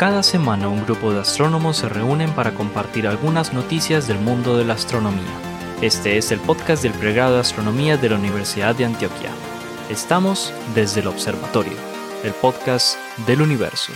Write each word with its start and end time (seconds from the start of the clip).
Cada 0.00 0.22
semana 0.22 0.68
un 0.68 0.82
grupo 0.86 1.12
de 1.12 1.20
astrónomos 1.20 1.76
se 1.76 1.88
reúnen 1.90 2.30
para 2.30 2.54
compartir 2.54 3.06
algunas 3.06 3.52
noticias 3.52 4.08
del 4.08 4.18
mundo 4.18 4.56
de 4.56 4.64
la 4.64 4.72
astronomía. 4.72 5.28
Este 5.82 6.16
es 6.16 6.32
el 6.32 6.40
podcast 6.40 6.82
del 6.82 6.94
pregrado 6.94 7.34
de 7.34 7.40
astronomía 7.40 7.98
de 7.98 8.08
la 8.08 8.16
Universidad 8.16 8.74
de 8.74 8.86
Antioquia. 8.86 9.28
Estamos 9.90 10.54
desde 10.74 11.02
el 11.02 11.08
observatorio, 11.08 11.74
el 12.24 12.32
podcast 12.32 12.96
del 13.26 13.42
universo. 13.42 13.92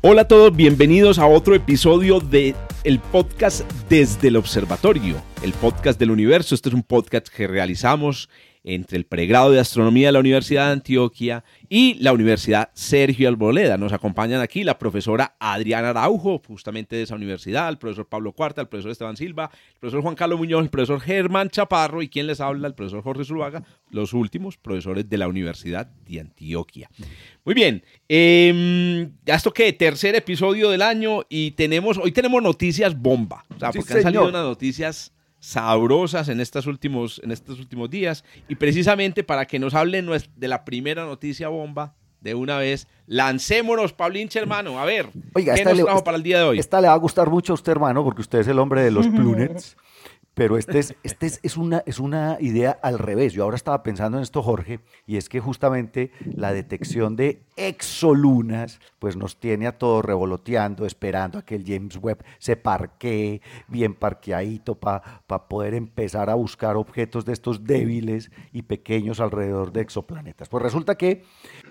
Hola 0.00 0.22
a 0.22 0.26
todos, 0.26 0.56
bienvenidos 0.56 1.18
a 1.18 1.26
otro 1.26 1.54
episodio 1.54 2.20
de 2.20 2.54
el 2.84 2.98
podcast 2.98 3.70
desde 3.90 4.28
el 4.28 4.36
observatorio, 4.36 5.16
el 5.42 5.54
podcast 5.54 5.98
del 5.98 6.10
universo. 6.10 6.54
Este 6.54 6.68
es 6.68 6.74
un 6.74 6.82
podcast 6.82 7.28
que 7.28 7.46
realizamos 7.46 8.28
entre 8.62 8.98
el 8.98 9.06
pregrado 9.06 9.50
de 9.50 9.58
astronomía 9.58 10.08
de 10.08 10.12
la 10.12 10.20
Universidad 10.20 10.66
de 10.66 10.72
Antioquia 10.72 11.44
y 11.70 11.94
la 11.94 12.12
Universidad 12.12 12.68
Sergio 12.74 13.26
Alboleda. 13.26 13.78
Nos 13.78 13.94
acompañan 13.94 14.42
aquí 14.42 14.64
la 14.64 14.78
profesora 14.78 15.36
Adriana 15.40 15.90
Araujo, 15.90 16.42
justamente 16.46 16.94
de 16.94 17.02
esa 17.02 17.14
universidad, 17.14 17.70
el 17.70 17.78
profesor 17.78 18.06
Pablo 18.06 18.32
Cuarta, 18.32 18.60
el 18.60 18.68
profesor 18.68 18.90
Esteban 18.90 19.16
Silva, 19.16 19.50
el 19.72 19.78
profesor 19.78 20.02
Juan 20.02 20.14
Carlos 20.14 20.38
Muñoz, 20.38 20.62
el 20.62 20.68
profesor 20.68 21.00
Germán 21.00 21.48
Chaparro 21.48 22.02
y 22.02 22.10
quien 22.10 22.26
les 22.26 22.40
habla, 22.40 22.68
el 22.68 22.74
profesor 22.74 23.02
Jorge 23.02 23.24
Zuluaga, 23.24 23.64
los 23.90 24.12
últimos 24.12 24.58
profesores 24.58 25.08
de 25.08 25.16
la 25.16 25.26
Universidad 25.26 25.86
de 25.86 26.20
Antioquia. 26.20 26.90
Muy 27.46 27.54
bien, 27.54 27.82
eh, 28.10 29.08
esto 29.24 29.54
que 29.54 29.72
tercer 29.72 30.16
episodio 30.16 30.68
del 30.68 30.82
año 30.82 31.22
y 31.30 31.52
tenemos, 31.52 31.96
hoy 31.96 32.12
tenemos 32.12 32.42
noticias 32.42 32.94
bomba, 33.00 33.46
o 33.56 33.58
sea, 33.58 33.72
porque 33.72 33.94
han 33.94 34.02
salido 34.02 34.28
unas 34.28 34.44
noticias 34.44 35.14
sabrosas 35.40 36.28
en 36.28 36.40
estos, 36.40 36.66
últimos, 36.66 37.20
en 37.24 37.32
estos 37.32 37.58
últimos 37.58 37.90
días. 37.90 38.24
Y 38.48 38.54
precisamente 38.54 39.24
para 39.24 39.46
que 39.46 39.58
nos 39.58 39.74
hablen 39.74 40.08
de 40.36 40.48
la 40.48 40.64
primera 40.64 41.04
noticia 41.04 41.48
bomba, 41.48 41.94
de 42.20 42.34
una 42.34 42.58
vez, 42.58 42.86
lancémonos, 43.06 43.92
Paulinche, 43.92 44.38
hermano. 44.38 44.78
A 44.78 44.84
ver, 44.84 45.08
Oiga, 45.32 45.54
¿qué 45.54 45.64
nos 45.64 45.78
trajo 45.78 46.04
para 46.04 46.16
el 46.16 46.22
día 46.22 46.38
de 46.38 46.44
hoy? 46.44 46.58
Esta 46.58 46.80
le 46.80 46.88
va 46.88 46.94
a 46.94 46.98
gustar 46.98 47.30
mucho 47.30 47.52
a 47.52 47.54
usted, 47.54 47.72
hermano, 47.72 48.04
porque 48.04 48.20
usted 48.20 48.40
es 48.40 48.48
el 48.48 48.58
hombre 48.58 48.82
de 48.82 48.90
los 48.90 49.06
plunets. 49.08 49.76
Pero 50.34 50.56
este, 50.56 50.78
es, 50.78 50.94
este 51.02 51.26
es, 51.26 51.56
una, 51.56 51.82
es 51.86 51.98
una 51.98 52.38
idea 52.40 52.78
al 52.82 52.98
revés. 52.98 53.32
Yo 53.32 53.44
ahora 53.44 53.56
estaba 53.56 53.82
pensando 53.82 54.16
en 54.18 54.22
esto, 54.22 54.42
Jorge, 54.42 54.80
y 55.06 55.16
es 55.16 55.28
que 55.28 55.40
justamente 55.40 56.12
la 56.24 56.52
detección 56.52 57.16
de 57.16 57.42
exolunas, 57.56 58.80
pues 58.98 59.16
nos 59.16 59.38
tiene 59.38 59.66
a 59.66 59.76
todos 59.76 60.04
revoloteando, 60.04 60.86
esperando 60.86 61.38
a 61.38 61.42
que 61.42 61.56
el 61.56 61.64
James 61.66 61.96
Webb 61.96 62.24
se 62.38 62.56
parquee 62.56 63.42
bien 63.68 63.94
parqueadito 63.94 64.76
para 64.76 65.48
poder 65.48 65.74
empezar 65.74 66.30
a 66.30 66.34
buscar 66.34 66.76
objetos 66.76 67.24
de 67.24 67.32
estos 67.32 67.64
débiles 67.64 68.30
y 68.52 68.62
pequeños 68.62 69.20
alrededor 69.20 69.72
de 69.72 69.80
exoplanetas. 69.80 70.48
Pues 70.48 70.62
resulta 70.62 70.96
que 70.96 71.24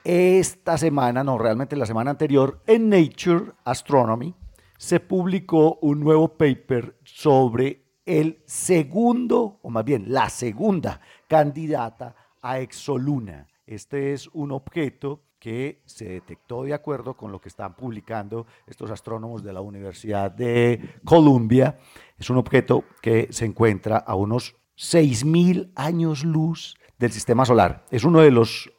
esta 0.03 0.77
semana, 0.77 1.23
no, 1.23 1.37
realmente 1.37 1.75
la 1.75 1.85
semana 1.85 2.11
anterior, 2.11 2.61
en 2.67 2.89
Nature 2.89 3.53
Astronomy, 3.63 4.35
se 4.77 4.99
publicó 4.99 5.77
un 5.81 5.99
nuevo 5.99 6.37
paper 6.37 6.97
sobre 7.03 7.88
el 8.09 8.41
segundo, 8.45 9.59
o 9.61 9.69
más 9.69 9.85
bien 9.85 10.05
la 10.07 10.29
segunda 10.29 10.99
candidata 11.27 12.15
a 12.41 12.59
exoluna. 12.59 13.47
Este 13.67 14.13
es 14.13 14.27
un 14.33 14.51
objeto 14.51 15.21
que 15.37 15.83
se 15.85 16.05
detectó 16.05 16.63
de 16.63 16.73
acuerdo 16.73 17.15
con 17.15 17.31
lo 17.31 17.39
que 17.39 17.49
están 17.49 17.75
publicando 17.75 18.47
estos 18.65 18.89
astrónomos 18.89 19.43
de 19.43 19.53
la 19.53 19.61
Universidad 19.61 20.31
de 20.31 20.95
Columbia. 21.05 21.77
Es 22.17 22.31
un 22.31 22.37
objeto 22.37 22.83
que 22.99 23.27
se 23.29 23.45
encuentra 23.45 23.97
a 23.97 24.15
unos 24.15 24.55
6.000 24.75 25.71
años 25.75 26.23
luz 26.23 26.77
del 26.97 27.11
sistema 27.11 27.45
solar. 27.45 27.85
Es 27.91 28.03
uno 28.03 28.21
de 28.21 28.31
los 28.31 28.71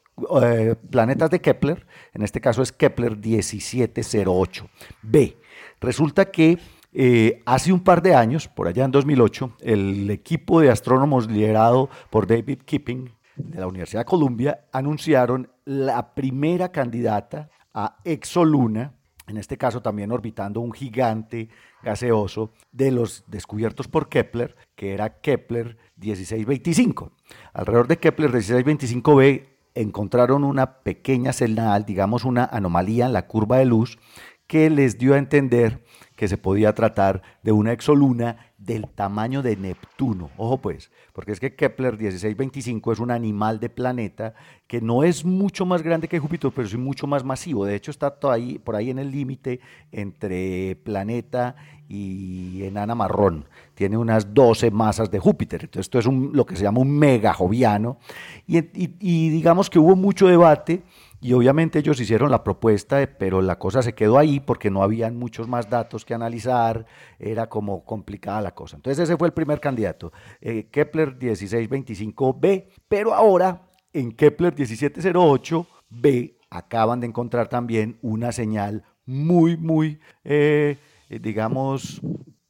eh, 0.42 0.74
planetas 0.90 1.30
de 1.30 1.40
Kepler, 1.40 1.86
en 2.14 2.22
este 2.22 2.40
caso 2.40 2.62
es 2.62 2.72
Kepler 2.72 3.16
1708b. 3.16 5.36
Resulta 5.80 6.32
que 6.32 6.58
eh, 6.92 7.42
hace 7.46 7.72
un 7.72 7.80
par 7.80 8.02
de 8.02 8.14
años, 8.14 8.48
por 8.48 8.66
allá 8.66 8.84
en 8.84 8.90
2008, 8.90 9.56
el 9.60 10.10
equipo 10.10 10.60
de 10.60 10.70
astrónomos 10.70 11.30
liderado 11.30 11.88
por 12.10 12.26
David 12.26 12.62
Kipping 12.64 13.10
de 13.36 13.60
la 13.60 13.68
Universidad 13.68 14.00
de 14.00 14.06
Columbia 14.06 14.64
anunciaron 14.72 15.50
la 15.64 16.14
primera 16.14 16.72
candidata 16.72 17.48
a 17.72 17.96
exoluna, 18.04 18.94
en 19.28 19.36
este 19.36 19.56
caso 19.56 19.80
también 19.80 20.10
orbitando 20.10 20.60
un 20.60 20.72
gigante 20.72 21.48
gaseoso 21.82 22.52
de 22.72 22.90
los 22.90 23.24
descubiertos 23.28 23.86
por 23.86 24.08
Kepler, 24.08 24.56
que 24.74 24.92
era 24.92 25.20
Kepler 25.20 25.76
1625. 25.96 27.12
Alrededor 27.52 27.86
de 27.86 27.98
Kepler 27.98 28.32
1625b 28.32 29.46
encontraron 29.74 30.42
una 30.42 30.80
pequeña 30.80 31.32
señal, 31.32 31.84
digamos 31.84 32.24
una 32.24 32.44
anomalía 32.44 33.06
en 33.06 33.12
la 33.12 33.28
curva 33.28 33.58
de 33.58 33.66
luz, 33.66 33.98
que 34.48 34.68
les 34.68 34.98
dio 34.98 35.14
a 35.14 35.18
entender 35.18 35.84
que 36.20 36.28
se 36.28 36.36
podía 36.36 36.74
tratar 36.74 37.22
de 37.42 37.50
una 37.50 37.72
exoluna 37.72 38.52
del 38.58 38.86
tamaño 38.88 39.40
de 39.40 39.56
Neptuno. 39.56 40.28
Ojo 40.36 40.58
pues, 40.58 40.90
porque 41.14 41.32
es 41.32 41.40
que 41.40 41.54
Kepler 41.54 41.94
1625 41.94 42.92
es 42.92 42.98
un 42.98 43.10
animal 43.10 43.58
de 43.58 43.70
planeta 43.70 44.34
que 44.66 44.82
no 44.82 45.02
es 45.02 45.24
mucho 45.24 45.64
más 45.64 45.82
grande 45.82 46.08
que 46.08 46.18
Júpiter, 46.18 46.52
pero 46.54 46.68
sí 46.68 46.76
mucho 46.76 47.06
más 47.06 47.24
masivo. 47.24 47.64
De 47.64 47.74
hecho, 47.74 47.90
está 47.90 48.14
ahí, 48.30 48.58
por 48.58 48.76
ahí 48.76 48.90
en 48.90 48.98
el 48.98 49.10
límite 49.10 49.60
entre 49.92 50.76
planeta 50.84 51.56
y 51.88 52.64
enana 52.64 52.94
marrón. 52.94 53.46
Tiene 53.72 53.96
unas 53.96 54.34
12 54.34 54.70
masas 54.72 55.10
de 55.10 55.20
Júpiter. 55.20 55.62
Entonces, 55.62 55.86
esto 55.86 56.00
es 56.00 56.04
un, 56.04 56.32
lo 56.34 56.44
que 56.44 56.54
se 56.54 56.64
llama 56.64 56.80
un 56.80 56.98
mega 56.98 57.32
joviano. 57.32 57.96
y 58.46 59.30
digamos 59.30 59.70
que 59.70 59.78
hubo 59.78 59.96
mucho 59.96 60.26
debate 60.26 60.82
y 61.20 61.34
obviamente 61.34 61.78
ellos 61.78 62.00
hicieron 62.00 62.30
la 62.30 62.42
propuesta, 62.42 63.06
pero 63.18 63.42
la 63.42 63.58
cosa 63.58 63.82
se 63.82 63.94
quedó 63.94 64.18
ahí 64.18 64.40
porque 64.40 64.70
no 64.70 64.82
habían 64.82 65.16
muchos 65.16 65.48
más 65.48 65.68
datos 65.68 66.04
que 66.04 66.14
analizar, 66.14 66.86
era 67.18 67.48
como 67.48 67.84
complicada 67.84 68.40
la 68.40 68.54
cosa. 68.54 68.76
Entonces 68.76 69.04
ese 69.04 69.16
fue 69.18 69.28
el 69.28 69.34
primer 69.34 69.60
candidato, 69.60 70.12
eh, 70.40 70.68
Kepler 70.70 71.18
1625b, 71.18 72.68
pero 72.88 73.14
ahora 73.14 73.68
en 73.92 74.12
Kepler 74.12 74.54
1708b 74.54 76.36
acaban 76.48 77.00
de 77.00 77.06
encontrar 77.06 77.48
también 77.48 77.98
una 78.00 78.32
señal 78.32 78.84
muy, 79.04 79.56
muy, 79.56 80.00
eh, 80.24 80.78
digamos, 81.08 82.00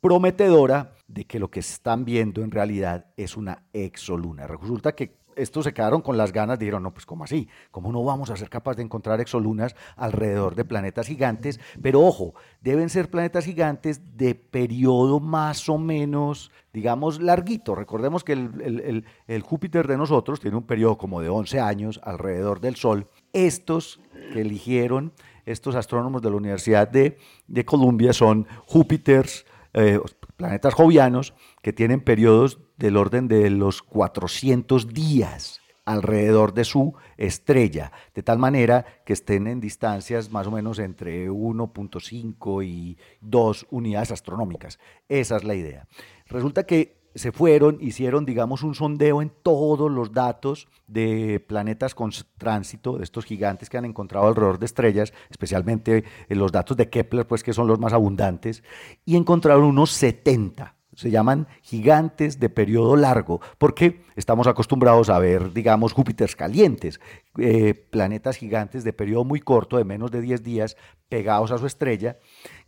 prometedora 0.00 0.94
de 1.08 1.25
que 1.25 1.38
lo 1.38 1.50
que 1.50 1.60
están 1.60 2.04
viendo 2.04 2.42
en 2.42 2.50
realidad 2.50 3.06
es 3.16 3.37
una 3.37 3.64
exoluna. 3.72 4.47
Resulta 4.47 4.94
que 4.94 5.19
estos 5.40 5.64
se 5.64 5.72
quedaron 5.72 6.02
con 6.02 6.16
las 6.16 6.32
ganas, 6.32 6.58
dijeron, 6.58 6.82
no, 6.82 6.92
pues 6.92 7.06
¿cómo 7.06 7.24
así? 7.24 7.48
¿Cómo 7.70 7.92
no 7.92 8.04
vamos 8.04 8.30
a 8.30 8.36
ser 8.36 8.48
capaces 8.48 8.78
de 8.78 8.84
encontrar 8.84 9.20
exolunas 9.20 9.74
alrededor 9.96 10.54
de 10.54 10.64
planetas 10.64 11.06
gigantes? 11.06 11.60
Pero 11.82 12.02
ojo, 12.02 12.34
deben 12.60 12.88
ser 12.88 13.10
planetas 13.10 13.44
gigantes 13.44 14.16
de 14.16 14.34
periodo 14.34 15.20
más 15.20 15.68
o 15.68 15.78
menos, 15.78 16.50
digamos, 16.72 17.20
larguito. 17.20 17.74
Recordemos 17.74 18.24
que 18.24 18.32
el, 18.32 19.42
Júpiter 19.42 19.88
de 19.88 19.96
nosotros 19.96 20.40
tiene 20.40 20.56
un 20.56 20.64
periodo 20.64 20.98
como 20.98 21.20
de 21.20 21.28
11 21.28 21.60
años 21.60 22.00
alrededor 22.04 22.60
del 22.60 22.76
Sol. 22.76 23.08
Estos 23.32 24.00
que 24.32 24.40
eligieron 24.40 25.12
estos 25.46 25.74
astrónomos 25.74 26.22
de 26.22 26.30
la 26.30 26.36
Universidad 26.36 26.88
de, 26.88 27.16
Columbia 27.64 28.12
son 28.12 28.46
Júpiters, 28.66 29.46
eh, 29.72 29.98
planetas 30.36 30.74
jovianos, 30.74 31.34
que 31.62 31.72
tienen 31.72 32.00
periodos 32.00 32.60
del 32.80 32.96
orden 32.96 33.28
de 33.28 33.50
los 33.50 33.82
400 33.82 34.88
días 34.88 35.60
alrededor 35.84 36.54
de 36.54 36.64
su 36.64 36.94
estrella, 37.16 37.92
de 38.14 38.22
tal 38.22 38.38
manera 38.38 38.84
que 39.04 39.12
estén 39.12 39.46
en 39.46 39.60
distancias 39.60 40.30
más 40.30 40.46
o 40.46 40.50
menos 40.50 40.78
entre 40.78 41.30
1.5 41.30 42.64
y 42.64 42.96
2 43.20 43.66
unidades 43.70 44.12
astronómicas. 44.12 44.78
Esa 45.08 45.37
es 45.37 45.44
la 45.44 45.55
idea. 45.55 45.87
Resulta 46.26 46.64
que 46.64 47.00
se 47.14 47.32
fueron, 47.32 47.78
hicieron, 47.81 48.25
digamos, 48.25 48.62
un 48.62 48.75
sondeo 48.75 49.20
en 49.20 49.32
todos 49.43 49.90
los 49.90 50.12
datos 50.12 50.69
de 50.87 51.44
planetas 51.46 51.94
con 51.94 52.12
tránsito, 52.38 52.99
de 52.99 53.05
estos 53.05 53.25
gigantes 53.25 53.69
que 53.69 53.76
han 53.76 53.84
encontrado 53.84 54.28
alrededor 54.28 54.58
de 54.58 54.66
estrellas, 54.66 55.12
especialmente 55.28 56.05
en 56.28 56.38
los 56.38 56.52
datos 56.52 56.76
de 56.76 56.88
Kepler, 56.88 57.26
pues 57.26 57.43
que 57.43 57.52
son 57.52 57.66
los 57.66 57.81
más 57.81 57.93
abundantes, 57.93 58.62
y 59.05 59.16
encontraron 59.16 59.64
unos 59.64 59.90
70 59.90 60.76
se 60.94 61.10
llaman 61.10 61.46
gigantes 61.62 62.40
de 62.40 62.48
periodo 62.48 62.96
largo, 62.96 63.40
porque 63.58 64.02
estamos 64.16 64.46
acostumbrados 64.46 65.08
a 65.08 65.19
ver, 65.19 65.52
digamos, 65.52 65.92
Júpiter 65.92 66.34
calientes, 66.37 67.00
eh, 67.38 67.75
planetas 67.75 68.37
gigantes 68.37 68.84
de 68.84 68.92
periodo 68.92 69.25
muy 69.25 69.40
corto, 69.40 69.76
de 69.76 69.84
menos 69.84 70.10
de 70.10 70.20
10 70.20 70.42
días, 70.42 70.76
pegados 71.08 71.52
a 71.52 71.58
su 71.58 71.66
estrella, 71.66 72.19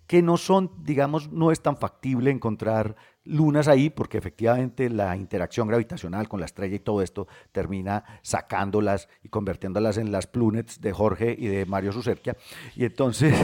que 0.07 0.23
no 0.23 0.37
son, 0.37 0.71
digamos, 0.85 1.31
no 1.33 1.53
es 1.53 1.63
tan 1.63 1.77
factible 1.77 2.31
encontrar 2.31 2.97
lunas 3.25 3.69
ahí, 3.69 3.91
porque 3.91 4.19
efectivamente 4.19 4.91
la 4.91 5.17
interacción 5.17 5.69
gravitacional 5.69 6.29
con 6.29 6.41
la 6.41 6.47
estrella 6.47 6.77
y 6.77 6.81
todo 6.81 7.03
esto 7.03 7.29
termina 7.53 8.05
sacándolas 8.23 9.09
y 9.23 9.29
convirtiéndolas 9.29 9.99
en 9.99 10.13
las 10.13 10.27
plunets 10.27 10.81
de 10.81 10.93
Jorge 10.93 11.35
y 11.39 11.47
de 11.47 11.67
Mario 11.67 11.93
Sucerquia. 11.93 12.37
Y 12.75 12.85
entonces, 12.85 13.35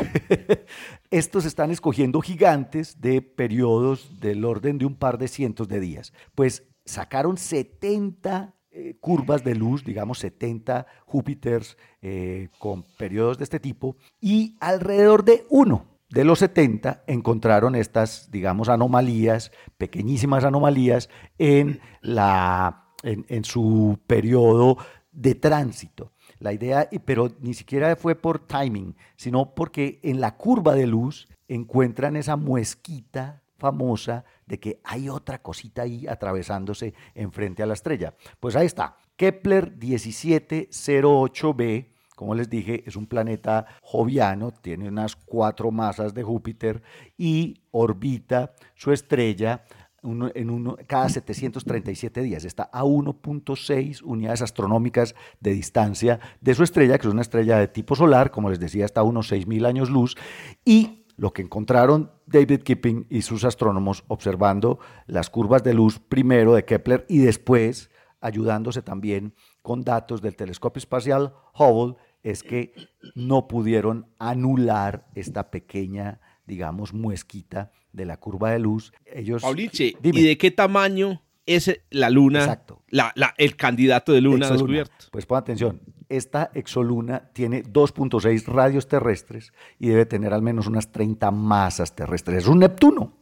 estos 1.11 1.45
están 1.45 1.71
escogiendo 1.71 2.21
gigantes 2.21 3.01
de 3.01 3.23
periodos 3.23 4.21
del 4.21 4.45
orden 4.45 4.79
de 4.79 4.87
un 4.87 4.97
par 4.97 5.19
de 5.19 5.29
cientos 5.29 5.69
de 5.69 5.81
días. 5.81 6.13
Pues 6.35 6.65
sacaron 6.85 7.37
70 7.37 8.55
eh, 8.71 8.97
curvas 9.01 9.45
de 9.45 9.55
luz, 9.55 9.85
digamos 9.85 10.19
70 10.19 10.87
Júpiters 11.05 11.77
eh, 12.03 12.49
con 12.59 12.85
periodos 12.97 13.39
de 13.39 13.45
este 13.45 13.61
tipo, 13.61 13.97
y 14.21 14.57
alrededor 14.61 15.25
de 15.25 15.47
uno 15.49 15.98
de 16.11 16.25
los 16.25 16.39
70 16.39 17.05
encontraron 17.07 17.75
estas, 17.75 18.31
digamos, 18.31 18.69
anomalías, 18.69 19.53
pequeñísimas 19.77 20.45
anomalías, 20.45 21.09
en, 21.39 21.81
la, 22.01 22.93
en, 23.03 23.45
su 23.45 23.99
periodo 24.07 24.79
de 25.13 25.35
tránsito. 25.35 26.13
La 26.39 26.53
idea, 26.53 26.89
pero 27.05 27.31
ni 27.41 27.55
siquiera 27.55 27.97
fue 27.97 28.15
por 28.15 28.39
timing, 28.39 28.97
sino 29.17 29.55
porque 29.55 30.01
en 30.03 30.21
la 30.21 30.37
curva 30.37 30.75
de 30.75 30.87
luz 30.87 31.29
encuentran 31.47 32.17
esa 32.17 32.37
muesquita 32.37 33.43
famosa 33.59 34.25
de 34.47 34.61
que 34.61 34.81
hay 34.85 35.09
otra 35.09 35.43
cosita 35.43 35.83
ahí 35.83 36.07
atravesándose 36.07 36.95
enfrente 37.15 37.63
a 37.63 37.67
la 37.67 37.75
estrella. 37.75 38.15
Pues 38.41 38.57
ahí 38.57 38.67
está, 38.67 38.97
Kepler 39.17 39.79
1708b 39.79 41.89
como 42.19 42.35
les 42.35 42.51
dije, 42.51 42.83
es 42.85 42.97
un 42.97 43.07
planeta 43.07 43.65
joviano, 43.81 44.51
tiene 44.51 44.89
unas 44.89 45.15
cuatro 45.15 45.71
masas 45.71 46.15
de 46.15 46.25
Júpiter 46.25 46.83
y 47.17 47.63
orbita 47.71 48.55
su 48.75 48.91
estrella 48.91 49.63
en 50.03 50.77
cada 50.89 51.09
737 51.09 52.21
días. 52.23 52.45
Está 52.45 52.71
a 52.73 52.83
1.6 52.83 54.03
unidades 54.03 54.43
astronómicas 54.43 55.15
de 55.39 55.53
distancia 55.53 56.19
de 56.41 56.57
su 56.57 56.65
estrella, 56.65 56.99
que 56.99 57.07
es 57.07 57.13
una 57.13 57.23
estrella 57.23 57.57
de 57.57 57.69
tipo 57.69 57.95
solar, 57.95 58.33
como 58.33 58.51
les 58.51 58.59
decía, 58.59 58.85
está 58.85 59.03
a 59.03 59.05
unos 59.05 59.31
6.000 59.31 59.65
años 59.65 59.89
luz. 59.89 60.17
Y 60.65 61.05
lo 61.17 61.33
que 61.33 61.43
encontraron 61.43 62.11
David 62.27 62.63
Kipping 62.65 63.07
y 63.11 63.23
sus 63.23 63.45
astrónomos 63.45 64.03
observando 64.09 64.81
las 65.07 65.31
curvas 65.31 65.63
de 65.63 65.73
luz 65.75 66.01
primero 66.01 66.55
de 66.55 66.65
Kepler 66.65 67.07
y 67.09 67.19
después 67.19 67.91
ayudándose 68.21 68.83
también 68.83 69.35
con 69.63 69.83
datos 69.83 70.23
del 70.23 70.35
telescopio 70.35 70.79
espacial 70.79 71.35
Hubble 71.55 71.97
es 72.31 72.43
que 72.43 72.75
no 73.15 73.49
pudieron 73.49 74.07
anular 74.19 75.07
esta 75.15 75.51
pequeña, 75.51 76.21
digamos, 76.47 76.93
muesquita 76.93 77.73
de 77.93 78.05
la 78.05 78.19
curva 78.19 78.51
de 78.51 78.59
luz. 78.59 78.93
Ellos, 79.07 79.43
Pauliche, 79.43 79.95
¿y 80.03 80.23
de 80.23 80.37
qué 80.37 80.51
tamaño 80.51 81.23
es 81.47 81.81
la 81.91 82.11
luna, 82.11 82.41
Exacto. 82.41 82.83
La, 82.91 83.15
el 83.39 83.57
candidato 83.57 84.13
de 84.13 84.21
luna 84.21 84.51
descubierto? 84.51 85.07
Pues 85.11 85.25
pon 85.25 85.39
atención, 85.39 85.81
esta 86.11 86.51
exoluna 86.53 87.31
tiene 87.33 87.63
2.6 87.63 88.45
radios 88.45 88.89
terrestres 88.89 89.55
y 89.79 89.89
debe 89.89 90.05
tener 90.05 90.35
al 90.35 90.43
menos 90.43 90.67
unas 90.67 90.93
30 90.93 91.31
masas 91.31 91.95
terrestres. 91.95 92.45
Es 92.45 92.47
un 92.47 92.59
Neptuno. 92.59 93.15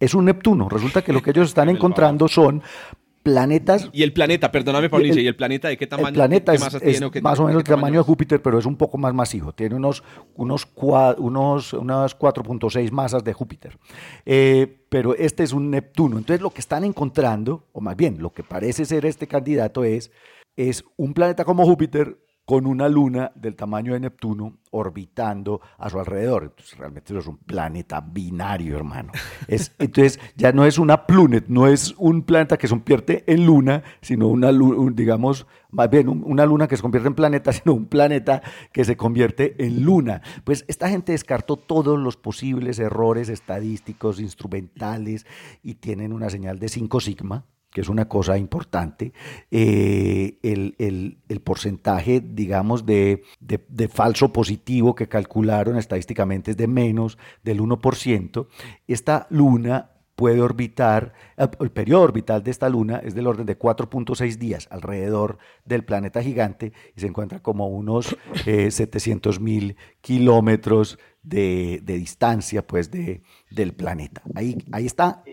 Es 0.00 0.14
un 0.14 0.24
Neptuno. 0.24 0.70
Resulta 0.70 1.02
que 1.02 1.12
lo 1.12 1.22
que 1.22 1.30
ellos 1.30 1.48
están 1.48 1.68
encontrando 1.70 2.28
son 2.28 2.62
planetas. 3.24 3.88
Y 3.92 4.04
el 4.04 4.12
planeta, 4.12 4.52
perdóname, 4.52 4.88
Paulina, 4.88 5.20
¿y 5.20 5.26
el 5.26 5.34
planeta 5.34 5.66
de 5.66 5.76
qué 5.76 5.88
tamaño? 5.88 6.08
El 6.08 6.14
planeta 6.14 6.54
es, 6.54 6.60
más 6.60 7.40
o 7.40 7.46
menos 7.46 7.62
el 7.62 7.64
tamaño 7.64 7.98
de 7.98 8.04
Júpiter, 8.04 8.40
pero 8.40 8.58
es 8.58 8.66
un 8.66 8.76
poco 8.76 8.98
más 8.98 9.12
masivo. 9.12 9.52
Tiene 9.52 9.74
unos, 9.74 10.04
unos, 10.36 10.68
unos 11.18 11.72
unas 11.72 12.18
4.6 12.18 12.90
masas 12.92 13.24
de 13.24 13.32
Júpiter. 13.32 13.76
Eh, 14.24 14.84
pero 14.88 15.16
este 15.16 15.42
es 15.42 15.52
un 15.52 15.70
Neptuno. 15.70 16.18
Entonces, 16.18 16.42
lo 16.42 16.50
que 16.50 16.60
están 16.60 16.84
encontrando, 16.84 17.64
o 17.72 17.80
más 17.80 17.96
bien, 17.96 18.18
lo 18.20 18.30
que 18.30 18.44
parece 18.44 18.84
ser 18.84 19.06
este 19.06 19.26
candidato 19.26 19.82
es, 19.82 20.12
es 20.54 20.84
un 20.96 21.14
planeta 21.14 21.44
como 21.44 21.64
Júpiter 21.64 22.18
con 22.44 22.66
una 22.66 22.88
luna 22.88 23.32
del 23.34 23.56
tamaño 23.56 23.94
de 23.94 24.00
Neptuno 24.00 24.58
orbitando 24.70 25.60
a 25.78 25.88
su 25.88 25.98
alrededor. 25.98 26.44
Entonces, 26.44 26.76
realmente 26.76 27.12
eso 27.12 27.20
es 27.20 27.26
un 27.26 27.38
planeta 27.38 28.00
binario, 28.00 28.76
hermano. 28.76 29.12
Es, 29.48 29.72
entonces, 29.78 30.20
ya 30.36 30.52
no 30.52 30.66
es 30.66 30.78
una 30.78 31.06
plunet, 31.06 31.46
no 31.48 31.66
es 31.66 31.94
un 31.96 32.22
planeta 32.22 32.58
que 32.58 32.68
se 32.68 32.74
convierte 32.74 33.24
en 33.32 33.46
luna, 33.46 33.82
sino 34.02 34.28
una, 34.28 34.50
digamos, 34.92 35.46
más 35.70 35.88
bien 35.88 36.08
una 36.08 36.44
luna 36.44 36.68
que 36.68 36.76
se 36.76 36.82
convierte 36.82 37.08
en 37.08 37.14
planeta, 37.14 37.52
sino 37.52 37.72
un 37.72 37.86
planeta 37.86 38.42
que 38.72 38.84
se 38.84 38.96
convierte 38.96 39.64
en 39.64 39.82
luna. 39.82 40.20
Pues 40.44 40.64
esta 40.68 40.88
gente 40.88 41.12
descartó 41.12 41.56
todos 41.56 41.98
los 41.98 42.16
posibles 42.16 42.78
errores 42.78 43.30
estadísticos, 43.30 44.20
instrumentales, 44.20 45.26
y 45.62 45.76
tienen 45.76 46.12
una 46.12 46.28
señal 46.28 46.58
de 46.58 46.68
5 46.68 47.00
sigma, 47.00 47.46
que 47.74 47.80
es 47.80 47.88
una 47.88 48.06
cosa 48.06 48.38
importante, 48.38 49.12
eh, 49.50 50.38
el, 50.44 51.40
porcentaje, 51.42 52.22
digamos, 52.24 52.86
de, 52.86 53.24
falso 53.92 54.32
positivo 54.32 54.94
que 54.94 55.08
calcularon 55.08 55.76
estadísticamente 55.76 56.52
es 56.52 56.56
de 56.56 56.68
menos 56.68 57.18
del 57.42 57.60
1%. 57.60 58.46
Esta 58.86 59.26
luna 59.28 59.90
puede 60.14 60.40
orbitar, 60.40 61.14
eh, 61.36 61.48
el 61.58 61.72
periodo 61.72 62.02
orbital 62.02 62.44
de 62.44 62.52
esta 62.52 62.68
luna 62.68 62.98
es 62.98 63.16
del 63.16 63.26
orden 63.26 63.44
de 63.44 63.58
4.6 63.58 64.36
días 64.38 64.68
alrededor 64.70 65.38
del 65.64 65.84
planeta 65.84 66.22
gigante 66.22 66.72
y 66.94 67.00
se 67.00 67.08
encuentra 67.08 67.42
como 67.42 67.66
unos 67.66 68.16
700 68.44 69.36
eh, 69.36 69.40
mil 69.40 69.76
kilómetros 70.00 70.96
de, 71.24 71.82
distancia 71.84 72.66
pues 72.66 72.90
de, 72.90 73.22
del 73.50 73.72
planeta. 73.72 74.22
Ahí, 74.34 74.56
ahí 74.72 74.86
está, 74.86 75.24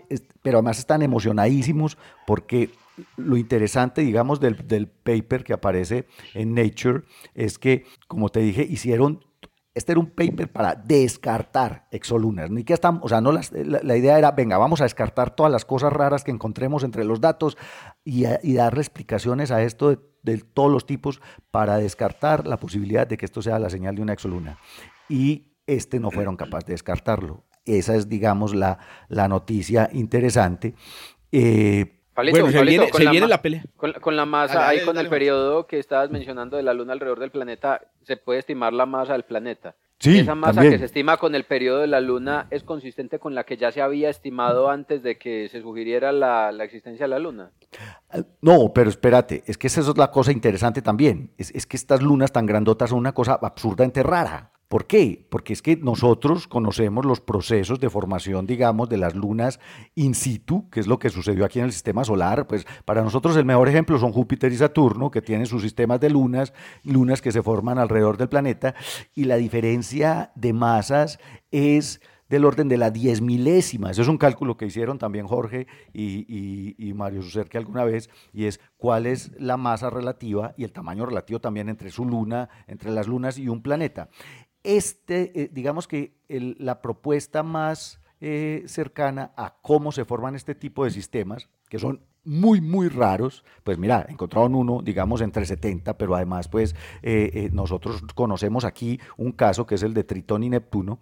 pero 0.42 0.58
además 0.58 0.78
están 0.78 1.02
emocionadísimos 1.02 1.98
porque 2.26 2.70
lo 3.16 3.36
interesante, 3.36 4.02
digamos, 4.02 4.40
del, 4.40 4.66
del, 4.66 4.88
paper 4.88 5.44
que 5.44 5.52
aparece 5.52 6.06
en 6.34 6.54
Nature 6.54 7.02
es 7.34 7.58
que, 7.58 7.86
como 8.06 8.28
te 8.28 8.40
dije, 8.40 8.66
hicieron, 8.68 9.24
este 9.74 9.92
era 9.92 10.00
un 10.00 10.10
paper 10.10 10.52
para 10.52 10.74
descartar 10.74 11.86
exolunas. 11.90 12.50
Ni 12.50 12.64
que 12.64 12.74
están, 12.74 13.00
o 13.02 13.08
sea, 13.08 13.20
no 13.20 13.32
las, 13.32 13.50
la, 13.52 13.96
idea 13.96 14.18
era, 14.18 14.32
venga, 14.32 14.58
vamos 14.58 14.80
a 14.80 14.84
descartar 14.84 15.34
todas 15.34 15.50
las 15.50 15.64
cosas 15.64 15.92
raras 15.92 16.24
que 16.24 16.30
encontremos 16.30 16.84
entre 16.84 17.04
los 17.04 17.20
datos 17.20 17.56
y, 18.04 18.24
y 18.42 18.54
darle 18.54 18.80
explicaciones 18.80 19.50
a 19.50 19.62
esto 19.62 19.88
de, 19.90 19.98
de 20.22 20.38
todos 20.38 20.70
los 20.70 20.86
tipos 20.86 21.20
para 21.50 21.78
descartar 21.78 22.46
la 22.46 22.58
posibilidad 22.58 23.06
de 23.06 23.16
que 23.16 23.24
esto 23.24 23.40
sea 23.40 23.58
la 23.58 23.70
señal 23.70 23.96
de 23.96 24.02
una 24.02 24.12
exoluna. 24.12 24.58
Y 25.08 25.51
este 25.74 26.00
no 26.00 26.10
fueron 26.10 26.36
capaces 26.36 26.66
de 26.66 26.74
descartarlo. 26.74 27.44
Esa 27.64 27.94
es, 27.94 28.08
digamos, 28.08 28.54
la, 28.54 28.78
la 29.08 29.28
noticia 29.28 29.88
interesante. 29.92 30.74
Eh, 31.30 31.98
bueno, 32.14 32.50
se 32.50 32.62
viene, 32.62 33.26
la, 33.26 33.40
pelea. 33.40 33.64
Con, 33.76 34.16
la 34.16 34.26
masa, 34.26 34.68
ahí 34.68 34.84
con 34.84 34.98
el 34.98 35.08
periodo 35.08 35.66
que 35.66 35.78
estabas 35.78 36.10
mencionando 36.10 36.58
de 36.58 36.62
la 36.62 36.74
Luna 36.74 36.92
alrededor 36.92 37.20
del 37.20 37.30
planeta, 37.30 37.80
se 38.02 38.18
puede 38.18 38.40
estimar 38.40 38.74
la 38.74 38.84
masa 38.84 39.14
del 39.14 39.22
planeta. 39.22 39.76
Sí, 39.98 40.18
Esa 40.18 40.34
masa 40.34 40.62
que 40.62 40.78
se 40.78 40.84
estima 40.84 41.16
con 41.16 41.34
el 41.36 41.44
periodo 41.44 41.78
de 41.78 41.86
la 41.86 42.00
Luna 42.00 42.48
es 42.50 42.64
consistente 42.64 43.20
con 43.20 43.36
la 43.36 43.44
que 43.44 43.56
ya 43.56 43.70
se 43.70 43.80
había 43.80 44.10
estimado 44.10 44.68
antes 44.68 45.02
de 45.02 45.16
que 45.16 45.48
se 45.48 45.62
sugiriera 45.62 46.10
la, 46.10 46.50
la 46.50 46.64
existencia 46.64 47.04
de 47.04 47.10
la 47.10 47.18
Luna. 47.20 47.52
No, 48.40 48.72
pero 48.74 48.90
espérate, 48.90 49.44
es 49.46 49.56
que 49.56 49.68
esa 49.68 49.80
es 49.80 49.96
la 49.96 50.10
cosa 50.10 50.32
interesante 50.32 50.82
también. 50.82 51.30
Es, 51.38 51.50
es 51.52 51.66
que 51.66 51.76
estas 51.76 52.02
lunas 52.02 52.32
tan 52.32 52.46
grandotas 52.46 52.90
son 52.90 52.98
una 52.98 53.12
cosa 53.12 53.38
absurdamente 53.40 54.02
rara. 54.02 54.51
¿Por 54.72 54.86
qué? 54.86 55.26
Porque 55.28 55.52
es 55.52 55.60
que 55.60 55.76
nosotros 55.76 56.48
conocemos 56.48 57.04
los 57.04 57.20
procesos 57.20 57.78
de 57.78 57.90
formación, 57.90 58.46
digamos, 58.46 58.88
de 58.88 58.96
las 58.96 59.14
lunas 59.14 59.60
in 59.96 60.14
situ, 60.14 60.70
que 60.70 60.80
es 60.80 60.86
lo 60.86 60.98
que 60.98 61.10
sucedió 61.10 61.44
aquí 61.44 61.58
en 61.58 61.66
el 61.66 61.72
sistema 61.72 62.04
solar. 62.04 62.46
Pues 62.46 62.66
para 62.86 63.02
nosotros 63.02 63.36
el 63.36 63.44
mejor 63.44 63.68
ejemplo 63.68 63.98
son 63.98 64.12
Júpiter 64.12 64.50
y 64.50 64.56
Saturno, 64.56 65.10
que 65.10 65.20
tienen 65.20 65.44
sus 65.44 65.60
sistemas 65.60 66.00
de 66.00 66.08
lunas, 66.08 66.54
lunas 66.84 67.20
que 67.20 67.32
se 67.32 67.42
forman 67.42 67.78
alrededor 67.78 68.16
del 68.16 68.30
planeta, 68.30 68.74
y 69.14 69.24
la 69.24 69.36
diferencia 69.36 70.32
de 70.36 70.54
masas 70.54 71.18
es 71.50 72.00
del 72.32 72.46
orden 72.46 72.66
de 72.66 72.78
la 72.78 72.90
diez 72.90 73.20
milésima. 73.20 73.90
Eso 73.90 74.00
es 74.00 74.08
un 74.08 74.16
cálculo 74.16 74.56
que 74.56 74.64
hicieron 74.64 74.96
también 74.96 75.26
Jorge 75.26 75.66
y, 75.92 76.74
y, 76.78 76.94
Mario 76.94 77.20
Sucerque 77.20 77.58
alguna 77.58 77.84
vez, 77.84 78.08
y 78.32 78.46
es 78.46 78.58
cuál 78.78 79.04
es 79.04 79.32
la 79.38 79.58
masa 79.58 79.90
relativa 79.90 80.54
y 80.56 80.64
el 80.64 80.72
tamaño 80.72 81.04
relativo 81.04 81.40
también 81.40 81.68
entre 81.68 81.90
su 81.90 82.06
luna, 82.06 82.48
entre 82.68 82.90
las 82.90 83.06
lunas 83.06 83.36
y 83.36 83.48
un 83.48 83.60
planeta 83.60 84.08
este, 84.64 85.32
eh, 85.40 85.50
digamos 85.52 85.88
que 85.88 86.14
la 86.28 86.80
propuesta 86.80 87.42
más 87.42 88.00
eh, 88.20 88.62
cercana 88.66 89.32
a 89.36 89.56
cómo 89.60 89.92
se 89.92 90.04
forman 90.04 90.34
este 90.34 90.54
tipo 90.54 90.84
de 90.84 90.90
sistemas, 90.90 91.48
que 91.68 91.78
son 91.78 92.02
muy, 92.24 92.60
muy 92.60 92.88
raros, 92.88 93.44
pues 93.64 93.78
mira, 93.78 94.06
encontraron 94.08 94.54
uno, 94.54 94.80
digamos, 94.82 95.20
entre 95.20 95.44
70, 95.44 95.98
pero 95.98 96.14
además, 96.14 96.46
pues 96.48 96.76
eh, 97.02 97.50
nosotros 97.52 98.02
conocemos 98.14 98.64
aquí 98.64 99.00
un 99.16 99.32
caso 99.32 99.66
que 99.66 99.74
es 99.74 99.82
el 99.82 99.92
de 99.92 100.04
Tritón 100.04 100.44
y 100.44 100.50
Neptuno, 100.50 101.00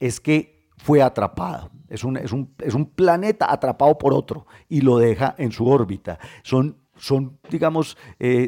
es 0.00 0.18
que 0.18 0.70
fue 0.78 1.02
atrapado. 1.02 1.70
Es 1.88 2.04
un, 2.04 2.16
es 2.16 2.32
un, 2.32 2.54
es 2.58 2.72
un 2.72 2.86
planeta 2.86 3.52
atrapado 3.52 3.98
por 3.98 4.14
otro 4.14 4.46
y 4.68 4.80
lo 4.80 4.96
deja 4.96 5.34
en 5.36 5.52
su 5.52 5.68
órbita. 5.68 6.18
Son, 6.42 6.78
son 6.96 7.38
digamos, 7.50 7.98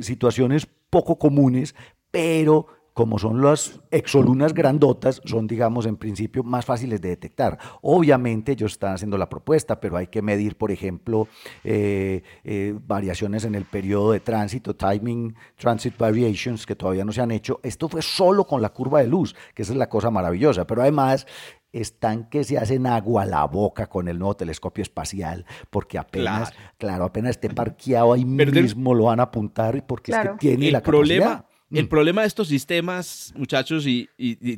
situaciones 0.00 0.66
poco 0.88 1.18
comunes, 1.18 1.75
pero 2.11 2.68
como 2.94 3.18
son 3.18 3.42
las 3.42 3.80
exolunas 3.90 4.54
grandotas, 4.54 5.20
son, 5.24 5.48
digamos, 5.48 5.84
en 5.84 5.96
principio 5.96 6.44
más 6.44 6.64
fáciles 6.64 7.00
de 7.00 7.08
detectar. 7.08 7.58
Obviamente 7.82 8.52
ellos 8.52 8.72
están 8.72 8.94
haciendo 8.94 9.18
la 9.18 9.28
propuesta, 9.28 9.80
pero 9.80 9.96
hay 9.96 10.06
que 10.06 10.22
medir, 10.22 10.56
por 10.56 10.70
ejemplo, 10.70 11.26
eh, 11.64 12.22
eh, 12.44 12.74
variaciones 12.86 13.44
en 13.44 13.56
el 13.56 13.64
periodo 13.64 14.12
de 14.12 14.20
tránsito, 14.20 14.76
timing, 14.76 15.34
transit 15.56 15.98
variations, 15.98 16.64
que 16.64 16.76
todavía 16.76 17.04
no 17.04 17.10
se 17.10 17.20
han 17.20 17.32
hecho. 17.32 17.58
Esto 17.64 17.88
fue 17.88 18.00
solo 18.00 18.46
con 18.46 18.62
la 18.62 18.68
curva 18.68 19.00
de 19.00 19.08
luz, 19.08 19.34
que 19.54 19.62
esa 19.62 19.72
es 19.72 19.78
la 19.78 19.88
cosa 19.88 20.12
maravillosa, 20.12 20.64
pero 20.64 20.82
además 20.82 21.26
están 21.72 22.28
que 22.28 22.44
se 22.44 22.56
hacen 22.56 22.86
agua 22.86 23.22
a 23.22 23.26
la 23.26 23.44
boca 23.46 23.88
con 23.88 24.06
el 24.06 24.20
nuevo 24.20 24.36
telescopio 24.36 24.82
espacial, 24.82 25.44
porque 25.70 25.98
apenas, 25.98 26.52
claro, 26.78 27.04
apenas 27.04 27.30
esté 27.30 27.50
parqueado 27.50 28.12
ahí 28.12 28.24
mismo 28.24 28.94
lo 28.94 29.06
van 29.06 29.18
a 29.18 29.24
apuntar 29.24 29.84
porque 29.84 30.12
es 30.12 30.18
que 30.18 30.28
tiene 30.38 30.70
la 30.70 30.80
problema, 30.80 31.44
El 31.75 31.85
mm. 31.85 31.88
problema 31.88 32.21
de 32.23 32.28
estos 32.28 32.49
sistemas, 32.49 33.33
muchachos 33.37 33.87
y, 33.87 34.09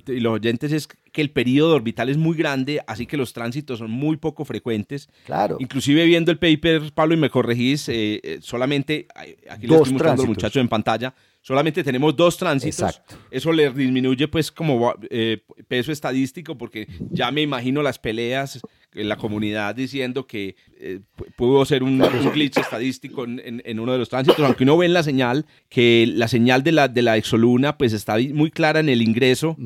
los 0.06 0.34
oyentes, 0.34 0.72
es 0.72 0.86
que 0.86 1.22
el 1.22 1.30
periodo 1.30 1.74
orbital 1.74 2.08
es 2.08 2.16
muy 2.16 2.36
grande, 2.36 2.80
así 2.86 3.06
que 3.06 3.16
los 3.16 3.32
tránsitos 3.32 3.78
son 3.78 3.90
muy 3.90 4.16
poco 4.16 4.44
frecuentes. 4.44 5.08
Claro. 5.24 5.56
Inclusive 5.58 6.04
viendo 6.04 6.30
el 6.30 6.38
paper, 6.38 6.92
Pablo, 6.94 7.14
y 7.14 7.16
me 7.16 7.30
corregís, 7.30 7.88
eh, 7.88 8.20
eh, 8.22 8.38
solamente, 8.42 9.06
aquí 9.48 9.66
lo 9.66 9.76
estoy 9.76 9.92
mostrando 9.94 10.22
a 10.22 10.26
los 10.26 10.28
muchachos 10.28 10.60
en 10.60 10.68
pantalla, 10.68 11.14
solamente 11.40 11.82
tenemos 11.82 12.14
dos 12.14 12.36
tránsitos. 12.36 13.00
Eso 13.30 13.52
le 13.52 13.70
disminuye 13.70 14.28
pues 14.28 14.52
como 14.52 14.94
eh, 15.08 15.42
peso 15.68 15.92
estadístico 15.92 16.58
porque 16.58 16.86
ya 17.10 17.30
me 17.30 17.42
imagino 17.42 17.82
las 17.82 17.98
peleas 17.98 18.60
en 18.96 19.08
la 19.08 19.16
comunidad 19.16 19.74
diciendo 19.74 20.26
que 20.26 20.56
eh, 20.78 21.00
pudo 21.36 21.64
ser 21.64 21.82
un, 21.82 21.98
glitch 22.32 22.58
estadístico 22.58 23.24
en, 23.24 23.80
uno 23.80 23.92
de 23.92 23.98
los 23.98 24.08
tránsitos, 24.08 24.44
aunque 24.44 24.64
uno 24.64 24.76
ve 24.76 24.86
en 24.86 24.94
la 24.94 25.02
señal 25.02 25.46
que 25.68 26.06
la 26.08 26.28
señal 26.28 26.62
de 26.62 26.72
la, 26.72 26.88
de 26.88 27.02
la 27.02 27.16
exoluna 27.16 27.76
pues 27.78 27.92
está 27.92 28.16
muy 28.32 28.50
clara 28.50 28.80
en 28.80 28.88
el 28.88 29.02
ingreso. 29.02 29.56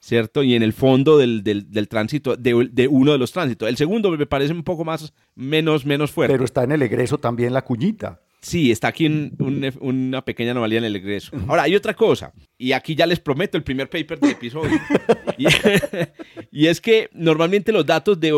¿cierto? 0.00 0.42
Y 0.42 0.54
en 0.54 0.62
el 0.62 0.72
fondo 0.72 1.18
del, 1.18 1.42
del, 1.42 1.88
tránsito, 1.88 2.36
de, 2.36 2.68
de, 2.72 2.88
uno 2.88 3.12
de 3.12 3.18
los 3.18 3.32
tránsitos. 3.32 3.68
El 3.68 3.76
segundo 3.76 4.10
me 4.10 4.26
parece 4.26 4.54
un 4.54 4.62
poco 4.62 4.84
más, 4.84 5.12
menos, 5.34 5.84
menos 5.84 6.12
fuerte. 6.12 6.32
Pero 6.32 6.44
está 6.44 6.62
en 6.62 6.72
el 6.72 6.82
egreso 6.82 7.18
también 7.18 7.52
la 7.52 7.62
cuñita. 7.62 8.20
Sí, 8.40 8.70
está 8.70 8.88
aquí 8.88 9.32
una 9.80 10.24
pequeña 10.24 10.52
anomalía 10.52 10.78
en 10.78 10.84
el 10.84 10.96
egreso. 10.96 11.36
Ahora, 11.48 11.64
hay 11.64 11.74
otra 11.74 11.94
cosa, 11.94 12.32
y 12.56 12.72
aquí 12.72 12.94
ya 12.94 13.06
les 13.06 13.18
prometo 13.18 13.56
el 13.56 13.64
primer 13.64 13.90
paper 13.90 14.20
del 14.20 14.30
episodio. 14.30 14.78
y, 16.52 16.66
es 16.66 16.80
que 16.80 17.10
normalmente 17.12 17.72
los 17.72 17.84
datos 17.84 18.18
de, 18.20 18.30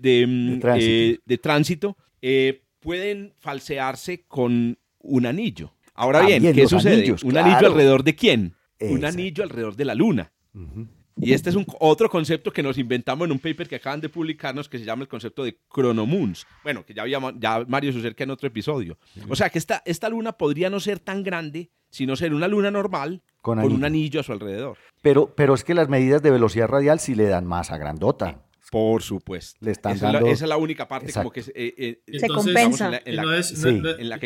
de, 0.00 0.26
mm, 0.26 1.36
tránsito, 1.40 1.96
eh, 2.22 2.48
eh, 2.48 2.62
pueden 2.80 3.34
falsearse 3.38 4.24
con 4.26 4.78
un 5.00 5.26
anillo. 5.26 5.74
Ahora 5.94 6.22
bien, 6.26 6.52
¿qué 6.52 6.66
sucede? 6.66 7.14
¿Un 7.24 7.36
anillo 7.36 7.66
alrededor 7.66 8.04
de 8.04 8.14
quién? 8.14 8.54
Un 8.80 9.04
anillo 9.04 9.42
alrededor 9.42 9.76
de 9.76 9.84
la 9.84 9.94
luna. 9.94 10.32
Y 11.16 11.32
este 11.32 11.50
es 11.50 11.56
un, 11.56 11.64
otro 11.80 12.08
concepto 12.08 12.52
que 12.52 12.62
nos 12.62 12.76
inventamos 12.76 13.26
en 13.26 13.32
un 13.32 13.38
paper 13.38 13.68
que 13.68 13.76
acaban 13.76 14.00
de 14.00 14.08
publicarnos 14.08 14.68
que 14.68 14.78
se 14.78 14.84
llama 14.84 15.02
el 15.02 15.08
concepto 15.08 15.44
de 15.44 15.56
chronomoons. 15.72 16.46
Bueno, 16.62 16.84
que 16.84 16.92
ya, 16.92 17.02
había, 17.02 17.20
ya 17.38 17.64
Mario 17.68 17.92
se 17.92 18.00
acerca 18.00 18.24
en 18.24 18.30
otro 18.30 18.48
episodio. 18.48 18.98
O 19.28 19.36
sea 19.36 19.48
que 19.50 19.58
esta, 19.58 19.82
esta 19.84 20.08
luna 20.08 20.32
podría 20.32 20.70
no 20.70 20.80
ser 20.80 20.98
tan 20.98 21.22
grande, 21.22 21.70
sino 21.90 22.16
ser 22.16 22.34
una 22.34 22.48
luna 22.48 22.70
normal 22.70 23.22
con, 23.40 23.58
un 23.60 23.84
anillo 23.84 24.20
a 24.20 24.22
su 24.24 24.32
alrededor. 24.32 24.78
Pero, 25.02 25.32
pero 25.34 25.54
es 25.54 25.62
que 25.62 25.74
las 25.74 25.88
medidas 25.88 26.22
de 26.22 26.30
velocidad 26.30 26.66
radial 26.66 26.98
sí 26.98 27.14
le 27.14 27.26
dan 27.26 27.46
más 27.46 27.70
a 27.70 27.78
grandota. 27.78 28.40
Por 28.74 29.02
supuesto. 29.02 29.56
Le 29.64 29.70
están 29.70 29.94
esa, 29.94 30.10
dando... 30.10 30.26
es 30.26 30.40
la, 30.42 30.56
única 30.56 30.88
parte 30.88 31.12
como 31.12 31.30
que 31.30 31.42
eh, 31.54 32.02
eh, 32.08 32.18
se 32.18 32.26
compensa. 32.26 32.90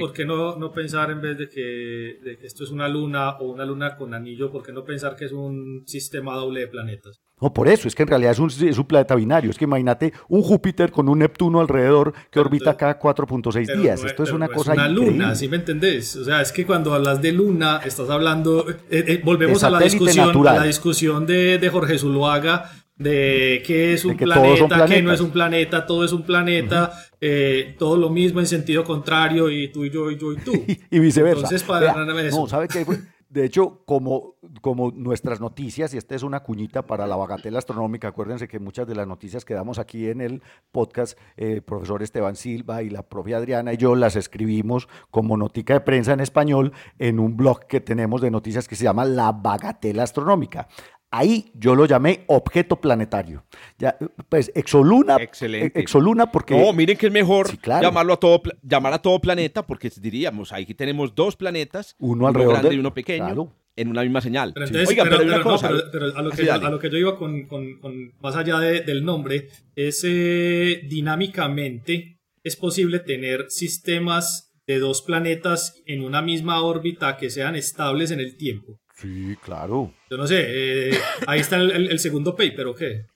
¿Por 0.00 0.14
qué 0.14 0.24
no, 0.24 0.56
no, 0.56 0.72
pensar 0.72 1.10
en 1.10 1.20
vez 1.20 1.36
de 1.36 1.50
que, 1.50 2.18
de 2.24 2.38
que, 2.38 2.46
esto 2.46 2.64
es 2.64 2.70
una 2.70 2.88
luna 2.88 3.32
o 3.40 3.52
una 3.52 3.66
luna 3.66 3.94
con 3.94 4.14
anillo, 4.14 4.50
por 4.50 4.62
qué 4.62 4.72
no 4.72 4.84
pensar 4.84 5.16
que 5.16 5.26
es 5.26 5.32
un 5.32 5.82
sistema 5.86 6.34
doble 6.34 6.60
de 6.60 6.68
planetas? 6.68 7.20
No, 7.42 7.52
por 7.52 7.68
eso, 7.68 7.88
es 7.88 7.94
que 7.94 8.04
en 8.04 8.08
realidad 8.08 8.32
es 8.32 8.38
un, 8.38 8.48
es 8.48 8.78
un 8.78 8.86
planeta 8.86 9.14
binario. 9.14 9.50
Es 9.50 9.58
que 9.58 9.64
imagínate 9.64 10.14
un 10.30 10.40
Júpiter 10.40 10.90
con 10.90 11.10
un 11.10 11.18
Neptuno 11.18 11.60
alrededor 11.60 12.14
que 12.30 12.40
orbita 12.40 12.74
cada 12.74 12.98
4.6 12.98 13.82
días. 13.82 14.02
Esto 14.02 14.22
es 14.22 14.32
una 14.32 14.48
cosa. 14.48 14.72
Es 14.72 14.78
una 14.78 14.88
luna, 14.88 15.34
¿sí 15.34 15.48
me 15.48 15.56
entendés? 15.56 16.16
O 16.16 16.24
sea, 16.24 16.40
es 16.40 16.52
que 16.52 16.64
cuando 16.64 16.94
hablas 16.94 17.20
de 17.20 17.32
luna, 17.32 17.82
estás 17.84 18.08
hablando. 18.08 18.64
Eh, 18.88 19.20
volvemos 19.22 19.62
a 19.62 19.68
la 19.68 19.80
discusión, 19.80 20.48
a 20.48 20.54
la 20.54 20.64
discusión 20.64 21.26
de, 21.26 21.58
de 21.58 21.68
Jorge 21.68 21.98
Zuluaga 21.98 22.70
de 22.98 23.62
qué 23.64 23.94
es 23.94 24.04
un 24.04 24.16
planeta, 24.16 24.86
qué 24.86 25.02
no 25.02 25.12
es 25.12 25.20
un 25.20 25.30
planeta, 25.30 25.86
todo 25.86 26.04
es 26.04 26.12
un 26.12 26.22
planeta, 26.22 26.92
eh, 27.20 27.76
todo 27.78 27.96
lo 27.96 28.10
mismo 28.10 28.40
en 28.40 28.46
sentido 28.46 28.84
contrario 28.84 29.50
y 29.50 29.68
tú 29.68 29.84
y 29.84 29.90
yo 29.90 30.10
y 30.10 30.18
yo 30.18 30.32
y 30.32 30.36
tú. 30.36 30.52
y 30.90 30.98
viceversa. 30.98 31.42
Entonces, 31.42 31.62
para 31.62 31.94
No, 32.30 32.46
¿sabe 32.46 32.68
qué? 32.68 32.84
De 33.28 33.44
hecho, 33.44 33.82
como, 33.84 34.36
como 34.62 34.90
nuestras 34.90 35.38
noticias, 35.38 35.92
y 35.92 35.98
esta 35.98 36.14
es 36.14 36.22
una 36.22 36.40
cuñita 36.40 36.86
para 36.86 37.06
la 37.06 37.14
bagatela 37.14 37.58
astronómica, 37.58 38.08
acuérdense 38.08 38.48
que 38.48 38.58
muchas 38.58 38.86
de 38.86 38.94
las 38.94 39.06
noticias 39.06 39.44
que 39.44 39.52
damos 39.52 39.78
aquí 39.78 40.08
en 40.08 40.22
el 40.22 40.42
podcast, 40.72 41.18
el 41.36 41.58
eh, 41.58 41.60
profesor 41.60 42.02
Esteban 42.02 42.36
Silva 42.36 42.82
y 42.82 42.88
la 42.88 43.02
propia 43.02 43.36
Adriana 43.36 43.74
y 43.74 43.76
yo 43.76 43.94
las 43.96 44.16
escribimos 44.16 44.88
como 45.10 45.36
notica 45.36 45.74
de 45.74 45.80
prensa 45.80 46.14
en 46.14 46.20
español 46.20 46.72
en 46.98 47.18
un 47.18 47.36
blog 47.36 47.66
que 47.66 47.82
tenemos 47.82 48.22
de 48.22 48.30
noticias 48.30 48.66
que 48.66 48.76
se 48.76 48.84
llama 48.84 49.04
La 49.04 49.32
Bagatela 49.32 50.04
Astronómica. 50.04 50.66
Ahí 51.10 51.50
yo 51.54 51.74
lo 51.74 51.86
llamé 51.86 52.24
objeto 52.26 52.80
planetario. 52.80 53.44
Ya, 53.78 53.96
pues 54.28 54.52
exoluna. 54.54 55.16
Excelente. 55.16 55.80
Exoluna 55.80 56.30
porque. 56.30 56.56
No, 56.56 56.72
miren 56.72 56.96
que 56.98 57.06
es 57.06 57.12
mejor 57.12 57.48
llamarlo 57.62 58.14
a 58.14 58.16
todo, 58.18 58.42
llamar 58.62 58.92
a 58.92 58.98
todo 59.00 59.18
planeta 59.18 59.66
porque 59.66 59.90
diríamos, 60.00 60.52
aquí 60.52 60.74
tenemos 60.74 61.14
dos 61.14 61.36
planetas, 61.36 61.96
uno, 61.98 62.28
alrededor 62.28 62.54
grande 62.54 62.74
y 62.74 62.78
uno 62.78 62.92
pequeño. 62.92 63.54
En 63.76 63.86
una 63.86 64.02
misma 64.02 64.20
señal. 64.20 64.54
Pero 64.54 64.66
Oiga, 64.88 65.04
pero, 65.04 65.22
una 65.22 65.40
cosa. 65.40 65.70
pero, 65.92 66.06
a, 66.06 66.20
lo 66.20 66.32
que 66.32 66.44
yo, 66.44 66.52
a, 66.52 66.68
lo 66.68 66.80
que 66.80 66.90
yo, 66.90 66.98
iba 66.98 67.16
con, 67.16 67.46
con, 67.46 67.78
con 67.78 68.12
más 68.18 68.34
allá 68.34 68.58
del 68.58 69.04
nombre, 69.04 69.50
es 69.76 70.02
eh, 70.04 70.80
dinámicamente 70.88 72.18
es 72.42 72.56
posible 72.56 72.98
tener 72.98 73.46
sistemas 73.50 74.52
de 74.66 74.78
dos 74.78 75.02
planetas 75.02 75.80
en 75.86 76.02
una 76.02 76.22
misma 76.22 76.62
órbita 76.62 77.16
que 77.16 77.30
sean 77.30 77.54
estables 77.56 78.10
en 78.10 78.20
el 78.20 78.36
tiempo. 78.36 78.80
Sí, 78.98 79.36
claro. 79.44 79.92
Yo 80.10 80.16
no 80.16 80.26
sé, 80.26 80.44
eh, 80.90 80.98
ahí 81.28 81.38
está 81.38 81.56
el, 81.56 81.98
segundo 82.00 82.34
paper, 82.34 82.66
¿o 82.66 82.74
qué? 82.74 83.06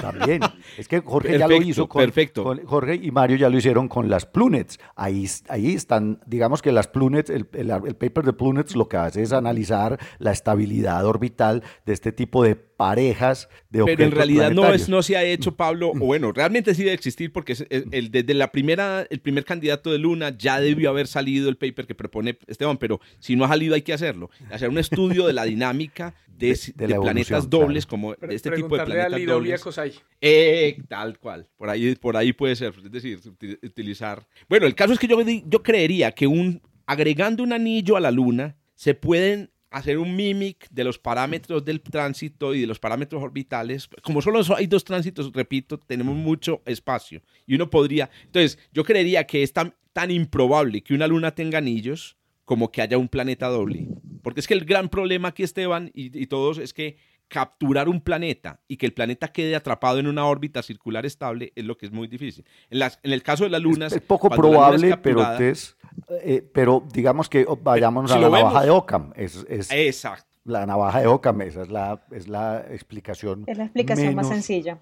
también. 0.00 0.40
Es 0.76 0.88
que 0.88 1.00
Jorge 1.00 1.38
ya 1.38 1.46
lo 1.46 1.56
hizo 1.62 1.88
con, 1.88 2.02
perfecto. 2.02 2.56
Jorge 2.64 2.94
y 2.96 3.12
Mario 3.12 3.36
ya 3.36 3.48
lo 3.48 3.56
hicieron 3.56 3.86
con 3.86 4.10
las 4.10 4.26
Plunets. 4.26 4.80
Ahí, 4.96 5.28
ahí 5.48 5.74
están, 5.74 6.20
digamos 6.26 6.60
que 6.60 6.72
las 6.72 6.88
Plunets, 6.88 7.30
el, 7.30 7.46
el, 7.52 7.94
paper 7.94 8.24
de 8.24 8.32
Plunets 8.32 8.74
lo 8.74 8.88
que 8.88 8.96
hace 8.96 9.22
es 9.22 9.32
analizar 9.32 10.00
la 10.18 10.32
estabilidad 10.32 11.04
orbital 11.06 11.62
de 11.86 11.92
este 11.92 12.10
tipo 12.10 12.42
de 12.42 12.56
parejas 12.82 13.48
de 13.70 13.84
Pero 13.84 14.02
en 14.02 14.10
realidad 14.10 14.50
no, 14.50 14.74
es, 14.74 14.88
no 14.88 15.04
se 15.04 15.16
ha 15.16 15.22
hecho, 15.22 15.54
Pablo, 15.54 15.90
o 15.90 15.98
bueno, 16.00 16.32
realmente 16.32 16.74
sí 16.74 16.82
debe 16.82 16.94
existir 16.94 17.32
porque 17.32 17.54
el, 17.70 18.10
desde 18.10 18.34
la 18.34 18.50
primera, 18.50 19.06
el 19.08 19.20
primer 19.20 19.44
candidato 19.44 19.92
de 19.92 19.98
Luna 19.98 20.36
ya 20.36 20.60
debió 20.60 20.90
haber 20.90 21.06
salido 21.06 21.48
el 21.48 21.56
paper 21.56 21.86
que 21.86 21.94
propone 21.94 22.36
Esteban, 22.48 22.78
pero 22.78 23.00
si 23.20 23.36
no 23.36 23.44
ha 23.44 23.48
salido 23.48 23.76
hay 23.76 23.82
que 23.82 23.92
hacerlo. 23.92 24.30
Hacer 24.50 24.68
un 24.68 24.78
estudio 24.78 25.28
de 25.28 25.32
la 25.32 25.44
dinámica 25.44 26.16
de, 26.36 26.58
planetas 27.00 27.48
dobles, 27.48 27.86
como 27.86 28.14
este 28.14 28.50
tipo 28.50 28.76
de 28.76 28.84
planetas 28.84 29.26
dobles. 29.26 29.62
Eh, 30.20 30.76
tal 30.88 31.20
cual, 31.20 31.46
por 31.56 31.70
ahí, 31.70 31.94
por 31.94 32.16
ahí 32.16 32.32
puede 32.32 32.56
ser, 32.56 32.74
es 32.84 32.90
decir, 32.90 33.20
utilizar... 33.62 34.26
Bueno, 34.48 34.66
el 34.66 34.74
caso 34.74 34.92
es 34.92 34.98
que 34.98 35.06
yo, 35.06 35.20
yo 35.22 35.62
creería 35.62 36.10
que 36.10 36.26
un, 36.26 36.60
agregando 36.84 37.44
un 37.44 37.52
anillo 37.52 37.96
a 37.96 38.00
la 38.00 38.10
Luna, 38.10 38.56
se 38.74 38.94
pueden 38.94 39.51
hacer 39.72 39.98
un 39.98 40.14
mimic 40.14 40.68
de 40.70 40.84
los 40.84 40.98
parámetros 40.98 41.64
del 41.64 41.80
tránsito 41.80 42.54
y 42.54 42.60
de 42.60 42.66
los 42.66 42.78
parámetros 42.78 43.22
orbitales. 43.22 43.88
Como 44.02 44.22
solo 44.22 44.40
hay 44.56 44.66
dos 44.66 44.84
tránsitos, 44.84 45.32
repito, 45.32 45.78
tenemos 45.78 46.16
mucho 46.16 46.62
espacio. 46.66 47.22
Y 47.46 47.54
uno 47.54 47.70
podría... 47.70 48.10
Entonces, 48.24 48.58
yo 48.72 48.84
creería 48.84 49.26
que 49.26 49.42
es 49.42 49.52
tan, 49.52 49.74
tan 49.92 50.10
improbable 50.10 50.82
que 50.82 50.94
una 50.94 51.06
luna 51.06 51.34
tenga 51.34 51.58
anillos 51.58 52.16
como 52.44 52.70
que 52.70 52.82
haya 52.82 52.98
un 52.98 53.08
planeta 53.08 53.48
doble. 53.48 53.88
Porque 54.22 54.40
es 54.40 54.46
que 54.46 54.54
el 54.54 54.64
gran 54.64 54.88
problema 54.88 55.28
aquí, 55.28 55.42
Esteban, 55.42 55.90
y, 55.94 56.16
y 56.16 56.26
todos, 56.26 56.58
es 56.58 56.72
que 56.72 56.96
capturar 57.32 57.88
un 57.88 58.02
planeta 58.02 58.60
y 58.68 58.76
que 58.76 58.84
el 58.84 58.92
planeta 58.92 59.28
quede 59.28 59.56
atrapado 59.56 59.98
en 59.98 60.06
una 60.06 60.26
órbita 60.26 60.62
circular 60.62 61.06
estable 61.06 61.50
es 61.56 61.64
lo 61.64 61.78
que 61.78 61.86
es 61.86 61.92
muy 61.92 62.06
difícil. 62.06 62.44
En, 62.68 62.78
las, 62.78 63.00
en 63.02 63.10
el 63.10 63.22
caso 63.22 63.44
de 63.44 63.50
las 63.50 63.62
lunas... 63.62 63.90
Es, 63.94 64.02
poco 64.02 64.28
probable, 64.28 64.98
pero, 64.98 65.24
eh, 65.40 66.46
pero 66.52 66.84
digamos 66.92 67.30
que 67.30 67.46
vayamos 67.62 68.12
a 68.12 68.18
la 68.18 68.28
navaja 68.28 68.62
de 68.64 68.70
Ockham. 68.70 69.12
Es, 69.16 69.46
Exacto. 69.48 70.30
La 70.44 70.66
navaja 70.66 71.00
de 71.00 71.06
Ockham, 71.06 71.40
esa 71.40 71.62
es 71.62 71.70
la, 71.70 72.04
es 72.10 72.28
la 72.28 72.66
explicación. 72.70 73.44
Es 73.46 73.56
la 73.56 73.64
explicación 73.64 74.14
más 74.14 74.28
sencilla. 74.28 74.78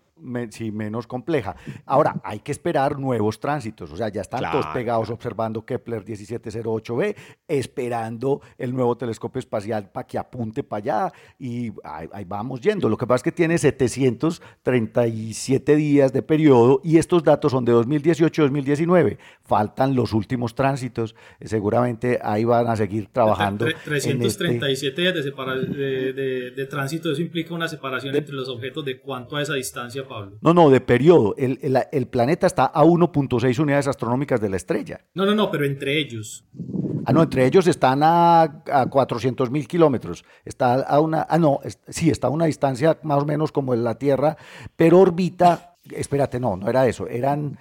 Sí, 0.50 0.70
menos 0.70 1.06
compleja. 1.06 1.56
Ahora, 1.86 2.20
hay 2.22 2.40
que 2.40 2.52
esperar 2.52 2.98
nuevos 2.98 3.40
tránsitos, 3.40 3.90
o 3.92 3.96
sea, 3.96 4.08
ya 4.08 4.20
están 4.22 4.42
todos 4.50 4.66
pegados 4.68 5.10
observando 5.10 5.64
Kepler 5.64 6.04
1708b, 6.04 7.14
esperando 7.48 8.40
el 8.58 8.74
nuevo 8.74 8.96
telescopio 8.96 9.38
espacial 9.38 9.90
para 9.90 10.06
que 10.06 10.18
apunte 10.18 10.62
para 10.62 10.78
allá 10.78 11.10
y 11.38 11.72
ahí, 11.84 12.24
vamos 12.24 12.60
yendo. 12.60 12.88
Lo 12.88 12.96
que 12.96 13.06
pasa 13.06 13.16
es 13.16 13.22
que 13.24 13.32
tiene 13.32 13.58
737 13.58 15.76
días 15.76 16.12
de 16.12 16.22
periodo 16.22 16.80
y 16.84 16.98
estos 16.98 17.24
datos 17.24 17.50
son 17.52 17.64
de 17.64 17.72
2018-2019. 17.72 19.16
Faltan 19.42 19.94
los 19.94 20.12
últimos 20.12 20.54
tránsitos, 20.54 21.14
seguramente 21.40 22.18
ahí 22.22 22.44
van 22.44 22.66
a 22.68 22.76
seguir 22.76 23.08
trabajando. 23.08 23.64
337 23.84 24.72
este 24.72 25.02
días 25.02 25.14
de, 25.14 25.22
de, 26.12 26.50
de, 26.50 26.66
tránsito, 26.66 27.10
eso 27.10 27.20
implica 27.20 27.54
una 27.54 27.68
separación 27.68 28.14
entre 28.14 28.34
los 28.34 28.48
objetos 28.48 28.84
de 28.84 29.00
cuánto 29.00 29.36
a 29.36 29.42
esa 29.42 29.54
distancia 29.54 30.06
no, 30.40 30.54
no, 30.54 30.70
de 30.70 30.80
periodo. 30.80 31.34
El, 31.36 31.58
el, 31.92 32.06
planeta 32.08 32.46
está 32.46 32.66
a 32.66 32.84
1.6 32.84 33.58
unidades 33.58 33.86
astronómicas 33.86 34.40
de 34.40 34.48
la 34.48 34.56
estrella. 34.56 35.00
No, 35.14 35.24
no, 35.24 35.34
no, 35.34 35.50
pero 35.50 35.64
entre 35.64 35.98
ellos. 35.98 36.44
Ah, 37.04 37.12
no, 37.12 37.22
entre 37.22 37.46
ellos 37.46 37.66
están 37.66 38.00
a, 38.02 38.62
a 38.70 38.86
400 38.88 39.50
mil 39.50 39.66
kilómetros. 39.66 40.24
Está 40.44 40.74
a 40.74 41.00
una, 41.00 41.26
ah, 41.28 41.38
no, 41.38 41.60
sí, 41.88 42.10
está 42.10 42.26
a 42.26 42.30
una 42.30 42.46
distancia 42.46 42.98
más 43.02 43.22
o 43.22 43.26
menos 43.26 43.52
como 43.52 43.74
en 43.74 43.84
la 43.84 43.96
Tierra, 43.96 44.36
pero 44.76 44.98
orbita, 44.98 45.69
espérate, 45.90 46.40
no, 46.40 46.56
no 46.56 46.68
era 46.68 46.86
eso, 46.86 47.06
eran 47.08 47.58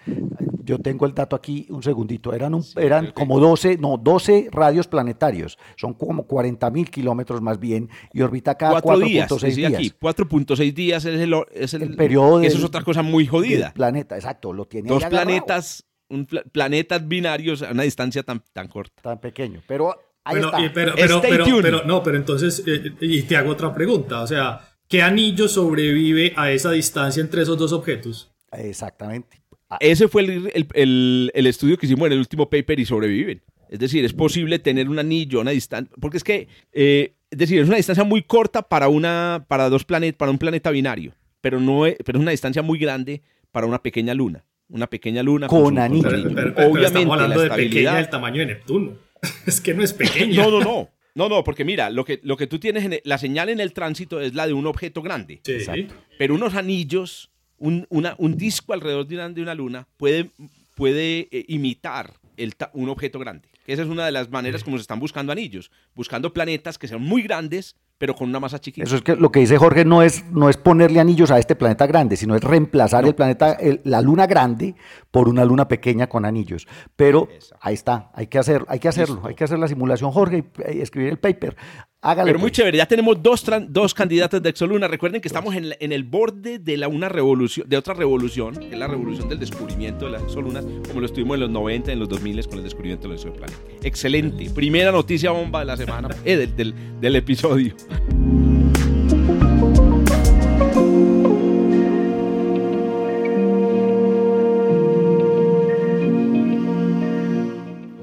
yo 0.69 0.77
tengo 0.77 1.07
el 1.07 1.15
dato 1.15 1.35
aquí, 1.35 1.65
un 1.69 1.81
segundito. 1.81 2.31
Eran, 2.31 2.53
un, 2.53 2.63
eran 2.75 3.11
como 3.11 3.39
12, 3.39 3.77
no, 3.77 3.97
12 3.97 4.49
radios 4.51 4.87
planetarios. 4.87 5.57
Son 5.75 5.95
como 5.95 6.27
40 6.27 6.69
mil 6.69 6.91
kilómetros 6.91 7.41
más 7.41 7.59
bien 7.59 7.89
y 8.13 8.21
orbita 8.21 8.53
cada 8.55 8.79
4.6 8.79 9.55
días. 9.55 9.73
Aquí, 9.73 9.91
4.6 9.99 10.73
días 10.73 11.05
es 11.05 11.19
el, 11.19 11.33
es 11.51 11.73
el, 11.73 11.95
periodo. 11.95 12.41
Eso 12.41 12.59
es 12.59 12.63
otra 12.63 12.83
cosa 12.83 13.01
muy 13.01 13.25
jodida. 13.25 13.73
planeta, 13.73 14.15
exacto. 14.15 14.53
Lo 14.53 14.65
tiene 14.65 14.89
Dos 14.89 15.03
planetas, 15.05 15.85
un 16.07 16.27
planetas 16.27 17.07
binarios 17.07 17.63
a 17.63 17.71
una 17.71 17.81
distancia 17.81 18.21
tan, 18.21 18.43
tan 18.53 18.67
corta. 18.67 19.01
Tan 19.01 19.19
pequeño. 19.19 19.63
Pero 19.67 19.95
ahí 20.23 20.37
está. 20.37 20.57
pero, 20.71 20.93
pero, 20.95 21.61
pero, 21.63 21.83
no, 21.83 22.03
pero 22.03 22.17
entonces, 22.17 22.63
eh, 22.67 22.93
y 23.01 23.23
te 23.23 23.35
hago 23.35 23.49
otra 23.49 23.73
pregunta. 23.73 24.21
O 24.21 24.27
sea, 24.27 24.68
¿qué 24.89 25.01
anillo 25.01 25.47
sobrevive 25.47 26.33
a 26.35 26.51
esa 26.51 26.71
distancia 26.71 27.21
entre 27.21 27.43
esos 27.43 27.57
dos 27.57 27.71
objetos? 27.71 28.31
Exactamente. 28.51 29.41
Ah. 29.69 29.77
Ese 29.79 30.07
fue 30.07 30.23
el, 30.23 31.31
estudio 31.33 31.77
que 31.77 31.85
hicimos 31.85 32.07
en 32.07 32.13
el 32.13 32.19
último 32.19 32.49
paper 32.49 32.79
y 32.79 32.85
sobreviven. 32.85 33.41
Es 33.69 33.79
decir, 33.79 34.03
es 34.03 34.13
posible 34.13 34.57
tener 34.57 34.89
un 34.89 34.97
anillo 34.97 35.37
a 35.37 35.41
una 35.43 35.51
distancia, 35.51 35.93
porque 36.01 36.17
es 36.17 36.23
que, 36.23 36.47
eh, 36.73 37.13
es 37.29 37.37
decir, 37.37 37.61
es 37.61 37.67
una 37.67 37.77
distancia 37.77 38.03
muy 38.03 38.23
corta 38.23 38.63
para, 38.63 38.89
una, 38.89 39.45
para, 39.47 39.69
dos 39.69 39.85
planetas, 39.85 40.17
para 40.17 40.31
un 40.31 40.39
planeta 40.39 40.71
binario, 40.71 41.13
pero, 41.39 41.59
no 41.59 41.85
es, 41.85 41.95
pero 42.03 42.17
es 42.17 42.21
una 42.23 42.31
distancia 42.31 42.63
muy 42.63 42.79
grande 42.79 43.21
para 43.51 43.67
una 43.67 43.81
pequeña 43.83 44.15
luna. 44.15 44.43
Una 44.69 44.87
pequeña 44.87 45.21
luna 45.21 45.47
con, 45.47 45.77
anillo. 45.77 46.07
Obviamente, 46.09 46.85
estamos 46.85 47.13
hablando 47.13 47.41
de 47.41 47.49
pequeña 47.49 47.95
del 47.95 48.09
tamaño 48.09 48.39
de 48.39 48.45
Neptuno. 48.47 48.93
es 49.45 49.61
que 49.61 49.73
no 49.73 49.83
es 49.83 49.93
pequeña. 49.93 50.43
no, 50.43 50.51
no, 50.51 50.59
no. 50.61 50.89
No, 51.19 51.27
no, 51.27 51.43
porque 51.43 51.65
mira, 51.65 51.89
lo 51.89 52.05
que, 52.05 52.21
lo 52.23 52.37
que 52.37 52.47
tú 52.47 52.59
tienes, 52.59 52.85
en 52.85 53.01
la 53.03 53.17
señal 53.17 53.49
en 53.49 53.59
el 53.59 53.73
tránsito 53.73 54.21
es 54.21 54.33
la 54.33 54.47
de 54.47 54.53
un 54.53 54.65
objeto 54.65 55.01
grande. 55.01 55.41
Sí. 55.43 55.87
Pero 56.17 56.33
unos 56.33 56.55
anillos 56.55 57.29
un, 57.57 57.85
una, 57.89 58.15
un 58.19 58.37
disco 58.37 58.71
alrededor 58.71 59.05
de 59.05 59.15
una, 59.15 59.29
de 59.29 59.41
una 59.41 59.53
luna 59.53 59.87
puede, 59.97 60.29
puede 60.75 61.27
eh, 61.31 61.43
imitar 61.49 62.13
el, 62.37 62.53
un 62.71 62.87
objeto 62.87 63.19
grande. 63.19 63.49
Esa 63.67 63.81
es 63.81 63.89
una 63.89 64.05
de 64.05 64.13
las 64.13 64.29
maneras 64.29 64.63
como 64.63 64.77
se 64.77 64.81
están 64.81 65.01
buscando 65.01 65.33
anillos, 65.33 65.71
buscando 65.93 66.31
planetas 66.31 66.77
que 66.77 66.87
sean 66.87 67.01
muy 67.01 67.21
grandes, 67.21 67.75
pero 67.99 68.15
con 68.15 68.29
una 68.29 68.39
masa 68.39 68.59
chiquita. 68.59 68.87
Eso 68.87 68.95
es 68.95 69.01
que 69.01 69.15
lo 69.17 69.31
que 69.31 69.41
dice 69.41 69.57
Jorge 69.57 69.83
no 69.83 70.01
es, 70.01 70.25
no 70.31 70.49
es 70.49 70.55
ponerle 70.55 71.01
anillos 71.01 71.29
a 71.31 71.37
este 71.37 71.55
planeta 71.55 71.85
grande, 71.85 72.15
sino 72.15 72.35
es 72.35 72.43
reemplazar 72.43 73.05
el 73.05 73.13
planeta, 73.13 73.57
la 73.83 74.01
luna 74.01 74.25
grande, 74.25 74.75
por 75.11 75.27
una 75.27 75.43
luna 75.43 75.67
pequeña 75.67 76.07
con 76.07 76.25
anillos. 76.25 76.65
Pero 76.95 77.27
ahí 77.59 77.73
está, 77.73 78.09
hay 78.15 78.27
que, 78.27 78.39
hacer, 78.39 78.63
hay 78.69 78.79
que 78.79 78.87
hacerlo, 78.87 79.21
hay 79.25 79.35
que 79.35 79.43
hacer 79.43 79.59
la 79.59 79.67
simulación, 79.67 80.11
Jorge, 80.11 80.45
y 80.73 80.79
escribir 80.79 81.09
el 81.09 81.19
paper. 81.19 81.57
Pero 82.01 82.39
muy 82.39 82.43
pues. 82.43 82.53
chévere, 82.53 82.77
ya 82.77 82.85
tenemos 82.85 83.21
dos, 83.21 83.43
dos 83.67 83.93
candidatos 83.93 84.41
de 84.41 84.49
Exoluna. 84.49 84.87
Recuerden 84.87 85.19
que 85.19 85.27
estamos 85.27 85.53
en, 85.53 85.73
en, 85.81 85.91
el 85.91 86.05
borde 86.05 86.57
de, 86.57 86.77
la, 86.77 86.87
una 86.87 87.09
revolución, 87.09 87.67
de 87.67 87.75
otra 87.75 87.93
revolución, 87.93 88.55
que 88.55 88.69
es 88.71 88.79
la 88.79 88.87
revolución 88.87 89.27
del 89.27 89.37
descubrimiento 89.37 90.05
de 90.05 90.11
las 90.11 90.23
Exolunas, 90.23 90.65
como 90.87 91.01
lo 91.01 91.05
estuvimos 91.05 91.35
en 91.35 91.41
los 91.41 91.49
90, 91.49 91.91
en 91.91 91.99
los 91.99 92.07
2000 92.07 92.47
con 92.47 92.57
el 92.59 92.63
descubrimiento 92.63 93.09
del 93.09 93.17
exoplaneta. 93.17 93.59
Excelente. 93.83 94.49
Primera 94.51 94.93
noticia 94.93 95.31
bomba 95.31 95.59
de 95.59 95.65
la 95.65 95.75
semana, 95.75 96.07
eh, 96.23 96.37
del, 96.37 96.55
del, 96.55 97.01
del 97.01 97.15
episodio. 97.17 97.75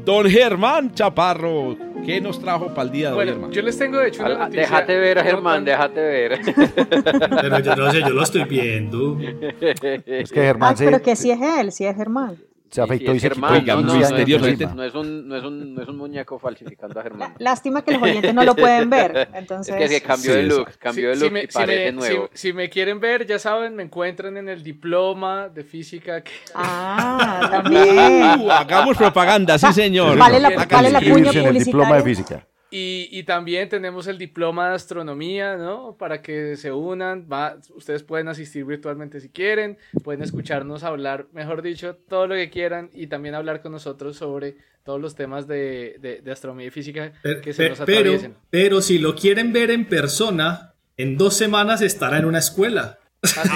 Don 0.05 0.31
Germán 0.31 0.95
Chaparro, 0.95 1.77
¿Qué 2.07 2.21
nos 2.21 2.41
trajo 2.41 2.69
para 2.69 2.83
el 2.83 2.91
día 2.93 3.11
de 3.11 3.17
hoy, 3.17 3.29
hermano? 3.29 3.53
Yo 3.53 3.63
les 3.63 3.77
tengo 3.77 3.99
de 3.99 4.07
hecho 4.07 4.25
una 4.25 4.39
noticia. 4.39 4.61
Déjate 4.61 4.97
ver, 4.97 5.21
Germán, 5.25 5.65
déjate 5.65 6.01
ver. 6.01 6.41
Pero 7.43 7.59
yo 7.59 7.75
no 7.75 7.91
sé, 7.91 8.01
yo 8.01 8.11
lo 8.11 8.23
estoy 8.23 8.45
viendo. 8.45 9.19
Es 10.07 10.31
que 10.31 10.41
Germán 10.41 10.77
Ay, 10.79 10.87
pero 10.87 11.03
que 11.03 11.17
sí 11.17 11.33
es 11.33 11.41
él, 11.41 11.73
sí 11.73 11.85
es 11.85 11.97
Germán. 11.97 12.37
Se 12.71 12.83
afeitó 12.83 13.15
y, 13.15 13.21
se 13.21 13.31
quitó. 13.31 13.49
no, 13.49 13.81
no, 13.83 13.95
misterioso. 13.95 14.75
No, 14.75 14.83
es 14.83 14.95
un, 14.95 15.29
no, 15.29 15.37
es 15.37 15.45
un, 15.45 15.75
no 15.75 15.83
es 15.83 15.89
un 15.89 15.97
muñeco 15.97 16.39
falsificando 16.39 16.99
a 16.99 17.03
Germán. 17.05 17.35
Lástima 17.39 17.83
que 17.83 17.93
los 17.93 18.03
oyentes 18.03 18.35
no 18.35 18.45
lo 18.45 18.55
pueden 18.55 18.91
ver. 18.91 19.29
Entonces... 19.35 19.75
Es 19.79 19.91
que, 19.91 20.01
cambió 20.01 20.35
de 20.35 20.43
look, 20.43 20.71
cambió 20.79 21.11
de 21.11 21.17
look 21.17 21.37
y 21.37 21.47
parece 21.47 21.93
nuevo. 21.93 22.31
Si, 22.33 22.53
me 22.53 22.69
quieren 22.69 23.01
ver, 23.01 23.27
ya 23.27 23.39
saben, 23.39 23.75
me 23.75 23.85
encuentran 23.85 24.37
en 24.37 24.49
el 24.49 24.63
diploma 24.63 25.49
de 25.49 25.65
física. 25.65 26.23
Que... 26.23 26.33
Ah, 26.55 27.49
también. 27.63 28.41
Uh, 28.41 28.51
hagamos 28.51 28.97
propaganda, 28.97 29.59
sí 29.59 29.73
señor. 29.73 30.19
Vale 30.19 30.41
la, 30.41 30.67
vale 30.67 30.91
la 30.91 31.01
cuña 31.01 31.13
publicitaria. 31.13 31.49
el 31.49 31.65
diploma 31.65 31.97
de 31.97 32.03
física. 32.03 32.47
Y, 32.71 33.09
y, 33.13 33.23
también 33.23 33.69
tenemos 33.69 34.09
el 34.09 34.19
diploma 34.19 34.69
de 34.69 34.75
astronomía, 34.75 35.57
¿no? 35.57 35.97
Para 35.97 36.21
que 36.21 36.57
se 36.57 36.73
unan. 36.73 37.29
Va, 37.33 37.59
ustedes 37.77 38.03
pueden 38.03 38.27
asistir 38.27 38.65
virtualmente 38.65 39.21
si 39.21 39.29
quieren, 39.29 39.79
pueden 40.03 40.23
escucharnos 40.23 40.83
hablar, 40.83 41.29
mejor 41.33 41.63
dicho, 41.63 41.97
todo 42.09 42.27
lo 42.27 42.35
que 42.35 42.51
quieran 42.51 42.91
y 42.93 43.07
también 43.07 43.37
hablar 43.37 43.63
con 43.63 43.71
nosotros 43.71 44.17
sobre 44.17 44.57
todos 44.85 45.01
los 45.01 45.15
temas 45.15 45.47
de, 45.47 46.21
de, 46.25 46.31
astronomía 46.33 46.67
y 46.67 46.71
física 46.71 47.13
que 47.43 47.53
se 47.53 47.69
nos 47.69 47.81
atraviesen. 47.81 48.33
Pero, 48.33 48.47
pero 48.51 48.83
si 48.83 48.99
lo 48.99 49.15
quieren 49.15 49.53
ver 49.53 49.71
en 49.71 49.85
persona, 49.85 50.75
en 50.97 51.17
dos 51.17 51.37
semanas 51.37 51.83
estará 51.83 52.19
en 52.19 52.25
una 52.25 52.39
escuela. 52.39 52.99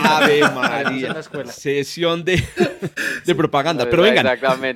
Ave 0.04 0.40
María. 0.42 1.22
Sesión 1.46 2.24
de, 2.24 2.42
de 3.24 3.34
propaganda. 3.34 3.88
Pero 3.88 4.02
vengan, 4.02 4.26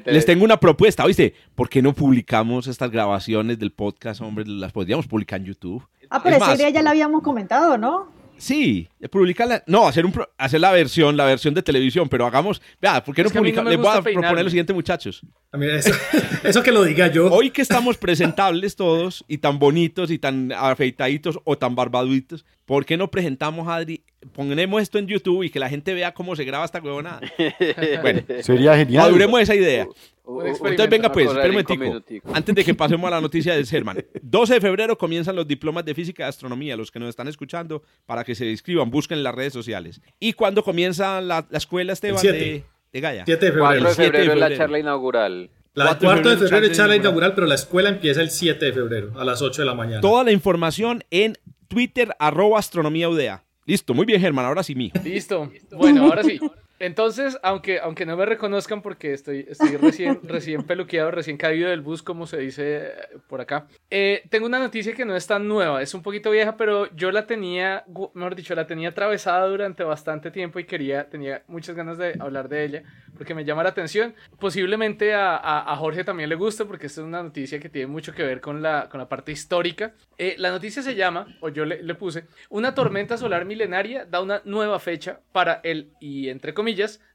les 0.06 0.26
tengo 0.26 0.44
una 0.44 0.58
propuesta. 0.58 1.04
¿Oíste? 1.04 1.34
¿Por 1.54 1.68
qué 1.68 1.82
no 1.82 1.92
publicamos 1.92 2.66
estas 2.66 2.90
grabaciones 2.90 3.58
del 3.58 3.72
podcast, 3.72 4.20
hombre? 4.20 4.44
Las 4.46 4.72
podríamos 4.72 5.06
publicar 5.06 5.40
en 5.40 5.46
YouTube. 5.46 5.86
Ah, 6.10 6.22
pero 6.22 6.36
esa 6.36 6.54
idea 6.54 6.70
ya 6.70 6.82
la 6.82 6.90
habíamos 6.90 7.22
comentado, 7.22 7.78
¿no? 7.78 8.12
Sí, 8.36 8.88
publicarla. 9.10 9.62
No, 9.66 9.86
hacer, 9.86 10.04
un, 10.04 10.12
hacer 10.38 10.60
la 10.60 10.72
versión, 10.72 11.16
la 11.16 11.24
versión 11.24 11.54
de 11.54 11.62
televisión, 11.62 12.08
pero 12.08 12.26
hagamos. 12.26 12.60
Vea, 12.80 13.02
¿por 13.02 13.14
qué 13.14 13.22
no 13.22 13.30
publicamos? 13.30 13.70
Les 13.70 13.80
voy 13.80 13.96
a 13.96 14.02
proponer 14.02 14.44
lo 14.44 14.50
siguiente, 14.50 14.72
muchachos. 14.72 15.22
Ah, 15.52 15.58
eso, 15.62 15.94
eso, 16.42 16.62
que 16.62 16.72
lo 16.72 16.82
diga 16.84 17.06
yo. 17.08 17.30
Hoy 17.30 17.50
que 17.50 17.62
estamos 17.62 17.96
presentables 17.96 18.76
todos, 18.76 19.24
y 19.28 19.38
tan 19.38 19.58
bonitos, 19.58 20.10
y 20.10 20.18
tan 20.18 20.52
afeitaditos, 20.52 21.38
o 21.44 21.56
tan 21.56 21.74
barbaduitos, 21.74 22.44
¿por 22.64 22.84
qué 22.84 22.96
no 22.96 23.10
presentamos 23.10 23.68
a 23.68 23.76
Adri? 23.76 24.02
Ponemos 24.32 24.82
esto 24.82 24.98
en 24.98 25.06
YouTube 25.06 25.42
y 25.42 25.50
que 25.50 25.58
la 25.58 25.68
gente 25.68 25.94
vea 25.94 26.14
cómo 26.14 26.34
se 26.36 26.44
graba 26.44 26.64
esta 26.64 26.80
huevonada. 26.80 27.20
bueno, 28.02 28.22
sería 28.40 28.76
genial. 28.76 29.04
Maduremos 29.04 29.40
esa 29.40 29.54
idea. 29.54 29.86
Entonces, 30.26 30.88
venga, 30.88 31.12
pues, 31.12 31.28
espera 31.28 32.02
Antes 32.32 32.54
de 32.54 32.64
que 32.64 32.74
pasemos 32.74 33.06
a 33.08 33.10
la 33.10 33.20
noticia 33.20 33.54
de 33.54 33.64
Serman. 33.64 34.02
12 34.22 34.54
de 34.54 34.60
febrero 34.60 34.96
comienzan 34.96 35.36
los 35.36 35.46
diplomas 35.46 35.84
de 35.84 35.94
física 35.94 36.24
y 36.24 36.26
astronomía. 36.26 36.76
Los 36.76 36.90
que 36.90 36.98
nos 36.98 37.10
están 37.10 37.28
escuchando, 37.28 37.82
para 38.06 38.24
que 38.24 38.34
se 38.34 38.46
inscriban, 38.50 38.90
busquen 38.90 39.18
en 39.18 39.24
las 39.24 39.34
redes 39.34 39.52
sociales. 39.52 40.00
¿Y 40.18 40.32
cuándo 40.32 40.64
comienza 40.64 41.20
la, 41.20 41.46
escuela, 41.52 41.92
Esteban, 41.92 42.22
de, 42.22 42.64
de 42.92 43.00
Gaia? 43.00 43.24
7 43.26 43.44
de 43.44 43.52
febrero. 43.52 43.82
4 43.82 43.88
de 43.88 43.94
febrero, 43.94 44.32
es 44.32 44.38
la 44.38 44.56
charla 44.56 44.78
inaugural. 44.78 45.50
La 45.74 45.98
4 45.98 46.30
de 46.30 46.36
febrero 46.36 46.66
es 46.66 46.76
charla 46.76 46.96
inaugural, 46.96 47.34
pero 47.34 47.46
la 47.46 47.56
escuela 47.56 47.88
empieza 47.88 48.22
el 48.22 48.30
7 48.30 48.64
de 48.64 48.72
febrero, 48.72 49.12
a 49.18 49.24
las 49.24 49.42
8 49.42 49.62
de 49.62 49.66
la 49.66 49.74
mañana. 49.74 50.00
Toda 50.00 50.24
la 50.24 50.32
información 50.32 51.04
en 51.10 51.36
Twitter, 51.68 52.14
arroba 52.18 52.60
astronomía 52.60 53.08
UDA. 53.08 53.44
Listo, 53.66 53.94
muy 53.94 54.04
bien, 54.04 54.20
Germán, 54.20 54.44
ahora 54.44 54.62
sí, 54.62 54.74
mijo. 54.74 54.98
Listo. 55.02 55.50
Bueno, 55.72 56.04
ahora 56.04 56.22
sí. 56.22 56.38
Entonces, 56.78 57.38
aunque, 57.42 57.78
aunque 57.78 58.04
no 58.04 58.16
me 58.16 58.26
reconozcan 58.26 58.82
porque 58.82 59.12
estoy, 59.12 59.46
estoy 59.48 59.76
recién, 59.76 60.20
recién 60.24 60.64
peluqueado, 60.64 61.10
recién 61.10 61.36
caído 61.36 61.70
del 61.70 61.80
bus, 61.80 62.02
como 62.02 62.26
se 62.26 62.38
dice 62.38 62.92
por 63.28 63.40
acá, 63.40 63.66
eh, 63.90 64.24
tengo 64.28 64.46
una 64.46 64.58
noticia 64.58 64.94
que 64.94 65.04
no 65.04 65.14
es 65.14 65.26
tan 65.26 65.46
nueva, 65.46 65.82
es 65.82 65.94
un 65.94 66.02
poquito 66.02 66.30
vieja, 66.30 66.56
pero 66.56 66.94
yo 66.94 67.12
la 67.12 67.26
tenía, 67.26 67.84
mejor 68.14 68.34
dicho, 68.34 68.54
la 68.54 68.66
tenía 68.66 68.90
atravesada 68.90 69.46
durante 69.46 69.84
bastante 69.84 70.30
tiempo 70.30 70.58
y 70.58 70.64
quería, 70.64 71.08
tenía 71.08 71.42
muchas 71.46 71.76
ganas 71.76 71.96
de 71.96 72.16
hablar 72.18 72.48
de 72.48 72.64
ella 72.64 72.82
porque 73.16 73.34
me 73.34 73.44
llama 73.44 73.62
la 73.62 73.68
atención. 73.68 74.14
Posiblemente 74.38 75.14
a, 75.14 75.36
a, 75.36 75.76
Jorge 75.76 76.02
también 76.02 76.28
le 76.28 76.34
guste 76.34 76.64
porque 76.64 76.86
esta 76.86 77.00
es 77.00 77.06
una 77.06 77.22
noticia 77.22 77.60
que 77.60 77.68
tiene 77.68 77.86
mucho 77.86 78.12
que 78.12 78.24
ver 78.24 78.40
con 78.40 78.62
la, 78.62 78.88
con 78.88 78.98
la 78.98 79.08
parte 79.08 79.32
histórica. 79.32 79.94
Eh, 80.18 80.34
la 80.38 80.50
noticia 80.50 80.82
se 80.82 80.94
llama, 80.94 81.26
o 81.40 81.48
yo 81.48 81.64
le, 81.64 81.82
le 81.82 81.94
puse, 81.94 82.24
una 82.48 82.74
tormenta 82.74 83.16
solar 83.16 83.44
milenaria 83.44 84.04
da 84.04 84.20
una 84.20 84.42
nueva 84.44 84.80
fecha 84.80 85.20
para 85.32 85.60
el, 85.62 85.92
y 86.00 86.28
entre 86.28 86.52
comillas, 86.54 86.63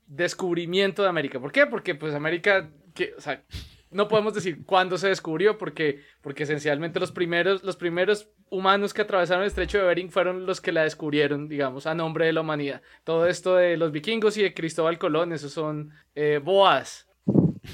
descubrimiento 0.08 1.04
de 1.04 1.10
América. 1.10 1.40
¿Por 1.40 1.52
qué? 1.52 1.66
Porque 1.66 1.96
pues 1.96 2.14
América, 2.14 2.70
o 3.18 3.22
sea, 3.22 3.44
no 3.92 4.08
podemos 4.08 4.34
decir 4.34 4.66
cuándo 4.66 4.98
se 4.98 5.08
descubrió 5.08 5.58
porque, 5.58 6.04
porque 6.22 6.44
esencialmente 6.44 7.00
los 7.00 7.12
primeros, 7.12 7.64
los 7.64 7.76
primeros 7.76 8.30
humanos 8.50 8.94
que 8.94 9.02
atravesaron 9.02 9.44
el 9.44 9.48
estrecho 9.48 9.80
de 9.80 9.86
Bering 9.86 10.12
fueron 10.12 10.46
los 10.46 10.62
que 10.62 10.72
la 10.72 10.84
descubrieron, 10.84 11.48
digamos, 11.48 11.88
a 11.88 11.96
nombre 11.96 12.26
de 12.26 12.34
la 12.34 12.42
humanidad. 12.42 12.82
Todo 13.04 13.26
esto 13.26 13.56
de 13.56 13.78
los 13.78 13.92
vikingos 13.92 14.38
y 14.38 14.44
de 14.44 14.54
Cristóbal 14.54 15.00
Colón, 15.00 15.34
esos 15.34 15.52
son 15.52 15.92
eh, 16.16 16.40
boas. 16.44 17.09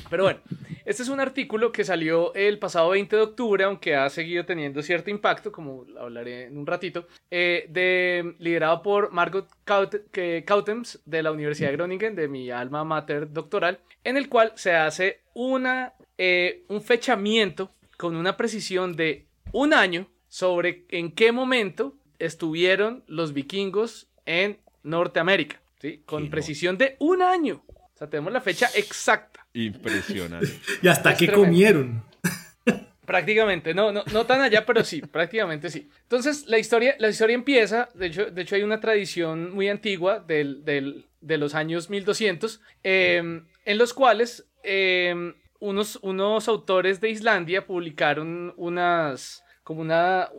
Pero 0.09 0.23
bueno, 0.23 0.39
este 0.85 1.03
es 1.03 1.09
un 1.09 1.19
artículo 1.19 1.71
que 1.71 1.83
salió 1.83 2.33
el 2.35 2.59
pasado 2.59 2.89
20 2.89 3.15
de 3.15 3.21
octubre, 3.21 3.63
aunque 3.63 3.95
ha 3.95 4.09
seguido 4.09 4.45
teniendo 4.45 4.81
cierto 4.81 5.09
impacto, 5.09 5.51
como 5.51 5.85
hablaré 5.99 6.45
en 6.45 6.57
un 6.57 6.67
ratito, 6.67 7.07
eh, 7.31 7.65
de, 7.69 8.35
liderado 8.39 8.83
por 8.83 9.11
Margot 9.11 9.47
Cautems 9.65 11.01
de 11.05 11.23
la 11.23 11.31
Universidad 11.31 11.69
de 11.69 11.75
Groningen, 11.77 12.15
de 12.15 12.27
mi 12.27 12.51
alma 12.51 12.83
mater 12.83 13.31
doctoral, 13.31 13.79
en 14.03 14.17
el 14.17 14.29
cual 14.29 14.53
se 14.55 14.75
hace 14.75 15.21
una, 15.33 15.93
eh, 16.17 16.63
un 16.67 16.81
fechamiento 16.81 17.71
con 17.97 18.15
una 18.15 18.37
precisión 18.37 18.95
de 18.95 19.25
un 19.51 19.73
año 19.73 20.07
sobre 20.27 20.85
en 20.89 21.11
qué 21.13 21.31
momento 21.31 21.95
estuvieron 22.19 23.03
los 23.07 23.33
vikingos 23.33 24.07
en 24.25 24.59
Norteamérica, 24.83 25.61
¿sí? 25.79 26.03
con 26.05 26.29
precisión 26.29 26.77
de 26.77 26.95
un 26.99 27.21
año. 27.21 27.63
O 27.95 27.97
sea, 27.97 28.09
tenemos 28.09 28.33
la 28.33 28.41
fecha 28.41 28.69
exacta. 28.75 29.47
Impresionante. 29.53 30.59
y 30.81 30.87
hasta 30.89 31.15
qué 31.15 31.31
comieron. 31.31 32.03
Prácticamente, 33.05 33.73
no, 33.73 33.93
no, 33.93 34.03
no 34.11 34.25
tan 34.25 34.41
allá, 34.41 34.65
pero 34.65 34.83
sí, 34.83 34.99
prácticamente 35.01 35.69
sí. 35.69 35.89
Entonces, 36.01 36.45
la 36.47 36.57
historia, 36.57 36.95
la 36.99 37.07
historia 37.07 37.35
empieza, 37.35 37.87
de 37.93 38.07
hecho, 38.07 38.25
de 38.31 38.41
hecho 38.41 38.55
hay 38.55 38.63
una 38.63 38.81
tradición 38.81 39.53
muy 39.53 39.69
antigua 39.69 40.19
del, 40.19 40.65
del, 40.65 41.05
de 41.21 41.37
los 41.37 41.55
años 41.55 41.89
1200, 41.89 42.59
em, 42.83 43.45
en 43.63 43.77
los 43.77 43.93
cuales 43.93 44.45
em, 44.63 45.33
unos, 45.59 45.97
unos 46.01 46.49
autores 46.49 46.99
de 46.99 47.11
Islandia 47.11 47.65
publicaron 47.65 48.53
unas, 48.57 49.44
como 49.65 49.81
una, 49.81 50.29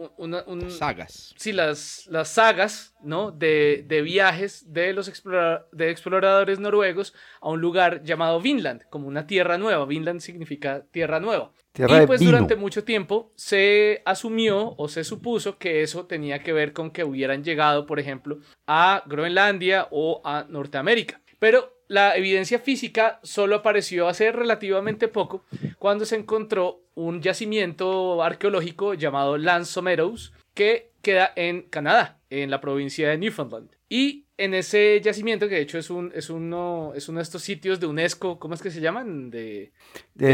sagas. 0.69 1.35
Sí, 1.37 1.53
las, 1.53 2.07
las 2.07 2.29
sagas, 2.29 2.95
¿no? 3.03 3.33
De, 3.33 3.85
de 3.85 4.03
viajes 4.03 4.73
de 4.73 4.93
los 4.93 5.11
de 5.73 5.91
exploradores 5.91 6.61
noruegos 6.61 7.13
a 7.41 7.49
un 7.49 7.61
lugar 7.61 8.05
llamado 8.05 8.41
Vinland, 8.41 8.85
como 8.89 9.09
una 9.09 9.27
tierra 9.27 9.59
nueva. 9.59 9.85
Vinland 9.85 10.21
significa 10.21 10.85
tierra 10.93 11.19
nueva. 11.19 11.51
y 11.77 12.07
pues 12.07 12.21
durante 12.21 12.55
mucho 12.55 12.85
tiempo 12.85 13.33
se 13.35 14.01
asumió 14.07 14.77
o 14.79 14.87
se 14.87 15.03
supuso 15.03 15.59
que 15.59 15.83
eso 15.83 16.07
tenía 16.07 16.45
que 16.45 16.53
ver 16.53 16.73
con 16.73 16.93
que 16.93 17.03
hubieran 17.03 17.43
llegado, 17.43 17.85
por 17.85 17.99
ejemplo, 17.99 18.39
a 18.69 19.03
Groenlandia 19.07 19.89
o 19.91 20.23
a 20.25 20.47
Norteamérica. 20.49 21.21
Pero 21.41 21.76
la 21.89 22.17
evidencia 22.17 22.59
física 22.59 23.21
solo 23.23 23.57
apareció 23.57 24.09
hace 24.09 24.33
relativamente 24.33 25.09
poco 25.09 25.45
cuando 25.79 26.05
se 26.05 26.17
encontró 26.17 26.81
un 26.95 27.21
yacimiento 27.21 28.23
arqueológico 28.23 28.95
llamado 28.95 29.39
Lance 29.39 29.81
Meadows 29.83 30.33
que 30.55 30.91
queda 31.03 31.33
en 31.37 31.63
Canadá, 31.63 32.19
en 32.31 32.51
la 32.51 32.61
provincia 32.61 33.09
de 33.09 33.19
Newfoundland. 33.19 33.71
Y 33.89 34.25
en 34.39 34.55
ese 34.55 35.01
yacimiento, 35.01 35.49
que 35.49 35.55
de 35.57 35.61
hecho 35.61 35.79
es, 35.79 35.91
un, 35.91 36.11
es, 36.15 36.31
uno, 36.31 36.93
es 36.95 37.09
uno 37.09 37.19
de 37.19 37.23
estos 37.23 37.43
sitios 37.43 37.79
de 37.79 37.87
UNESCO, 37.87 38.39
¿cómo 38.39 38.55
es 38.55 38.63
que 38.63 38.71
se 38.71 38.81
llaman? 38.81 39.31
De, 39.31 39.73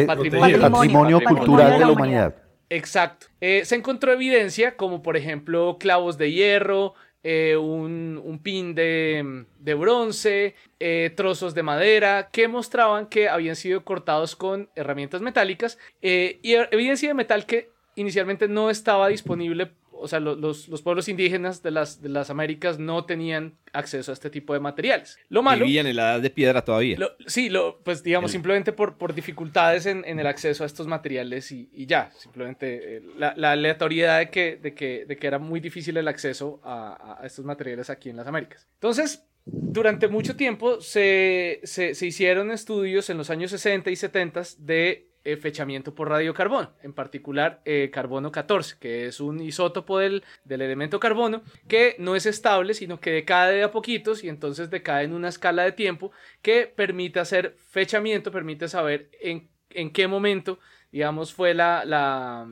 patrimonio, 0.06 1.20
cultural 1.20 1.72
de 1.72 1.78
la 1.80 1.90
humanidad. 1.90 2.36
Exacto. 2.70 3.26
Eh, 3.40 3.66
se 3.66 3.74
encontró 3.74 4.12
evidencia 4.12 4.76
como 4.76 5.02
por 5.02 5.18
ejemplo 5.18 5.76
clavos 5.78 6.16
de 6.16 6.32
hierro, 6.32 6.94
eh, 7.24 7.56
un, 7.56 8.40
pin 8.42 8.74
de, 8.74 9.74
bronce, 9.78 10.54
eh, 10.80 11.12
trozos 11.14 11.54
de 11.54 11.62
madera 11.62 12.30
que 12.32 12.48
mostraban 12.48 13.06
que 13.06 13.28
habían 13.28 13.56
sido 13.56 13.84
cortados 13.84 14.34
con 14.34 14.68
herramientas 14.74 15.20
metálicas 15.22 15.78
eh, 16.00 16.40
y 16.42 16.54
evidencia 16.54 17.08
de 17.08 17.14
metal 17.14 17.46
que 17.46 17.70
inicialmente 17.94 18.48
no 18.48 18.70
estaba 18.70 19.08
disponible 19.08 19.70
o 19.92 20.08
sea, 20.08 20.20
los, 20.20 20.68
pueblos 20.82 21.08
indígenas 21.08 21.62
de 21.62 21.70
las, 21.70 22.02
de 22.02 22.08
las 22.08 22.30
Américas 22.30 22.78
no 22.78 23.04
tenían 23.04 23.54
acceso 23.72 24.10
a 24.10 24.14
este 24.14 24.30
tipo 24.30 24.52
de 24.52 24.60
materiales. 24.60 25.18
Lo 25.28 25.42
malo... 25.42 25.64
Vivían 25.64 25.86
en 25.86 25.96
la 25.96 26.14
edad 26.14 26.20
de 26.20 26.30
piedra 26.30 26.64
todavía. 26.64 26.98
sí, 27.26 27.48
lo, 27.48 27.80
pues 27.82 28.02
digamos, 28.02 28.30
simplemente 28.30 28.72
por, 28.72 28.96
por 28.96 29.14
dificultades 29.14 29.86
en, 29.86 30.04
el 30.04 30.26
acceso 30.26 30.64
a 30.64 30.66
estos 30.66 30.86
materiales 30.86 31.52
y, 31.52 31.68
ya, 31.86 32.10
simplemente 32.16 32.96
eh, 32.96 33.02
la, 33.16 33.52
aleatoriedad 33.52 34.18
de 34.18 34.30
que, 34.30 34.56
de, 34.56 34.74
que, 34.74 35.04
de 35.06 35.16
que 35.16 35.26
era 35.26 35.38
muy 35.38 35.60
difícil 35.60 35.96
el 35.96 36.08
acceso 36.08 36.60
a, 36.64 37.20
estos 37.24 37.44
materiales 37.44 37.90
aquí 37.90 38.10
en 38.10 38.16
las 38.16 38.26
Américas. 38.26 38.66
Entonces, 38.74 39.24
durante 39.44 40.08
mucho 40.08 40.36
tiempo 40.36 40.80
se, 40.80 41.60
se, 41.64 41.94
se, 41.94 42.06
hicieron 42.06 42.50
estudios 42.50 43.10
en 43.10 43.18
los 43.18 43.30
años 43.30 43.50
60 43.50 43.90
y 43.90 43.96
70 43.96 44.42
de 44.58 45.11
eh, 45.24 45.36
fechamiento 45.36 45.94
por 45.94 46.08
radiocarbono, 46.08 46.72
en 46.82 46.92
particular 46.92 47.60
eh, 47.64 47.90
carbono 47.92 48.32
14, 48.32 48.76
que 48.80 49.06
es 49.06 49.20
un 49.20 49.40
isótopo 49.40 49.98
del, 49.98 50.24
del, 50.44 50.62
elemento 50.62 50.98
carbono 50.98 51.42
que 51.68 51.94
no 51.98 52.16
es 52.16 52.26
estable, 52.26 52.74
sino 52.74 52.98
que 52.98 53.10
decae 53.10 53.54
de 53.54 53.62
a 53.62 53.70
poquitos 53.70 54.24
y 54.24 54.28
entonces 54.28 54.70
decae 54.70 55.04
en 55.04 55.12
una 55.12 55.28
escala 55.28 55.62
de 55.62 55.72
tiempo 55.72 56.10
que 56.42 56.66
permite 56.66 57.20
hacer 57.20 57.56
fechamiento, 57.70 58.32
permite 58.32 58.68
saber 58.68 59.10
en, 59.20 59.48
en 59.70 59.92
qué 59.92 60.08
momento, 60.08 60.58
digamos, 60.90 61.32
fue 61.32 61.54
la, 61.54 61.84
la, 61.84 62.46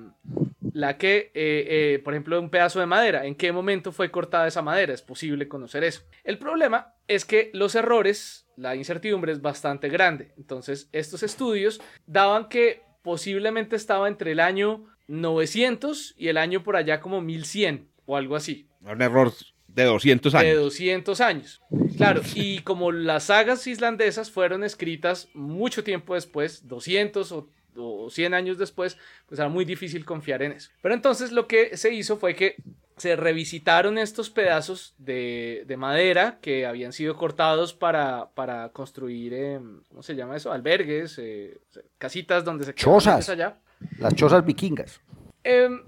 la 0.72 0.98
que, 0.98 1.30
eh, 1.35 2.00
por 2.04 2.14
ejemplo, 2.14 2.40
un 2.40 2.50
pedazo 2.50 2.80
de 2.80 2.87
madera, 2.87 3.26
en 3.26 3.35
qué 3.35 3.52
momento 3.52 3.92
fue 3.92 4.11
cortada 4.11 4.46
esa 4.46 4.62
madera, 4.62 4.92
es 4.92 5.02
posible 5.02 5.48
conocer 5.48 5.85
eso. 5.85 6.02
El 6.24 6.38
problema 6.38 6.94
es 7.09 7.24
que 7.24 7.50
los 7.54 7.74
errores 7.74 8.46
la 8.61 8.76
incertidumbre 8.76 9.33
es 9.33 9.40
bastante 9.40 9.88
grande. 9.88 10.33
Entonces, 10.37 10.88
estos 10.92 11.22
estudios 11.22 11.80
daban 12.06 12.48
que 12.48 12.83
posiblemente 13.02 13.74
estaba 13.74 14.06
entre 14.06 14.33
el 14.33 14.40
año 14.40 14.85
900 15.09 16.14
y 16.16 16.28
el 16.28 16.37
año 16.37 16.62
por 16.62 16.76
allá 16.76 17.00
como 17.00 17.22
1100 17.22 17.88
o 18.04 18.16
algo 18.16 18.37
así. 18.37 18.68
Un 18.83 19.00
error 19.00 19.33
de 19.66 19.85
200 19.85 20.35
años. 20.35 20.46
De 20.46 20.54
200 20.56 21.20
años. 21.20 21.62
Claro, 21.96 22.20
y 22.35 22.61
como 22.61 22.92
las 22.92 23.24
sagas 23.24 23.66
islandesas 23.66 24.30
fueron 24.30 24.62
escritas 24.62 25.28
mucho 25.33 25.83
tiempo 25.85 26.14
después, 26.14 26.68
200 26.68 27.33
o, 27.33 27.48
o 27.81 28.11
100 28.11 28.35
años 28.35 28.59
después, 28.59 28.99
pues 29.27 29.38
era 29.38 29.49
muy 29.49 29.64
difícil 29.64 30.05
confiar 30.05 30.43
en 30.43 30.53
eso. 30.53 30.71
Pero 30.83 30.95
entonces 30.95 31.33
lo 31.33 31.47
que 31.47 31.77
se 31.77 31.93
hizo 31.93 32.16
fue 32.16 32.35
que 32.35 32.57
se 33.01 33.16
revisitaron 33.16 33.97
estos 33.97 34.29
pedazos 34.29 34.95
de, 34.99 35.64
madera 35.79 36.38
que 36.43 36.66
habían 36.66 36.93
sido 36.93 37.16
cortados 37.16 37.73
para, 37.73 38.29
para 38.35 38.69
construir, 38.71 39.33
em, 39.33 39.81
¿cómo 39.88 40.03
se 40.03 40.14
llama 40.14 40.37
eso? 40.37 40.53
Albergues, 40.53 41.19
eh, 41.19 41.57
casitas 41.97 42.45
donde 42.45 42.66
se 42.66 42.75
Chozas. 42.75 43.31
Allá. 43.31 43.57
Las 43.99 44.14
chozas 44.14 44.45
vikingas. 44.45 45.01
Em, 45.43 45.81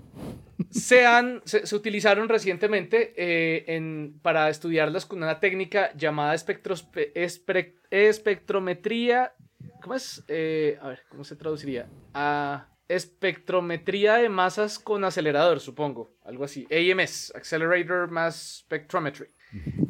se, 0.71 1.05
han, 1.05 1.43
se, 1.45 1.77
utilizaron 1.77 2.31
recientemente 2.31 3.13
eh, 3.17 3.67
en, 3.69 4.19
para 4.23 4.49
estudiarlas 4.49 5.05
con 5.05 5.23
una 5.23 5.39
técnica 5.41 5.93
llamada 5.95 6.35
espectrometría. 6.35 9.35
¿Cómo 9.83 9.95
es? 9.97 10.25
Eh, 10.29 10.79
a 10.81 10.89
ver, 10.89 11.03
¿cómo 11.09 11.25
se 11.25 11.35
traduciría? 11.35 11.89
A 12.15 12.69
espectrometría 12.87 14.15
de 14.15 14.29
masas 14.29 14.79
con 14.79 15.05
acelerador, 15.05 15.59
supongo, 15.59 16.15
algo 16.25 16.45
así. 16.45 16.69
AMS, 16.71 17.33
Accelerator 17.35 18.09
Mass 18.09 18.59
Spectrometry. 18.61 19.27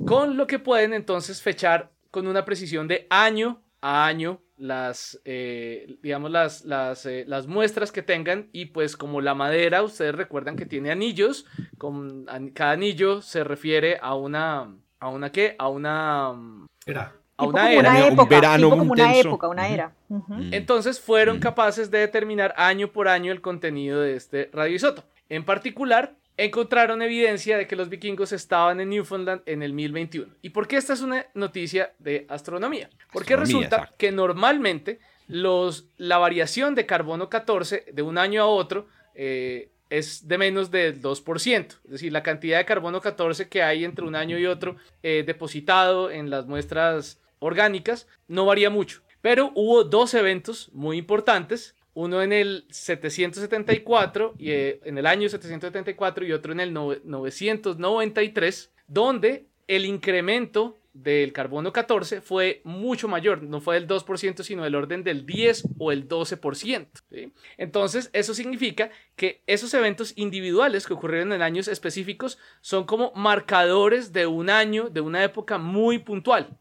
Con 0.06 0.36
lo 0.36 0.46
que 0.46 0.58
pueden 0.58 0.94
entonces 0.94 1.42
fechar 1.42 1.92
con 2.10 2.26
una 2.26 2.44
precisión 2.44 2.88
de 2.88 3.06
año 3.10 3.62
a 3.82 4.06
año 4.06 4.40
las, 4.56 5.20
eh, 5.24 5.98
digamos, 6.02 6.30
las, 6.30 6.64
las, 6.64 7.04
eh, 7.04 7.24
las, 7.26 7.46
muestras 7.46 7.92
que 7.92 8.02
tengan 8.02 8.48
y 8.52 8.66
pues 8.66 8.96
como 8.96 9.20
la 9.20 9.34
madera, 9.34 9.82
ustedes 9.82 10.14
recuerdan 10.14 10.56
que 10.56 10.66
tiene 10.66 10.90
anillos, 10.90 11.46
con, 11.78 12.26
cada 12.54 12.72
anillo 12.72 13.20
se 13.20 13.44
refiere 13.44 13.98
a 14.00 14.14
una, 14.14 14.74
¿a 15.00 15.08
una 15.08 15.32
qué? 15.32 15.56
A 15.58 15.68
una... 15.68 16.32
Era 16.86 17.21
a 17.36 17.44
una 17.44 17.72
era, 17.72 18.06
un 18.06 18.28
verano 18.28 18.70
como 18.70 18.92
una 18.92 19.14
época, 19.16 19.48
una 19.48 19.68
era. 19.68 19.92
Mm. 20.08 20.52
Entonces 20.52 21.00
fueron 21.00 21.38
capaces 21.38 21.90
de 21.90 21.98
determinar 21.98 22.54
año 22.56 22.88
por 22.88 23.08
año 23.08 23.32
el 23.32 23.40
contenido 23.40 24.00
de 24.00 24.16
este 24.16 24.50
radioisótopo. 24.52 25.08
En 25.28 25.44
particular, 25.44 26.14
encontraron 26.36 27.02
evidencia 27.02 27.56
de 27.56 27.66
que 27.66 27.76
los 27.76 27.88
vikingos 27.88 28.32
estaban 28.32 28.80
en 28.80 28.90
Newfoundland 28.90 29.42
en 29.46 29.62
el 29.62 29.72
1021. 29.72 30.34
¿Y 30.42 30.50
por 30.50 30.66
qué 30.66 30.76
esta 30.76 30.92
es 30.92 31.00
una 31.00 31.26
noticia 31.34 31.92
de 31.98 32.26
astronomía? 32.28 32.90
Porque 33.12 33.36
resulta 33.36 33.92
que 33.96 34.12
normalmente 34.12 35.00
los, 35.28 35.86
la 35.96 36.18
variación 36.18 36.74
de 36.74 36.86
carbono 36.86 37.28
14 37.28 37.86
de 37.92 38.02
un 38.02 38.18
año 38.18 38.42
a 38.42 38.46
otro 38.46 38.88
eh, 39.14 39.70
es 39.90 40.26
de 40.26 40.38
menos 40.38 40.70
del 40.70 41.00
2%. 41.00 41.66
Es 41.84 41.90
decir, 41.90 42.12
la 42.12 42.22
cantidad 42.22 42.58
de 42.58 42.64
carbono 42.64 43.00
14 43.00 43.48
que 43.48 43.62
hay 43.62 43.84
entre 43.84 44.04
un 44.04 44.14
año 44.14 44.38
y 44.38 44.46
otro 44.46 44.76
eh, 45.02 45.22
depositado 45.26 46.10
en 46.10 46.30
las 46.30 46.46
muestras 46.46 47.21
orgánicas 47.42 48.08
no 48.28 48.46
varía 48.46 48.70
mucho. 48.70 49.02
Pero 49.20 49.52
hubo 49.54 49.84
dos 49.84 50.14
eventos 50.14 50.70
muy 50.72 50.96
importantes 50.96 51.76
uno 51.94 52.22
en 52.22 52.32
el 52.32 52.64
774 52.70 54.34
y 54.38 54.50
eh, 54.50 54.80
en 54.84 54.98
el 54.98 55.06
año 55.06 55.28
774 55.28 56.24
y 56.24 56.32
otro 56.32 56.52
en 56.52 56.60
el 56.60 56.72
993, 56.72 58.72
donde 58.86 59.46
el 59.68 59.84
incremento 59.84 60.78
del 60.94 61.32
carbono 61.32 61.72
14 61.72 62.20
fue 62.20 62.60
mucho 62.64 63.08
mayor, 63.08 63.42
no 63.42 63.60
fue 63.60 63.76
del 63.76 63.88
2%, 63.88 64.42
sino 64.42 64.64
del 64.64 64.74
orden 64.74 65.02
del 65.02 65.24
10 65.24 65.68
o 65.78 65.90
el 65.90 66.06
12%. 66.06 67.32
Entonces, 67.56 68.10
eso 68.12 68.34
significa 68.34 68.90
que 69.16 69.42
esos 69.46 69.72
eventos 69.72 70.12
individuales 70.16 70.86
que 70.86 70.92
ocurrieron 70.92 71.32
en 71.32 71.40
años 71.40 71.68
específicos 71.68 72.38
son 72.60 72.84
como 72.84 73.12
marcadores 73.14 74.12
de 74.12 74.26
un 74.26 74.50
año, 74.50 74.90
de 74.90 75.00
una 75.00 75.24
época 75.24 75.56
muy 75.56 75.98
puntual. 75.98 76.58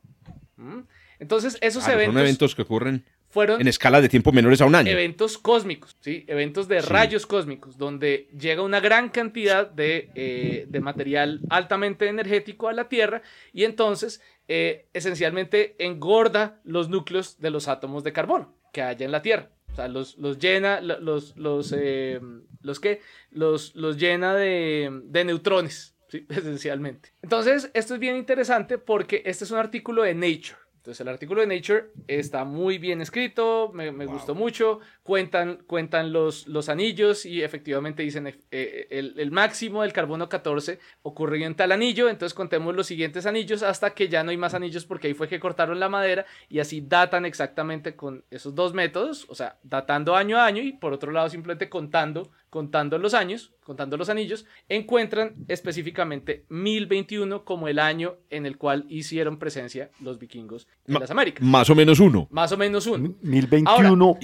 Entonces, 1.19 1.57
esos 1.61 1.87
eventos... 1.87 2.13
Son 2.13 2.21
eventos 2.21 2.55
que 2.55 2.61
ocurren 2.63 3.05
fueron 3.31 3.61
en 3.61 3.67
escala 3.67 4.01
de 4.01 4.09
tiempo 4.09 4.31
menores 4.31 4.61
a 4.61 4.65
un 4.65 4.75
año. 4.75 4.91
Eventos 4.91 5.37
cósmicos, 5.37 5.95
¿sí? 6.01 6.25
Eventos 6.27 6.67
de 6.67 6.81
rayos 6.81 7.25
cósmicos, 7.25 7.77
donde 7.77 8.27
llega 8.37 8.61
una 8.61 8.81
gran 8.81 9.09
cantidad 9.09 9.69
de, 9.69 10.09
eh, 10.15 10.65
de, 10.67 10.79
material 10.81 11.39
altamente 11.49 12.07
energético 12.07 12.67
a 12.67 12.73
la 12.73 12.89
Tierra 12.89 13.21
y 13.53 13.63
entonces 13.63 14.21
eh, 14.49 14.87
esencialmente 14.93 15.75
engorda 15.79 16.59
los 16.65 16.89
núcleos 16.89 17.39
de 17.39 17.51
los 17.51 17.69
átomos 17.69 18.03
de 18.03 18.11
carbono 18.11 18.53
que 18.73 18.81
hay 18.81 18.97
en 18.99 19.11
la 19.11 19.21
Tierra. 19.21 19.49
O 19.71 19.75
sea, 19.75 19.87
los, 19.87 20.17
los 20.17 20.37
llena, 20.37 20.81
los, 20.81 21.37
los, 21.37 21.73
eh, 21.77 22.19
los, 22.61 22.79
¿qué? 22.81 22.99
los, 23.29 23.73
los 23.75 23.97
llena 23.97 24.35
de, 24.35 24.89
de 25.05 25.23
neutrones, 25.23 25.95
¿sí? 26.11 26.25
esencialmente. 26.29 27.13
Entonces, 27.23 27.71
esto 27.73 27.93
es 27.93 27.99
bien 27.99 28.17
interesante 28.17 28.77
porque 28.77 29.23
este 29.25 29.45
es 29.45 29.51
un 29.51 29.57
artículo 29.57 30.03
de 30.03 30.13
Nature. 30.13 30.61
Entonces 30.81 31.01
el 31.01 31.09
artículo 31.09 31.41
de 31.41 31.47
Nature 31.55 31.91
está 32.07 32.43
muy 32.43 32.79
bien 32.79 33.01
escrito, 33.01 33.69
me, 33.71 33.91
gustó 34.07 34.33
mucho, 34.33 34.79
cuentan, 35.03 35.59
cuentan 35.67 36.11
los, 36.11 36.47
los 36.47 36.69
anillos 36.69 37.23
y 37.23 37.43
efectivamente 37.43 38.01
dicen 38.01 38.25
eh, 38.25 38.39
eh, 38.49 39.13
el, 39.15 39.29
máximo 39.29 39.83
del 39.83 39.93
carbono 39.93 40.27
14 40.27 40.79
ocurrió 41.03 41.45
en 41.45 41.53
tal 41.53 41.71
anillo, 41.71 42.09
entonces 42.09 42.33
contemos 42.33 42.73
los 42.73 42.87
siguientes 42.87 43.27
anillos 43.27 43.61
hasta 43.61 43.91
que 43.91 44.09
ya 44.09 44.23
no 44.23 44.31
hay 44.31 44.37
más 44.37 44.55
anillos 44.55 44.85
porque 44.85 45.05
ahí 45.05 45.13
fue 45.13 45.27
que 45.27 45.39
cortaron 45.39 45.79
la 45.79 45.87
madera 45.87 46.25
y 46.49 46.57
así 46.57 46.81
datan 46.81 47.25
exactamente 47.25 47.95
con 47.95 48.23
esos 48.31 48.55
dos 48.55 48.73
métodos, 48.73 49.27
o 49.29 49.35
sea, 49.35 49.57
datando 49.61 50.15
año 50.15 50.39
a 50.39 50.47
año 50.47 50.63
y 50.63 50.73
por 50.73 50.93
otro 50.93 51.11
lado 51.11 51.29
simplemente 51.29 51.69
contando 51.69 52.31
contando 52.51 52.97
los 52.97 53.13
años, 53.13 53.53
contando 53.63 53.95
los 53.95 54.09
anillos, 54.09 54.45
encuentran 54.67 55.35
específicamente 55.47 56.45
1021 56.49 57.45
como 57.45 57.69
el 57.69 57.79
año 57.79 58.17
en 58.29 58.45
el 58.45 58.57
cual 58.57 58.85
hicieron 58.89 59.39
presencia 59.39 59.89
los 60.01 60.19
vikingos 60.19 60.67
en 60.85 60.95
las 60.99 61.09
Américas. 61.09 61.47
Más 61.47 61.69
o 61.69 61.75
menos 61.75 61.99
uno. 61.99 62.27
Más 62.29 62.51
o 62.51 62.57
menos 62.57 62.85
uno. 62.87 63.15
1021, 63.21 64.19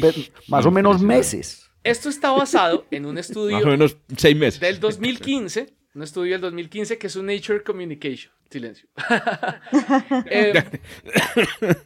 más 0.50 0.66
o 0.66 0.72
menos 0.72 1.02
meses. 1.02 1.72
Esto 1.86 2.10
está 2.10 2.32
basado 2.32 2.86
en 2.92 3.06
un 3.06 3.18
estudio 3.18 3.56
más 3.56 3.66
o 3.66 3.70
menos 3.70 3.98
seis 4.18 4.36
meses. 4.36 4.60
del 4.60 4.82
2015, 4.82 5.74
un 5.96 6.04
estudio 6.04 6.34
del 6.34 6.42
2015 6.42 6.98
que 6.98 7.08
es 7.08 7.16
un 7.16 7.28
Nature 7.28 7.63
Communication. 7.63 8.34
Silencio. 8.50 8.90
eh, 10.30 10.63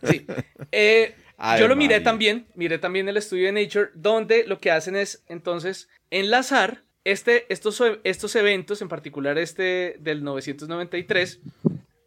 sí. 0.04 0.25
Eh, 0.71 1.15
yo 1.60 1.67
lo 1.67 1.75
miré 1.75 1.99
también, 2.01 2.47
miré 2.56 2.77
también 2.77 3.08
el 3.10 3.17
estudio 3.17 3.51
de 3.51 3.63
Nature, 3.63 3.89
donde 3.93 4.45
lo 4.45 4.60
que 4.60 4.71
hacen 4.71 4.95
es 4.95 5.23
entonces 5.27 5.89
enlazar 6.10 6.84
este, 7.04 7.51
estos, 7.51 7.82
estos 8.04 8.36
eventos, 8.36 8.82
en 8.82 8.88
particular 8.88 9.38
este 9.38 9.97
del 9.99 10.23
993, 10.23 11.39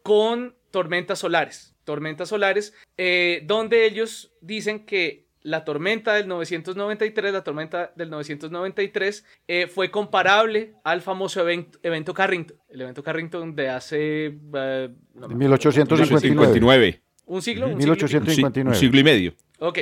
con 0.03 0.55
tormentas 0.71 1.19
solares. 1.19 1.73
Tormentas 1.83 2.29
solares, 2.29 2.73
eh, 2.97 3.43
donde 3.45 3.85
ellos 3.85 4.31
dicen 4.41 4.85
que 4.85 5.25
la 5.41 5.63
tormenta 5.63 6.13
del 6.15 6.27
993, 6.27 7.31
la 7.31 7.43
tormenta 7.43 7.91
del 7.95 8.09
993, 8.09 9.25
eh, 9.47 9.67
fue 9.67 9.91
comparable 9.91 10.73
al 10.83 11.01
famoso 11.01 11.47
evento, 11.47 12.13
Carrington. 12.15 12.57
El 12.67 12.81
evento 12.81 13.03
Carrington 13.03 13.55
de 13.55 13.69
hace... 13.69 14.35
1859. 15.13 16.87
Eh, 16.87 17.01
¿Un 17.25 17.41
siglo? 17.41 17.67
¿Un 17.67 17.77
1859. 17.77 18.69
Un 18.69 18.75
siglo 18.75 18.99
y 18.99 19.03
medio. 19.03 19.33
Ok. 19.59 19.79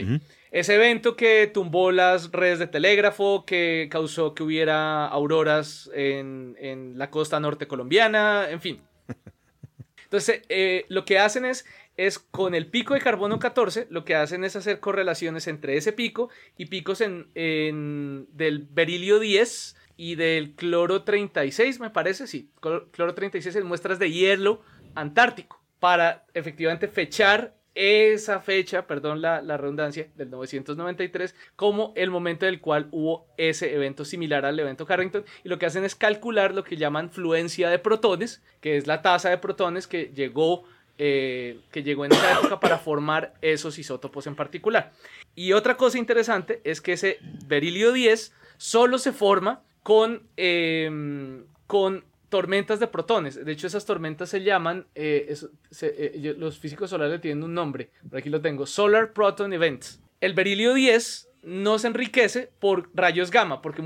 Ese 0.52 0.76
evento 0.76 1.16
que 1.16 1.50
tumbó 1.52 1.92
las 1.92 2.32
redes 2.32 2.60
de 2.60 2.68
telégrafo, 2.68 3.44
que 3.44 3.88
causó 3.90 4.36
que 4.36 4.44
hubiera 4.44 5.08
auroras 5.08 5.90
en, 5.96 6.94
la 6.96 7.10
costa 7.10 7.40
norte 7.40 7.68
colombiana, 7.68 8.48
en 8.50 8.62
fin. 8.62 8.82
Entonces, 10.04 10.44
eh, 10.50 10.86
lo 10.90 11.06
que 11.06 11.18
hacen 11.18 11.46
es, 11.46 11.66
es 11.98 12.20
con 12.20 12.54
el 12.54 12.68
pico 12.68 12.94
de 12.94 13.02
carbono 13.02 13.40
14, 13.40 13.88
lo 13.90 14.06
que 14.06 14.14
hacen 14.14 14.44
es 14.44 14.56
hacer 14.56 14.80
correlaciones 14.80 15.48
entre 15.48 15.76
ese 15.76 15.92
pico 15.92 16.30
y 16.56 16.68
picos 16.68 17.02
en, 17.02 17.26
en 17.34 18.28
del 18.32 18.68
berilio 18.70 19.18
10 19.18 19.76
y 19.98 20.14
del 20.14 20.54
cloro 20.54 21.02
36, 21.02 21.80
me 21.80 21.90
parece, 21.90 22.28
sí, 22.28 22.52
cloro 22.60 23.16
36 23.16 23.56
en 23.56 23.66
muestras 23.66 23.98
de 23.98 24.12
hielo 24.12 24.62
antártico 24.94 25.63
para 25.84 26.24
efectivamente 26.34 26.88
fechar 26.88 27.54
esa 27.76 28.40
fecha, 28.40 28.88
perdón 28.88 29.22
la, 29.22 29.42
redundancia, 29.58 30.08
del 30.16 30.30
993 30.30 31.36
como 31.58 31.92
el 31.98 32.10
momento 32.10 32.46
en 32.46 32.54
el 32.54 32.62
cual 32.62 32.88
hubo 32.92 33.28
ese 33.36 33.76
evento 33.76 34.06
similar 34.06 34.46
al 34.46 34.58
evento 34.58 34.86
Carrington 34.86 35.26
y 35.44 35.50
lo 35.50 35.60
que 35.60 35.66
hacen 35.66 35.84
es 35.84 35.94
calcular 35.94 36.54
lo 36.54 36.64
que 36.64 36.78
llaman 36.78 37.10
fluencia 37.10 37.70
de 37.70 37.80
protones, 37.80 38.42
que 38.62 38.78
es 38.78 38.88
la 38.88 39.02
tasa 39.02 39.30
de 39.30 39.40
protones 39.40 39.86
que 39.86 40.14
llegó, 40.16 40.64
eh, 40.98 41.60
que 41.70 41.84
llegó 41.84 42.06
en 42.06 42.14
esa 42.14 42.32
época 42.32 42.62
para 42.62 42.78
formar 42.78 43.34
esos 43.42 43.78
isótopos 43.78 44.26
en 44.26 44.38
particular. 44.38 44.94
Y 45.36 45.52
otra 45.52 45.76
cosa 45.76 45.98
interesante 45.98 46.62
es 46.64 46.80
que 46.80 46.94
ese 46.94 47.20
berilio 47.46 47.92
10 47.92 48.34
solo 48.56 48.98
se 49.00 49.12
forma 49.12 49.64
con, 49.84 50.30
eh, 50.38 51.44
con 51.68 52.06
tormentas 52.34 52.80
de 52.80 52.88
protones. 52.88 53.46
De 53.46 53.52
hecho, 53.52 53.68
esas 53.68 53.86
tormentas 53.86 54.28
se 54.28 54.42
llaman, 54.42 54.88
eh, 54.96 55.36
eh, 55.82 56.36
los 56.36 56.58
físicos 56.58 56.90
solares 56.90 57.22
tienen 57.22 57.44
un 57.44 57.54
nombre, 57.54 57.92
por 58.10 58.18
aquí 58.18 58.32
lo 58.32 58.42
tengo, 58.42 58.66
Solar 58.66 59.14
Proton 59.14 59.54
Events. 59.54 60.02
El 60.20 60.34
berilio 60.34 60.74
10 60.74 61.30
no 61.44 61.78
se 61.78 61.86
enriquece 61.86 62.50
por 62.58 62.90
rayos 62.96 63.30
gamma, 63.30 63.62
porque 63.62 63.84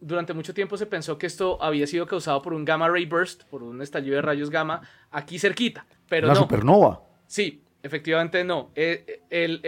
durante 0.00 0.32
mucho 0.32 0.54
tiempo 0.54 0.78
se 0.78 0.86
pensó 0.86 1.18
que 1.18 1.26
esto 1.26 1.62
había 1.62 1.86
sido 1.86 2.06
causado 2.06 2.40
por 2.40 2.54
un 2.54 2.64
gamma 2.64 2.88
ray 2.88 3.04
burst, 3.04 3.42
por 3.44 3.62
un 3.62 3.82
estallido 3.82 4.16
de 4.16 4.22
rayos 4.22 4.48
gamma 4.48 4.80
aquí 5.10 5.38
cerquita, 5.38 5.86
pero 6.08 6.28
Una 6.28 6.34
supernova. 6.34 7.02
Sí, 7.26 7.62
Efectivamente 7.86 8.42
no. 8.42 8.72
Eh, 8.74 9.20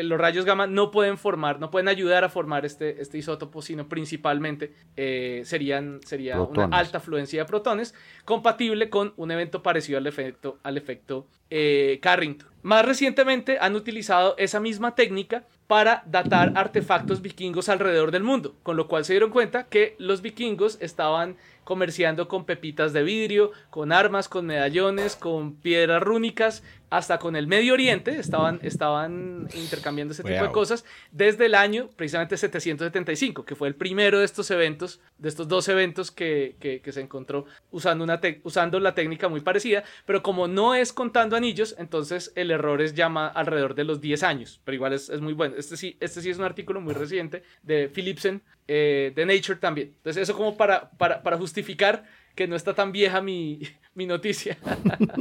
los 0.03 0.19
rayos 0.19 0.45
gamma 0.45 0.67
no 0.67 0.91
pueden 0.91 1.19
formar, 1.19 1.61
no 1.61 1.71
pueden 1.71 1.87
ayudar 1.87 2.25
a 2.25 2.29
formar 2.29 2.67
este, 2.67 3.01
este 3.01 3.17
isótopo, 3.17 3.63
sino 3.63 3.89
principalmente 3.89 4.73
eh, 4.97 5.43
serían, 5.45 6.01
sería 6.05 6.41
una 6.41 6.65
alta 6.77 6.99
fluencia 6.99 7.43
de 7.43 7.47
protones, 7.47 7.95
compatible 8.25 8.91
con 8.91 9.15
un 9.17 9.31
evento 9.31 9.63
parecido 9.63 9.99
al 9.99 10.09
efecto, 10.09 10.59
al 10.65 10.77
efecto 10.77 11.29
eh, 11.49 12.01
Carrington. 12.03 12.49
Más 12.69 12.85
recientemente 12.85 13.57
han 13.59 13.77
utilizado 13.77 14.35
esa 14.37 14.61
misma 14.61 14.95
técnica 14.95 15.47
para 15.69 16.03
datar 16.05 16.53
artefactos 16.55 17.23
vikingos 17.23 17.71
alrededor 17.71 18.11
del 18.11 18.25
mundo, 18.25 18.57
con 18.63 18.77
lo 18.77 18.89
cual 18.89 19.07
se 19.07 19.15
dieron 19.15 19.31
cuenta 19.31 19.65
que 19.65 19.97
los 19.99 20.21
vikingos 20.21 20.77
estaban 20.83 21.39
comerciando 21.65 22.29
con 22.29 22.45
pepitas 22.45 22.95
de 22.95 23.03
vidrio, 23.03 23.53
con 23.69 23.93
armas, 23.93 24.29
con 24.29 24.47
medallones, 24.47 25.17
con 25.17 25.55
piedras 25.55 26.03
rúnicas, 26.03 26.63
hasta 26.91 27.19
con 27.19 27.37
el 27.37 27.47
Medio 27.47 27.75
Oriente, 27.75 28.19
estaban, 28.19 28.61
estaban 28.63 29.49
intercambiando 29.55 30.13
ese 30.13 30.23
tipo 30.23 30.43
de 30.43 30.51
cosas 30.51 30.87
desde 31.13 31.45
el 31.45 31.55
año 31.55 31.91
precisamente 31.97 32.39
775, 32.39 33.45
que 33.45 33.55
fue 33.55 33.69
el 33.69 33.75
primero 33.75 34.21
de 34.21 34.25
estos 34.25 34.51
eventos, 34.51 35.01
de 35.19 35.29
estos 35.29 35.49
dos 35.49 35.69
eventos 35.69 36.11
que, 36.11 36.57
que, 36.59 36.81
se 36.91 37.03
encontró 37.03 37.45
usando, 37.71 38.05
una 38.05 38.19
usando 38.45 38.81
la 38.81 38.95
técnica 38.95 39.29
muy 39.29 39.43
parecida, 39.43 39.85
pero 40.07 40.23
como 40.23 40.49
no 40.49 40.75
es 40.75 40.95
contando 40.95 41.37
anillos, 41.37 41.75
entonces 41.79 42.33
el 42.35 42.51
error 42.59 42.81
es 42.83 42.95
llama 42.95 43.29
alrededor 43.29 43.75
de 43.75 43.85
los 43.85 44.01
10 44.01 44.23
años, 44.23 44.61
pero 44.65 44.75
igual 44.75 44.93
es, 44.93 45.09
es 45.09 45.21
muy 45.21 45.33
bueno. 45.33 45.55
Este 45.57 45.77
sí, 45.77 45.97
este 46.01 46.21
sí 46.21 46.31
es 46.31 46.39
un 46.39 46.45
artículo 46.45 46.81
muy 46.81 46.95
reciente 46.95 47.43
de 47.63 47.89
Philipsen, 47.89 48.43
eh, 48.67 49.13
de 49.15 49.27
Nature 49.27 49.59
también. 49.59 49.95
Entonces 49.97 50.23
eso 50.23 50.37
como 50.37 50.57
para, 50.57 50.91
para, 50.91 51.23
para 51.23 51.37
justificar 51.39 52.05
que 52.35 52.47
no 52.47 52.55
está 52.55 52.73
tan 52.75 52.93
vieja 52.93 53.21
mi, 53.21 53.61
mi 53.95 54.07
noticia. 54.07 54.57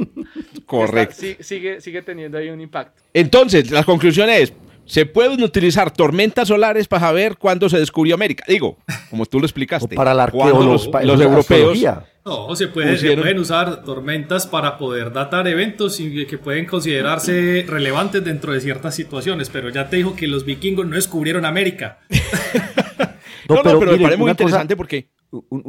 Correcto. 0.66 1.16
sigue, 1.40 1.80
sigue 1.80 2.02
teniendo 2.02 2.38
ahí 2.38 2.50
un 2.50 2.60
impacto. 2.60 3.02
Entonces, 3.12 3.70
la 3.70 3.82
conclusión 3.82 4.28
es, 4.30 4.52
se 4.88 5.04
pueden 5.04 5.42
utilizar 5.42 5.90
tormentas 5.90 6.48
solares 6.48 6.88
para 6.88 7.00
saber 7.00 7.36
cuándo 7.36 7.68
se 7.68 7.78
descubrió 7.78 8.14
América. 8.14 8.44
Digo, 8.48 8.78
como 9.10 9.26
tú 9.26 9.38
lo 9.38 9.44
explicaste. 9.44 9.94
para 9.94 10.14
la 10.14 10.26
los, 10.26 10.88
los 11.04 11.20
europeos 11.20 11.78
No, 12.24 12.56
se, 12.56 12.68
puede, 12.68 12.96
se 12.96 13.14
pueden 13.14 13.38
usar 13.38 13.84
tormentas 13.84 14.46
para 14.46 14.78
poder 14.78 15.12
datar 15.12 15.46
eventos 15.46 16.00
y 16.00 16.24
que 16.24 16.38
pueden 16.38 16.64
considerarse 16.64 17.66
relevantes 17.68 18.24
dentro 18.24 18.52
de 18.52 18.60
ciertas 18.60 18.94
situaciones, 18.94 19.50
pero 19.50 19.68
ya 19.68 19.90
te 19.90 19.96
dijo 19.96 20.16
que 20.16 20.26
los 20.26 20.46
vikingos 20.46 20.86
no 20.86 20.96
descubrieron 20.96 21.44
América. 21.44 21.98
no, 23.48 23.56
no, 23.56 23.62
pero, 23.62 23.80
me 23.80 23.98
parece 23.98 24.16
muy 24.16 24.30
interesante 24.30 24.74
porque 24.74 25.10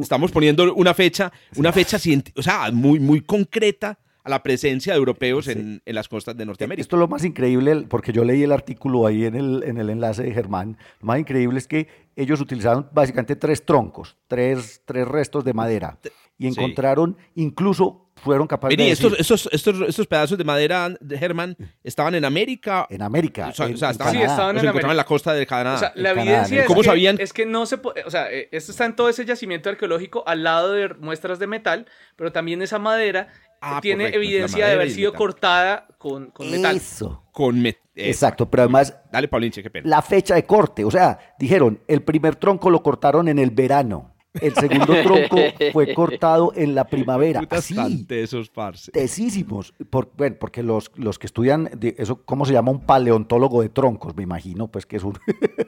estamos 0.01 0.32
poniendo 0.32 0.73
una 0.75 0.93
fecha, 0.93 1.32
una 1.58 1.73
fecha 1.73 1.97
o 2.38 2.41
sea, 2.41 2.71
muy, 2.71 3.01
muy 3.01 3.19
concreta 3.19 3.99
a 4.23 4.29
la 4.29 4.43
presencia 4.43 4.93
de 4.93 4.99
europeos 4.99 5.47
en, 5.47 5.82
en, 5.86 5.95
las 5.95 6.08
costas 6.08 6.36
de 6.38 6.45
Norteamérica. 6.45 6.82
Esto 6.82 6.95
es 6.95 6.99
lo 6.99 7.08
más 7.08 7.23
increíble, 7.23 7.86
porque 7.89 8.12
yo 8.12 8.23
leí 8.23 8.43
el 8.43 8.51
artículo 8.51 9.08
ahí 9.08 9.25
en 9.25 9.36
el, 9.36 9.63
en 9.63 9.77
el 9.77 9.89
enlace 9.89 10.23
de 10.23 10.34
Germán. 10.34 10.77
Lo 10.99 11.08
más 11.08 11.19
increíble 11.19 11.58
es 11.58 11.67
que 11.67 11.88
ellos 12.15 12.41
utilizaron 12.41 12.88
básicamente 12.91 13.36
tres 13.36 13.65
troncos, 13.65 14.17
tres, 14.27 14.82
tres 14.86 15.08
restos 15.08 15.43
de 15.43 15.53
madera 15.53 15.97
y 16.39 16.47
encontraron 16.47 17.15
incluso 17.36 18.10
fueron 18.15 18.47
capaces 18.47 18.78
de 18.78 18.91
estos, 18.91 19.13
estos, 19.17 19.49
estos, 19.52 19.82
estos, 19.88 20.08
pedazos 20.08 20.38
de 20.38 20.43
madera 20.43 20.89
de 20.99 21.15
Herman 21.15 21.56
estaban 21.84 22.15
en 22.15 22.25
América. 22.25 22.86
En 22.89 23.02
América. 23.02 23.47
O 23.47 23.54
sea, 23.54 23.67
estaban, 23.67 24.13
sí, 24.13 24.21
estaban 24.21 24.58
en, 24.58 24.67
América. 24.67 24.91
en 24.91 24.97
la 24.97 25.06
costa 25.06 25.34
de 25.34 25.45
Canadá. 25.45 25.75
O 25.75 25.80
sea, 25.80 25.91
la 25.95 26.12
evidencia 26.12 26.63
es, 26.63 26.67
que, 26.67 27.23
es 27.23 27.34
que 27.34 27.45
no 27.45 27.65
se 27.65 27.78
puede, 27.78 28.04
o 28.04 28.12
sea, 28.12 28.32
eh, 28.32 28.49
esto 28.52 28.71
está 28.71 28.86
en 28.86 28.95
todo 28.95 29.10
ese 29.10 29.25
yacimiento 29.25 29.69
arqueológico 29.69 30.23
al 30.28 30.43
lado 30.43 30.73
de 30.73 30.89
muestras 30.95 31.39
de 31.39 31.47
metal, 31.47 31.86
pero 32.15 32.32
también 32.32 32.62
esa 32.62 32.80
madera 32.80 33.30
ah, 33.62 33.80
tiene 33.82 34.08
evidencia 34.08 34.67
de 34.67 34.73
haber 34.73 34.91
sido 34.91 35.13
cortada 35.13 35.88
con, 35.97 36.32
con 36.32 36.52
metal. 36.52 36.75
Eso. 36.75 37.23
Con 37.32 37.62
metal. 37.62 37.82
Exacto, 37.95 38.49
pero 38.49 38.63
además. 38.63 38.95
Dale, 39.12 39.28
Paulinche, 39.28 39.63
qué 39.63 39.69
pena. 39.69 39.89
La 39.89 40.02
fecha 40.02 40.36
de 40.36 40.43
corte, 40.43 40.86
o 40.86 40.91
sea, 40.91 41.19
dijeron, 41.38 41.82
el 41.88 42.02
primer 42.02 42.36
tronco 42.36 42.69
lo 42.69 42.84
cortaron 42.84 43.28
en 43.28 43.39
el 43.39 43.52
verano. 43.52 44.15
El 44.34 44.54
segundo 44.54 44.94
tronco 45.04 45.38
fue 45.74 45.94
cortado 45.96 46.54
en 46.56 46.76
la 46.76 46.86
primavera. 46.86 47.42
Sí, 47.62 48.06
esos 48.10 48.50
parce. 48.50 48.92
Tesísimos. 48.92 49.74
Por, 49.89 50.12
bueno, 50.15 50.36
porque 50.39 50.62
los, 50.62 50.92
los 50.96 51.18
que 51.18 51.28
estudian, 51.28 51.70
eso, 51.98 52.24
¿cómo 52.26 52.46
se 52.46 52.54
llama? 52.54 52.72
Un 52.72 52.86
paleontólogo 52.86 53.62
de 53.62 53.70
troncos, 53.70 54.15
me 54.15 54.24
imagino, 54.24 54.68
pues 54.68 54.86
que 54.86 54.98
es 54.98 55.04
un. 55.04 55.18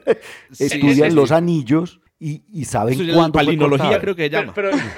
estudian 0.58 1.14
los 1.14 1.32
anillos 1.32 2.00
y, 2.18 2.42
y 2.52 2.64
saben 2.66 2.98
cuándo. 3.12 3.32
Palinología 3.32 4.00
creo 4.00 4.14
que 4.14 4.24
se 4.24 4.30
llama. 4.30 4.54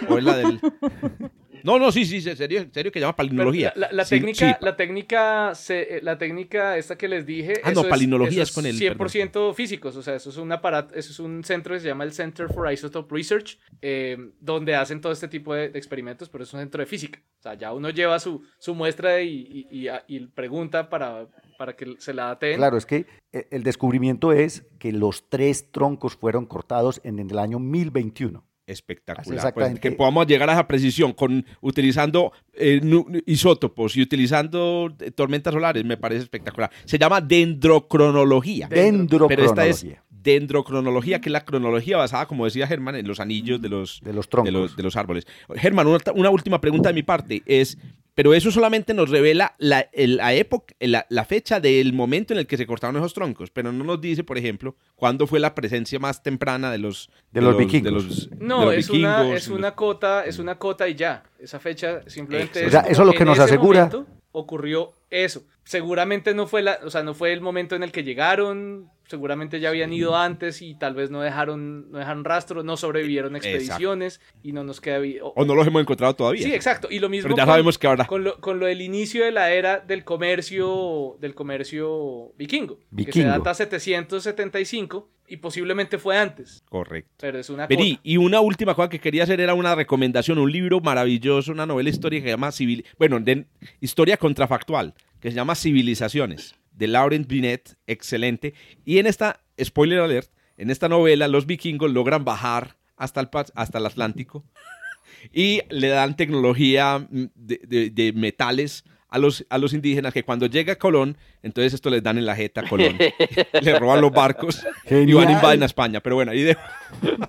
o 0.09 0.19
es 0.19 0.25
la 0.25 0.37
del. 0.37 0.61
No, 1.65 1.79
no, 1.79 1.91
sí, 1.91 2.05
sí, 2.05 2.21
serio, 2.21 2.67
serio 2.71 2.93
que 2.93 3.01
llama 3.01 3.17
palinología. 3.17 3.73
La, 3.75 4.05
técnica, 4.05 4.59
la 4.61 4.77
técnica, 4.77 5.53
eh, 5.71 6.01
la 6.03 6.19
técnica 6.19 6.77
esta 6.77 6.97
que 6.97 7.09
les 7.09 7.25
dije, 7.25 7.55
ah, 7.65 7.73
no, 7.73 7.85
palinología 7.85 8.43
es, 8.43 8.53
con 8.53 8.67
el 8.67 8.79
100% 8.79 9.55
físicos, 9.55 9.97
o 9.97 10.03
sea, 10.03 10.17
eso 10.17 10.29
es 10.29 10.37
un 10.37 10.53
aparato, 10.53 10.95
eso 10.95 11.11
es 11.11 11.19
un 11.21 11.43
centro 11.43 11.73
que 11.73 11.81
se 11.81 11.89
llama 11.89 12.05
el 12.05 12.13
Center 12.13 12.53
for 12.53 12.71
Isotope 12.71 13.15
Research, 13.15 13.59
eh, 13.81 14.19
donde 14.41 14.75
hacen 14.75 15.01
todo 15.01 15.11
este 15.11 15.27
tipo 15.27 15.55
de, 15.55 15.65
experimentos, 15.75 16.29
pero 16.29 16.45
es 16.45 16.53
un 16.53 16.61
centro 16.61 16.81
de 16.81 16.87
física. 16.87 17.23
O 17.39 17.43
sea, 17.43 17.55
ya 17.55 17.73
uno 17.73 17.89
lleva 17.89 18.21
su, 18.21 18.43
su 18.59 18.75
muestra 18.75 19.23
y, 19.23 19.67
y, 19.71 19.89
y, 20.07 20.21
pregunta 20.27 20.91
para, 20.91 21.29
para 21.57 21.75
que 21.75 21.95
se 21.97 22.13
la 22.13 22.25
daten. 22.27 22.59
Claro, 22.59 22.77
es 22.77 22.85
que 22.85 23.07
eh, 23.33 23.49
el 23.51 23.63
descubrimiento 23.63 24.33
es 24.33 24.67
que 24.79 24.93
los 24.93 25.31
tres 25.31 25.71
troncos 25.71 26.15
fueron 26.15 26.45
cortados 26.45 27.01
en 27.05 27.19
el 27.19 27.39
año 27.39 27.59
1021 27.59 28.45
espectacular. 28.67 29.55
Pues, 29.55 29.79
que 29.81 29.93
podamos 29.93 30.27
llegar 30.27 30.49
a 30.51 30.55
esa 30.55 30.67
precisión 30.67 31.13
con 31.13 31.45
utilizando 31.61 32.33
eh, 32.53 32.81
isótopos 33.27 33.97
y 33.97 34.03
utilizando 34.03 34.95
eh, 35.01 35.11
tormentas 35.11 35.53
solares 35.53 35.85
me 35.85 35.97
parece 35.97 36.23
espectacular. 36.23 36.71
Se 36.85 36.99
llama 36.99 37.21
dendrocronología. 37.21 38.69
Dendrocronología. 38.69 39.29
Pero 39.29 39.45
esta 39.45 39.67
es 39.67 39.87
dendrocronología, 40.25 41.21
que 41.21 41.29
es 41.29 41.33
la 41.33 41.45
cronología 41.45 41.99
basada, 41.99 42.27
como 42.27 42.47
decía 42.47 42.67
Germán, 42.67 42.97
en 42.97 43.07
los 43.07 43.21
anillos 43.21 43.61
de 43.61 43.69
los, 43.69 44.01
de 44.03 44.13
los, 44.13 44.29
troncos. 44.29 44.75
De 44.75 44.83
los, 44.83 44.97
árboles. 44.97 45.27
Germán, 45.55 45.87
una, 45.87 46.31
última 46.31 46.61
pregunta 46.61 46.89
de 46.89 46.95
mi 46.95 47.03
parte 47.03 47.43
es, 47.47 47.79
pero 48.15 48.33
eso 48.33 48.51
solamente 48.51 48.95
nos 48.95 49.11
revela 49.11 49.55
la, 49.59 49.89
la 49.93 50.35
época, 50.35 50.75
la, 50.81 51.25
fecha 51.25 51.61
del 51.61 51.93
momento 51.93 52.33
en 52.33 52.39
el 52.39 52.47
que 52.47 52.57
se 52.57 52.67
cortaron 52.67 52.97
esos 52.97 53.15
troncos, 53.15 53.51
pero 53.51 53.73
no 53.73 53.85
nos 53.85 54.01
dice, 54.01 54.23
por 54.23 54.39
ejemplo, 54.39 54.77
cuándo 54.95 55.27
fue 55.27 55.41
la 55.41 55.55
presencia 55.55 55.99
más 55.99 56.23
temprana 56.23 56.71
de 56.71 56.79
los, 56.79 57.11
de, 57.33 57.41
los, 57.41 57.57
vikingos. 57.57 58.31
no, 58.39 58.71
es, 58.71 58.89
una, 58.91 59.35
es 59.35 59.49
una 59.49 59.75
cota, 59.75 60.25
es 60.25 60.39
una 60.39 60.59
cota 60.59 60.89
y 60.89 60.95
ya. 60.95 61.25
Esa 61.39 61.59
fecha 61.59 62.03
simplemente 62.09 62.67
es, 62.67 62.75
eso 62.75 62.89
es 62.89 62.99
lo 62.99 63.13
que 63.13 63.25
nos 63.25 63.39
asegura. 63.39 63.91
Ocurrió 64.33 64.93
eso. 65.15 65.45
Seguramente 65.65 66.35
no 66.35 66.47
fue 66.47 66.63
la, 66.63 66.81
o 66.85 66.91
sea, 66.91 67.03
no 67.03 67.15
fue 67.15 67.33
el 67.33 67.41
momento 67.41 67.77
en 67.77 67.83
el 67.83 67.93
que 67.93 68.03
llegaron, 68.03 68.91
seguramente 69.07 69.61
ya 69.61 69.69
habían 69.69 69.93
ido 69.93 70.17
antes 70.17 70.63
y 70.63 70.75
tal 70.75 70.95
vez 70.95 71.11
no 71.11 71.21
dejaron, 71.21 71.91
no 71.91 71.99
dejaron 71.99 72.25
rastro, 72.25 72.63
no 72.63 72.77
sobrevivieron 72.77 73.37
expediciones 73.37 74.21
y 74.43 74.53
no 74.53 74.65
nos 74.65 74.81
queda... 74.81 74.99
O, 75.23 75.33
o, 75.37 75.45
no 75.45 75.55
los 75.55 75.67
hemos 75.67 75.83
encontrado 75.83 76.15
todavía. 76.15 76.43
Sí, 76.43 76.53
exacto. 76.53 76.89
Y 76.91 76.99
lo 76.99 77.09
mismo 77.09 77.29
Pero 77.29 77.37
ya 77.37 77.47
sabemos 77.47 77.79
que 77.79 77.87
ahora... 77.87 78.07
con, 78.07 78.25
lo, 78.25 78.41
con 78.41 78.59
lo 78.59 78.67
del 78.67 78.81
inicio 78.81 79.25
de 79.25 79.33
la 79.33 79.53
era 79.53 79.79
del 79.81 80.05
comercio, 80.05 81.17
del 81.21 81.35
comercio 81.35 82.33
vikingo, 82.37 82.79
vikingo. 82.91 83.13
que 83.13 83.13
se 83.13 83.25
data 83.25 83.55
775 83.55 85.11
y 85.27 85.39
posiblemente 85.39 85.99
fue 85.99 86.19
antes. 86.19 86.63
Correcto. 86.69 87.11
Pero 87.19 87.39
es 87.39 87.49
una 87.49 87.67
Vení, 87.67 87.99
y 88.03 88.17
una 88.17 88.41
última 88.41 88.75
cosa 88.75 88.89
que 88.89 88.99
quería 88.99 89.23
hacer 89.23 89.41
era 89.41 89.55
una 89.55 89.75
recomendación, 89.75 90.39
un 90.39 90.53
libro 90.53 90.81
maravilloso, 90.81 91.53
una 91.53 91.67
novela 91.67 91.89
histórica 91.89 92.25
que 92.25 92.29
se 92.29 92.35
llama 92.35 92.53
Civil, 92.53 92.85
bueno, 92.99 93.19
de 93.21 93.47
historia 93.81 94.17
contrafactual, 94.17 94.95
que 95.25 95.31
se 95.31 95.37
llama 95.37 95.55
Civilizaciones 95.55 96.55
de 96.71 96.87
Laurent 96.87 97.27
Binet, 97.27 97.79
excelente. 97.87 98.53
Y 98.85 98.99
en 98.99 99.07
esta, 99.07 99.41
spoiler 99.59 100.01
alert, 100.01 100.31
en 100.59 100.69
esta 100.69 100.87
novela 100.87 101.29
los 101.29 101.47
vikingos 101.47 101.91
logran 101.91 102.27
bajar 102.27 102.77
hasta 102.99 103.23
el, 103.23 103.31
hasta 103.55 103.79
el 103.79 103.87
Atlántico 103.87 104.45
y 105.33 105.63
le 105.71 105.89
dan 105.89 106.15
tecnología 106.15 106.99
mm, 106.99 107.25
de, 107.37 108.13
metales 108.15 108.85
a 109.09 109.17
los, 109.17 109.47
a 109.49 109.57
los 109.57 109.73
indígenas 109.73 110.13
que 110.13 110.25
cuando 110.25 110.45
llega 110.45 110.77
Colón, 110.77 111.17
entonces 111.43 111.73
esto 111.73 111.89
les 111.89 112.03
dan 112.03 112.19
en 112.19 112.27
la 112.27 112.37
jeta 112.37 112.61
a 112.61 112.69
Colón. 112.69 112.99
le 113.63 113.79
roban 113.79 114.03
los 114.03 114.13
barcos 114.13 114.63
y 114.91 115.11
van 115.11 115.29
a 115.29 115.33
invadir 115.33 115.63
a 115.63 115.65
España. 115.65 116.01
Pero 116.01 116.17
bueno, 116.17 116.33
ahí 116.33 116.43
de... 116.43 116.59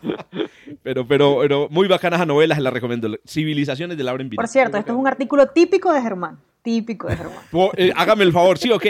pero, 0.83 1.07
pero, 1.07 1.37
pero 1.39 1.69
muy 1.71 1.87
bacanas 1.87 2.19
a 2.19 2.25
novelas, 2.25 2.59
la 2.59 2.71
recomiendo. 2.71 3.17
Civilizaciones 3.25 3.97
de 3.97 4.03
Laurent 4.03 4.29
Binet. 4.29 4.41
Por 4.41 4.49
cierto, 4.49 4.75
esto 4.75 4.91
es 4.91 4.97
un 4.97 5.07
artículo 5.07 5.47
típico 5.47 5.93
de 5.93 6.01
Germán 6.01 6.41
típico 6.65 7.07
de 7.07 7.15
Germán. 7.15 7.37
Eh, 7.77 7.93
hágame 7.95 8.23
el 8.23 8.33
favor, 8.33 8.57
sí, 8.57 8.71
ok. 8.71 8.85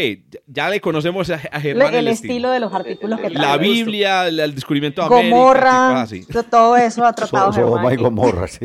Ya 0.47 0.69
le 0.69 0.79
conocemos 0.79 1.29
a, 1.29 1.37
Germán. 1.37 1.93
el, 1.93 2.07
estilo. 2.07 2.49
de 2.49 2.61
los 2.61 2.73
artículos 2.73 3.19
que 3.19 3.29
trae. 3.29 3.47
La 3.47 3.57
Biblia, 3.57 4.27
el 4.29 4.55
descubrimiento 4.55 5.01
de 5.01 5.07
América, 5.07 6.01
así. 6.01 6.25
todo 6.49 6.77
eso 6.77 7.05
ha 7.05 7.13
tratado 7.15 7.51
so, 7.51 7.73
Germán. 7.73 7.93
y 7.93 7.97
Gomorra, 7.97 8.47
sí. 8.47 8.61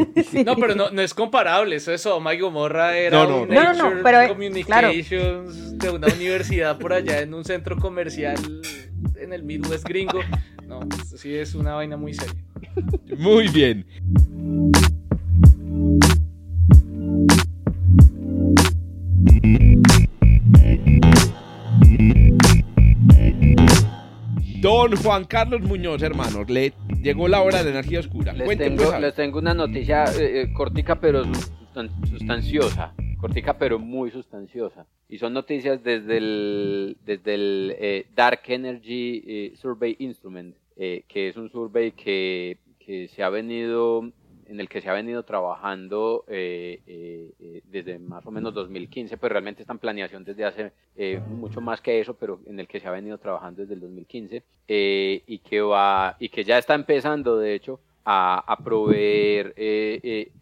No, 0.46 0.55
pero 0.55 0.77
no, 0.77 0.90
no, 0.90 1.03
es 1.03 1.12
comparable. 1.12 1.77
Eso 1.77 1.92
es 1.92 2.01
Sodoma 2.01 2.33
y 2.35 2.38
Gomorra 2.38 2.96
era 2.96 3.25
no, 3.25 3.44
no, 3.44 3.46
no, 3.46 3.75
no, 3.75 3.94
no, 3.94 4.03
pero, 4.03 4.29
Communications 4.29 5.77
de 5.77 5.90
una 5.90 6.07
universidad 6.07 6.79
por 6.79 6.92
allá 6.92 7.20
en 7.20 7.35
un 7.35 7.44
centro 7.44 7.77
comercial 7.77 8.37
en 9.16 9.33
el 9.33 9.42
Midwest 9.42 9.85
gringo. 9.85 10.20
No, 10.68 10.81
sí 11.16 11.35
es 11.35 11.57
una 11.57 11.75
vaina 11.75 11.96
muy 11.96 12.14
seria. 12.14 12.44
Muy 13.18 13.49
bien. 13.49 13.85
Don 24.61 24.94
Juan 24.94 25.25
Carlos 25.25 25.62
Muñoz, 25.62 26.03
hermanos, 26.03 26.51
le 26.51 26.75
llegó 27.03 27.29
la 27.29 27.40
hora 27.40 27.59
de 27.59 27.64
la 27.64 27.70
energía 27.70 28.01
oscura. 28.01 28.35
Les, 28.35 28.59
tengo, 28.59 28.99
les 28.99 29.14
tengo, 29.14 29.38
una 29.38 29.55
noticia 29.55 30.05
eh, 30.05 30.42
eh, 30.42 30.53
cortica 30.53 31.01
pero 31.01 31.25
sustanciosa. 32.07 32.92
Cortica 33.18 33.57
pero 33.57 33.79
muy 33.79 34.11
sustanciosa. 34.11 34.85
Y 35.09 35.16
son 35.16 35.33
noticias 35.33 35.83
desde 35.83 36.18
el, 36.18 36.99
desde 37.07 37.35
el 37.35 37.77
eh, 37.79 38.07
Dark 38.14 38.42
Energy 38.49 39.55
Survey 39.57 39.96
Instrument, 39.99 40.55
que 40.77 41.29
es 41.29 41.37
un 41.38 41.51
survey 41.51 41.92
que, 41.92 42.59
que 42.79 43.09
se 43.09 43.23
ha 43.23 43.31
venido 43.31 44.12
en 44.50 44.58
el 44.58 44.68
que 44.68 44.80
se 44.80 44.90
ha 44.90 44.94
venido 44.94 45.22
trabajando 45.22 46.24
eh, 46.26 46.80
eh, 46.88 47.30
eh, 47.38 47.62
desde 47.70 48.00
más 48.00 48.26
o 48.26 48.32
menos 48.32 48.52
2015, 48.52 49.16
pues 49.16 49.30
realmente 49.30 49.62
está 49.62 49.72
en 49.72 49.78
planeación 49.78 50.24
desde 50.24 50.44
hace 50.44 50.72
mucho 51.28 51.60
más 51.60 51.80
que 51.80 52.00
eso, 52.00 52.14
pero 52.14 52.40
en 52.46 52.58
el 52.58 52.66
que 52.66 52.80
se 52.80 52.88
ha 52.88 52.90
venido 52.90 53.16
trabajando 53.16 53.62
desde 53.62 53.74
el 53.74 53.80
2015 53.80 54.42
y, 54.66 55.38
que 55.38 55.60
va, 55.60 56.16
y 56.18 56.28
que 56.28 56.42
ya 56.42 56.58
está 56.58 56.74
empezando, 56.74 57.38
de 57.38 57.54
hecho, 57.54 57.78
a, 58.04 58.58
proveer 58.64 59.54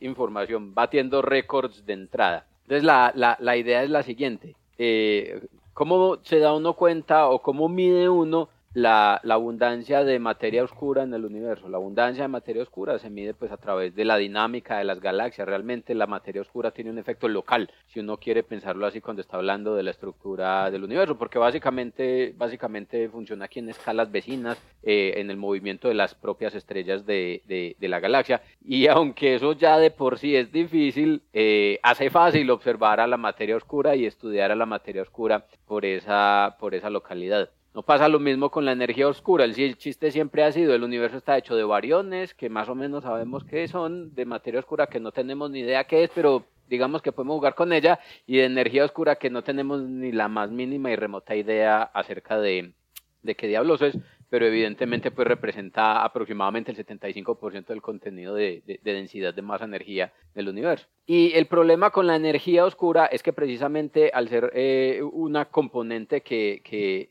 información, 0.01 0.75
batiendo 0.75 1.21
récords 1.21 1.85
de 1.85 1.93
entrada. 1.93 2.47
Entonces 2.63 2.85
la, 2.85 3.13
la, 3.15 3.37
la 3.41 3.57
idea 3.59 3.83
es 3.85 3.91
la 3.91 4.03
siguiente, 4.03 4.57
¿cómo 5.75 6.19
se 6.23 6.39
da 6.39 6.55
uno 6.55 6.73
cuenta 6.73 7.29
o 7.29 7.43
cómo 7.43 7.69
mide 7.69 8.09
uno 8.09 8.49
la, 8.79 9.21
abundancia 9.29 10.05
de 10.05 10.19
materia 10.19 10.65
oscura 10.65 11.03
en 11.03 11.13
el 11.13 11.25
universo. 11.25 11.69
La 11.69 11.77
abundancia 11.77 12.23
de 12.25 12.29
materia 12.29 12.63
oscura 12.63 12.99
se 12.99 13.11
mide 13.11 13.35
pues 13.35 13.51
a 13.53 13.57
través 13.57 13.95
de 13.95 14.05
la 14.05 14.17
dinámica 14.17 14.79
de 14.79 14.85
las 14.85 15.01
galaxias. 15.01 15.47
Realmente 15.47 15.95
la 15.95 16.07
materia 16.07 16.43
oscura 16.43 16.71
tiene 16.71 16.91
un 16.91 16.99
efecto 16.99 17.29
local, 17.29 17.71
si 17.89 18.01
uno 18.01 18.19
quiere 18.19 18.43
pensarlo 18.43 18.87
así 18.87 19.01
cuando 19.01 19.23
está 19.23 19.37
hablando 19.37 19.75
de 19.75 19.83
la 19.83 19.91
estructura 19.91 20.71
del 20.71 20.85
universo, 20.85 21.19
porque 21.19 21.39
básicamente, 21.39 22.35
básicamente 22.37 23.09
funciona 23.09 23.47
aquí 23.47 23.59
en 23.59 23.69
escalas 23.69 24.11
vecinas, 24.11 24.63
eh, 24.83 25.15
en 25.17 25.31
el 25.31 25.37
movimiento 25.37 25.89
de 25.89 25.95
las 25.95 26.15
propias 26.15 26.55
estrellas 26.55 27.05
de, 27.05 27.43
de, 27.47 27.89
la 27.89 28.01
galaxia. 28.01 28.43
Y 28.65 28.87
aunque 28.87 29.35
eso 29.35 29.53
ya 29.55 29.79
de 29.79 29.91
por 29.91 30.19
sí 30.19 30.37
es 30.37 30.53
difícil, 30.53 31.23
eh, 31.33 31.81
hace 31.83 32.11
fácil 32.11 32.51
observar 32.51 33.01
a 33.01 33.07
la 33.07 33.17
materia 33.17 33.57
oscura 33.57 33.97
y 33.97 34.07
estudiar 34.07 34.53
a 34.53 34.57
la 34.57 34.67
materia 34.67 35.03
oscura 35.03 35.47
por 35.67 35.85
esa, 35.85 36.57
por 36.61 36.75
esa 36.75 36.91
localidad. 36.91 37.51
No 37.75 37.83
pasa 37.83 38.09
lo 38.09 38.19
mismo 38.19 38.51
con 38.51 38.65
la 38.65 38.73
energía 38.73 39.09
oscura. 39.09 39.45
El, 39.45 39.55
chiste 39.77 40.11
siempre 40.11 40.43
ha 40.43 40.53
sido, 40.53 40.75
el 40.75 40.83
universo 40.83 41.19
está 41.19 41.37
hecho 41.37 41.55
de 41.55 41.65
variones, 41.65 42.35
que 42.35 42.49
más 42.49 42.69
o 42.69 42.75
menos 42.75 43.05
sabemos 43.05 43.45
qué 43.45 43.69
son, 43.69 44.15
de 44.15 44.25
materia 44.25 44.61
oscura 44.61 44.87
que 44.87 45.01
no 45.01 45.13
tenemos 45.13 45.51
ni 45.51 45.61
idea 45.61 45.85
qué 45.85 46.05
es, 46.05 46.11
pero 46.15 46.47
digamos 46.69 47.03
que 47.03 47.13
podemos 47.13 47.37
jugar 47.37 47.55
con 47.55 47.73
ella, 47.73 47.99
y 48.27 48.39
de 48.39 48.45
energía 48.45 48.85
oscura 48.85 49.17
que 49.17 49.31
no 49.31 49.43
tenemos 49.43 49.83
ni 49.83 50.13
la 50.13 50.29
más 50.29 50.51
mínima 50.51 50.91
y 50.91 50.97
remota 50.97 51.37
idea 51.37 51.83
acerca 51.83 52.39
de, 52.39 52.73
de 53.23 53.35
qué 53.37 53.47
diablos 53.47 53.81
es, 53.83 53.97
pero 54.31 54.47
evidentemente 54.47 55.11
pues 55.11 55.27
representa 55.27 56.05
aproximadamente 56.05 56.71
el 56.71 56.77
75% 56.77 57.67
del 57.67 57.83
contenido 57.83 58.35
de, 58.35 58.63
densidad 58.83 59.35
de 59.35 59.43
masa 59.43 59.65
energía 59.65 60.13
del 60.35 60.49
universo. 60.49 60.87
Y 61.07 61.33
el 61.33 61.47
problema 61.47 61.91
con 61.91 62.07
la 62.07 62.17
energía 62.17 62.65
oscura 62.65 63.07
es 63.07 63.23
que 63.23 63.33
precisamente 63.33 64.11
al 64.13 64.29
ser 64.29 64.51
eh, 64.55 65.01
una 65.13 65.47
componente 65.47 66.21
que, 66.23 66.61
que, 66.65 67.11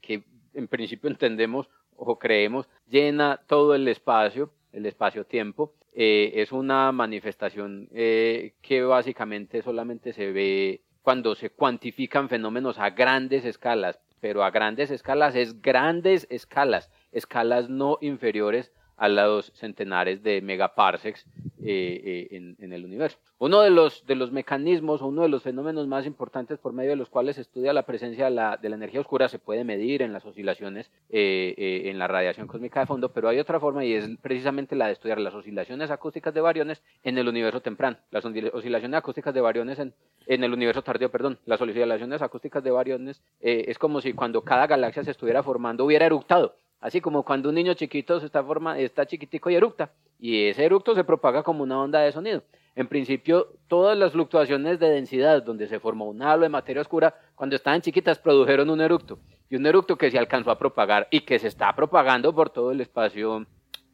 que, 0.00 0.22
en 0.54 0.68
principio 0.68 1.08
entendemos 1.08 1.68
o 1.96 2.18
creemos 2.18 2.68
llena 2.88 3.40
todo 3.46 3.74
el 3.74 3.88
espacio, 3.88 4.52
el 4.72 4.86
espacio-tiempo, 4.86 5.72
eh, 5.94 6.32
es 6.36 6.52
una 6.52 6.92
manifestación 6.92 7.88
eh, 7.92 8.54
que 8.62 8.82
básicamente 8.82 9.62
solamente 9.62 10.12
se 10.12 10.30
ve 10.32 10.82
cuando 11.02 11.34
se 11.34 11.50
cuantifican 11.50 12.28
fenómenos 12.28 12.78
a 12.78 12.90
grandes 12.90 13.44
escalas, 13.44 13.98
pero 14.22 14.44
a 14.44 14.52
grandes 14.52 14.92
escalas 14.92 15.34
es 15.34 15.60
grandes 15.60 16.28
escalas, 16.30 16.92
escalas 17.10 17.68
no 17.68 17.98
inferiores 18.00 18.70
a 18.96 19.08
los 19.08 19.52
centenares 19.54 20.22
de 20.22 20.40
megaparsecs 20.40 21.26
eh, 21.64 22.28
eh, 22.30 22.54
en, 22.58 22.72
el 22.72 22.84
universo. 22.84 23.18
Uno 23.38 23.60
de 23.60 23.70
los, 23.70 24.04
de 24.06 24.16
los 24.16 24.32
mecanismos 24.32 25.00
o 25.00 25.06
uno 25.06 25.22
de 25.22 25.28
los 25.28 25.42
fenómenos 25.42 25.86
más 25.86 26.06
importantes 26.06 26.58
por 26.58 26.72
medio 26.72 26.90
de 26.90 26.96
los 26.96 27.08
cuales 27.08 27.36
se 27.36 27.42
estudia 27.42 27.72
la 27.72 27.84
presencia 27.84 28.24
de 28.24 28.30
la, 28.32 28.56
de 28.56 28.68
la 28.68 28.76
energía 28.76 29.00
oscura 29.00 29.28
se 29.28 29.38
puede 29.38 29.62
medir 29.62 30.02
en 30.02 30.12
las 30.12 30.24
oscilaciones, 30.24 30.90
eh, 31.08 31.82
en 31.84 31.98
la 31.98 32.08
radiación 32.08 32.46
cósmica 32.48 32.80
de 32.80 32.86
fondo, 32.86 33.12
pero 33.12 33.28
hay 33.28 33.38
otra 33.38 33.60
forma 33.60 33.84
y 33.84 33.92
es 33.92 34.08
precisamente 34.20 34.74
la 34.74 34.86
de 34.86 34.92
estudiar 34.92 35.20
las 35.20 35.34
oscilaciones 35.34 35.90
acústicas 35.90 36.34
de 36.34 36.40
variones 36.40 36.82
en 37.04 37.16
el 37.16 37.28
universo 37.28 37.60
temprano. 37.60 37.96
Las 38.10 38.24
oscilaciones 38.24 38.98
acústicas 38.98 39.32
de 39.32 39.40
variones 39.40 39.78
en, 39.78 39.94
en 40.26 40.42
el 40.42 40.52
universo 40.52 40.82
tardío, 40.82 41.10
perdón, 41.10 41.38
las 41.46 41.60
oscilaciones 41.60 42.22
acústicas 42.22 42.64
de 42.64 42.70
variones 42.70 43.22
es 43.40 43.78
como 43.78 44.00
si 44.00 44.14
cuando 44.14 44.42
cada 44.42 44.66
galaxia 44.66 45.04
se 45.04 45.12
estuviera 45.12 45.42
formando 45.42 45.84
hubiera 45.84 46.06
eructado. 46.06 46.56
Así 46.82 47.00
como 47.00 47.22
cuando 47.22 47.48
un 47.48 47.54
niño 47.54 47.74
chiquito 47.74 48.18
se 48.18 48.26
está, 48.26 48.42
forma, 48.42 48.76
está 48.76 49.06
chiquitico 49.06 49.48
y 49.48 49.54
eructa, 49.54 49.92
y 50.18 50.48
ese 50.48 50.64
eructo 50.64 50.96
se 50.96 51.04
propaga 51.04 51.44
como 51.44 51.62
una 51.62 51.80
onda 51.80 52.00
de 52.00 52.10
sonido. 52.10 52.42
En 52.74 52.88
principio, 52.88 53.46
todas 53.68 53.96
las 53.96 54.12
fluctuaciones 54.12 54.80
de 54.80 54.90
densidad 54.90 55.44
donde 55.44 55.68
se 55.68 55.78
formó 55.78 56.08
un 56.08 56.20
halo 56.22 56.42
de 56.42 56.48
materia 56.48 56.82
oscura, 56.82 57.14
cuando 57.36 57.54
estaban 57.54 57.82
chiquitas, 57.82 58.18
produjeron 58.18 58.68
un 58.68 58.80
eructo. 58.80 59.20
Y 59.48 59.54
un 59.54 59.64
eructo 59.64 59.96
que 59.96 60.10
se 60.10 60.18
alcanzó 60.18 60.50
a 60.50 60.58
propagar 60.58 61.06
y 61.12 61.20
que 61.20 61.38
se 61.38 61.46
está 61.46 61.72
propagando 61.72 62.34
por 62.34 62.50
todo 62.50 62.72
el 62.72 62.80
espacio 62.80 63.46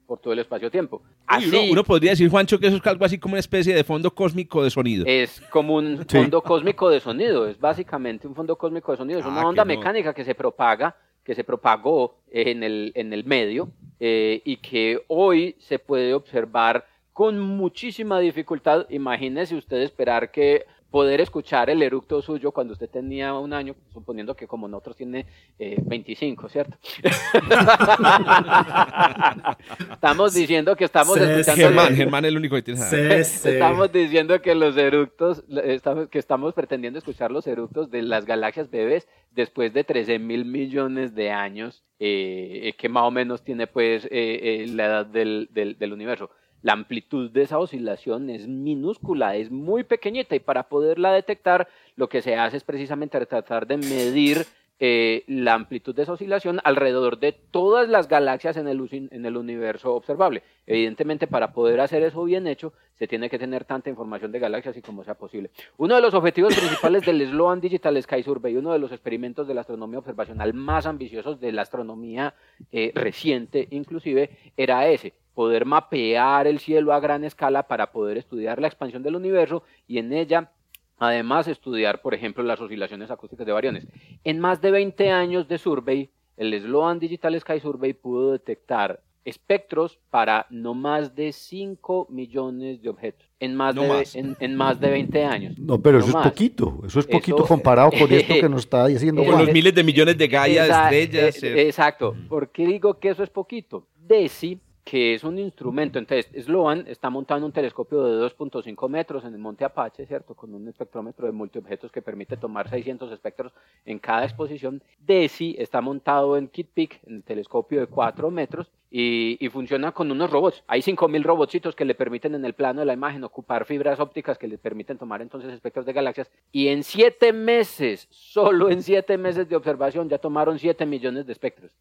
por 0.06 0.20
todo 0.20 0.32
el 0.32 0.38
espacio-tiempo. 0.38 1.02
Así, 1.26 1.68
uno, 1.70 1.84
podría 1.84 2.12
decir, 2.12 2.30
Juancho, 2.30 2.58
que 2.58 2.68
eso 2.68 2.76
es 2.76 2.86
algo 2.86 3.04
así 3.04 3.18
como 3.18 3.34
una 3.34 3.40
especie 3.40 3.74
de 3.74 3.84
fondo 3.84 4.10
cósmico 4.10 4.64
de 4.64 4.70
sonido. 4.70 5.04
Es 5.06 5.42
como 5.50 5.74
un 5.74 6.06
fondo 6.08 6.40
cósmico 6.40 6.88
de 6.88 6.98
sonido, 6.98 7.46
es 7.46 7.60
básicamente 7.60 8.26
un 8.26 8.34
fondo 8.34 8.56
cósmico 8.56 8.92
de 8.92 8.96
sonido, 8.96 9.20
es 9.20 9.26
una 9.26 9.42
ah, 9.42 9.46
onda 9.46 9.66
mecánica 9.66 10.14
que 10.14 10.24
se 10.24 10.34
propaga 10.34 10.96
que 11.28 11.34
se 11.34 11.44
propagó 11.44 12.14
en 12.30 12.62
el, 12.62 12.90
en 12.94 13.12
el 13.12 13.22
medio 13.22 13.70
eh, 14.00 14.40
y 14.46 14.56
que 14.56 15.02
hoy 15.08 15.56
se 15.58 15.78
puede 15.78 16.14
observar 16.14 16.86
con 17.12 17.38
muchísima 17.38 18.18
dificultad. 18.18 18.86
Imagínese 18.88 19.54
usted 19.54 19.82
esperar 19.82 20.30
que 20.30 20.64
poder 20.90 21.20
escuchar 21.20 21.68
el 21.68 21.82
eructo 21.82 22.22
suyo 22.22 22.50
cuando 22.50 22.72
usted 22.72 22.88
tenía 22.88 23.34
un 23.34 23.52
año, 23.52 23.74
suponiendo 23.92 24.34
que 24.34 24.46
como 24.46 24.68
nosotros 24.68 24.96
tiene 24.96 25.26
25, 25.58 26.46
eh, 26.46 26.50
¿cierto? 26.50 26.78
estamos 29.92 30.32
diciendo 30.32 30.74
que 30.76 30.84
estamos 30.84 31.18
escuchando... 31.18 31.62
Germán, 31.62 31.94
Germán 31.94 32.24
es 32.24 32.30
el 32.30 32.38
único 32.38 32.56
que 32.56 32.62
tiene... 32.62 32.80
estamos 33.20 33.92
diciendo 33.92 34.40
que 34.40 34.54
los 34.54 34.76
eructos, 34.76 35.44
estamos, 35.64 36.08
que 36.08 36.18
estamos 36.18 36.54
pretendiendo 36.54 36.98
escuchar 36.98 37.30
los 37.30 37.46
eructos 37.46 37.90
de 37.90 38.02
las 38.02 38.24
galaxias 38.24 38.70
bebés 38.70 39.06
después 39.32 39.74
de 39.74 39.84
13 39.84 40.18
mil 40.18 40.46
millones 40.46 41.14
de 41.14 41.30
años, 41.30 41.84
eh, 41.98 42.74
que 42.78 42.88
más 42.88 43.04
o 43.04 43.10
menos 43.10 43.42
tiene 43.42 43.66
pues 43.66 44.08
eh, 44.10 44.64
la 44.68 44.86
edad 44.86 45.06
del, 45.06 45.48
del, 45.52 45.78
del 45.78 45.92
universo 45.92 46.30
la 46.62 46.72
amplitud 46.72 47.30
de 47.30 47.42
esa 47.42 47.58
oscilación 47.58 48.30
es 48.30 48.48
minúscula, 48.48 49.36
es 49.36 49.50
muy 49.50 49.84
pequeñita 49.84 50.34
y 50.34 50.40
para 50.40 50.64
poderla 50.64 51.12
detectar 51.12 51.68
lo 51.96 52.08
que 52.08 52.22
se 52.22 52.36
hace 52.36 52.56
es 52.56 52.64
precisamente 52.64 53.24
tratar 53.26 53.66
de 53.66 53.76
medir 53.76 54.46
eh, 54.80 55.24
la 55.26 55.54
amplitud 55.54 55.92
de 55.92 56.02
esa 56.02 56.12
oscilación 56.12 56.60
alrededor 56.62 57.18
de 57.18 57.32
todas 57.32 57.88
las 57.88 58.06
galaxias 58.06 58.56
en 58.56 58.68
el, 58.68 59.36
universo 59.36 59.92
observable. 59.92 60.44
Evidentemente, 60.66 61.26
para 61.26 61.52
poder 61.52 61.80
hacer 61.80 62.04
eso 62.04 62.22
bien 62.22 62.46
hecho, 62.46 62.72
se 62.94 63.08
tiene 63.08 63.28
que 63.28 63.40
tener 63.40 63.64
tanta 63.64 63.90
información 63.90 64.30
de 64.30 64.38
galaxias 64.38 64.76
y 64.76 64.82
como 64.82 65.02
sea 65.02 65.14
posible. 65.14 65.50
Uno 65.78 65.96
de 65.96 66.00
los 66.00 66.14
objetivos 66.14 66.54
principales 66.54 67.04
del 67.04 67.28
Sloan 67.28 67.60
Digital 67.60 68.00
Sky 68.00 68.22
Survey, 68.22 68.56
uno 68.56 68.72
de 68.72 68.78
los 68.78 68.92
experimentos 68.92 69.48
de 69.48 69.54
la 69.54 69.62
astronomía 69.62 69.98
observacional 69.98 70.54
más 70.54 70.86
ambiciosos 70.86 71.40
de 71.40 71.50
la 71.50 71.62
astronomía 71.62 72.34
eh, 72.70 72.92
reciente, 72.94 73.66
inclusive, 73.72 74.30
era 74.56 74.86
ese, 74.86 75.12
poder 75.38 75.66
mapear 75.66 76.48
el 76.48 76.58
cielo 76.58 76.92
a 76.92 76.98
gran 76.98 77.22
escala 77.22 77.62
para 77.62 77.92
poder 77.92 78.18
estudiar 78.18 78.60
la 78.60 78.66
expansión 78.66 79.04
del 79.04 79.14
universo 79.14 79.62
y 79.86 79.98
en 79.98 80.12
ella 80.12 80.50
además 80.98 81.46
estudiar, 81.46 82.02
por 82.02 82.12
ejemplo, 82.12 82.42
las 82.42 82.60
oscilaciones 82.60 83.08
acústicas 83.08 83.46
de 83.46 83.52
variones. 83.52 83.86
En 84.24 84.40
más 84.40 84.60
de 84.60 84.72
20 84.72 85.12
años 85.12 85.46
de 85.46 85.58
survey, 85.58 86.10
el 86.36 86.60
Sloan 86.60 86.98
Digital 86.98 87.38
Sky 87.38 87.60
Survey 87.60 87.92
pudo 87.92 88.32
detectar 88.32 89.00
espectros 89.24 90.00
para 90.10 90.44
no 90.50 90.74
más 90.74 91.14
de 91.14 91.32
5 91.32 92.08
millones 92.10 92.82
de 92.82 92.88
objetos 92.88 93.30
en 93.38 93.54
más, 93.54 93.76
de, 93.76 94.34
En, 94.40 94.56
más 94.56 94.80
de 94.80 94.90
20 94.90 95.24
años. 95.24 95.56
No, 95.56 95.80
pero 95.80 96.00
eso 96.00 96.08
es 96.08 96.16
poquito, 96.16 96.80
eso 96.84 96.98
es 96.98 97.06
poquito 97.06 97.44
comparado 97.44 97.92
con 97.92 98.10
esto 98.10 98.34
que 98.34 98.48
nos 98.48 98.62
está 98.62 98.88
diciendo. 98.88 99.22
Con 99.24 99.38
los 99.38 99.52
miles 99.52 99.72
de 99.72 99.84
millones 99.84 100.18
de 100.18 100.26
gallas, 100.26 100.68
estrellas. 100.68 101.40
Eh, 101.44 101.62
exacto. 101.68 102.16
¿Por 102.28 102.50
qué 102.50 102.66
digo 102.66 102.98
que 102.98 103.10
eso 103.10 103.22
es 103.22 103.30
poquito? 103.30 103.86
DESI 103.94 104.62
que 104.88 105.12
es 105.12 105.22
un 105.22 105.38
instrumento. 105.38 105.98
Entonces, 105.98 106.30
Sloan 106.44 106.86
está 106.86 107.10
montando 107.10 107.44
un 107.44 107.52
telescopio 107.52 108.04
de 108.04 108.26
2.5 108.26 108.88
metros 108.88 109.22
en 109.26 109.34
el 109.34 109.38
Monte 109.38 109.66
Apache, 109.66 110.06
¿cierto? 110.06 110.34
Con 110.34 110.54
un 110.54 110.66
espectrómetro 110.66 111.26
de 111.26 111.32
multiobjetos 111.32 111.92
que 111.92 112.00
permite 112.00 112.38
tomar 112.38 112.70
600 112.70 113.12
espectros 113.12 113.52
en 113.84 113.98
cada 113.98 114.24
exposición. 114.24 114.82
DESI 115.00 115.56
está 115.58 115.82
montado 115.82 116.38
en 116.38 116.48
Kitt 116.48 116.70
Peak, 116.72 117.00
en 117.04 117.16
el 117.16 117.22
telescopio 117.22 117.80
de 117.80 117.86
4 117.86 118.30
metros, 118.30 118.72
y, 118.90 119.46
funciona 119.52 119.92
con 119.92 120.10
unos 120.10 120.30
robots. 120.30 120.64
Hay 120.66 120.80
5.000 120.80 121.22
robotcitos 121.22 121.76
que 121.76 121.84
le 121.84 121.94
permiten 121.94 122.34
en 122.34 122.46
el 122.46 122.54
plano 122.54 122.80
de 122.80 122.86
la 122.86 122.94
imagen 122.94 123.22
ocupar 123.24 123.66
fibras 123.66 124.00
ópticas 124.00 124.38
que 124.38 124.48
le 124.48 124.56
permiten 124.56 124.96
tomar 124.96 125.20
entonces 125.20 125.52
espectros 125.52 125.84
de 125.84 125.92
galaxias. 125.92 126.30
Y 126.50 126.68
en 126.68 126.82
7 126.82 127.34
meses, 127.34 128.08
solo 128.10 128.70
en 128.70 128.82
7 128.82 129.18
meses 129.18 129.50
de 129.50 129.56
observación, 129.56 130.08
ya 130.08 130.16
tomaron 130.16 130.58
7 130.58 130.86
millones 130.86 131.26
de 131.26 131.32
espectros. 131.32 131.72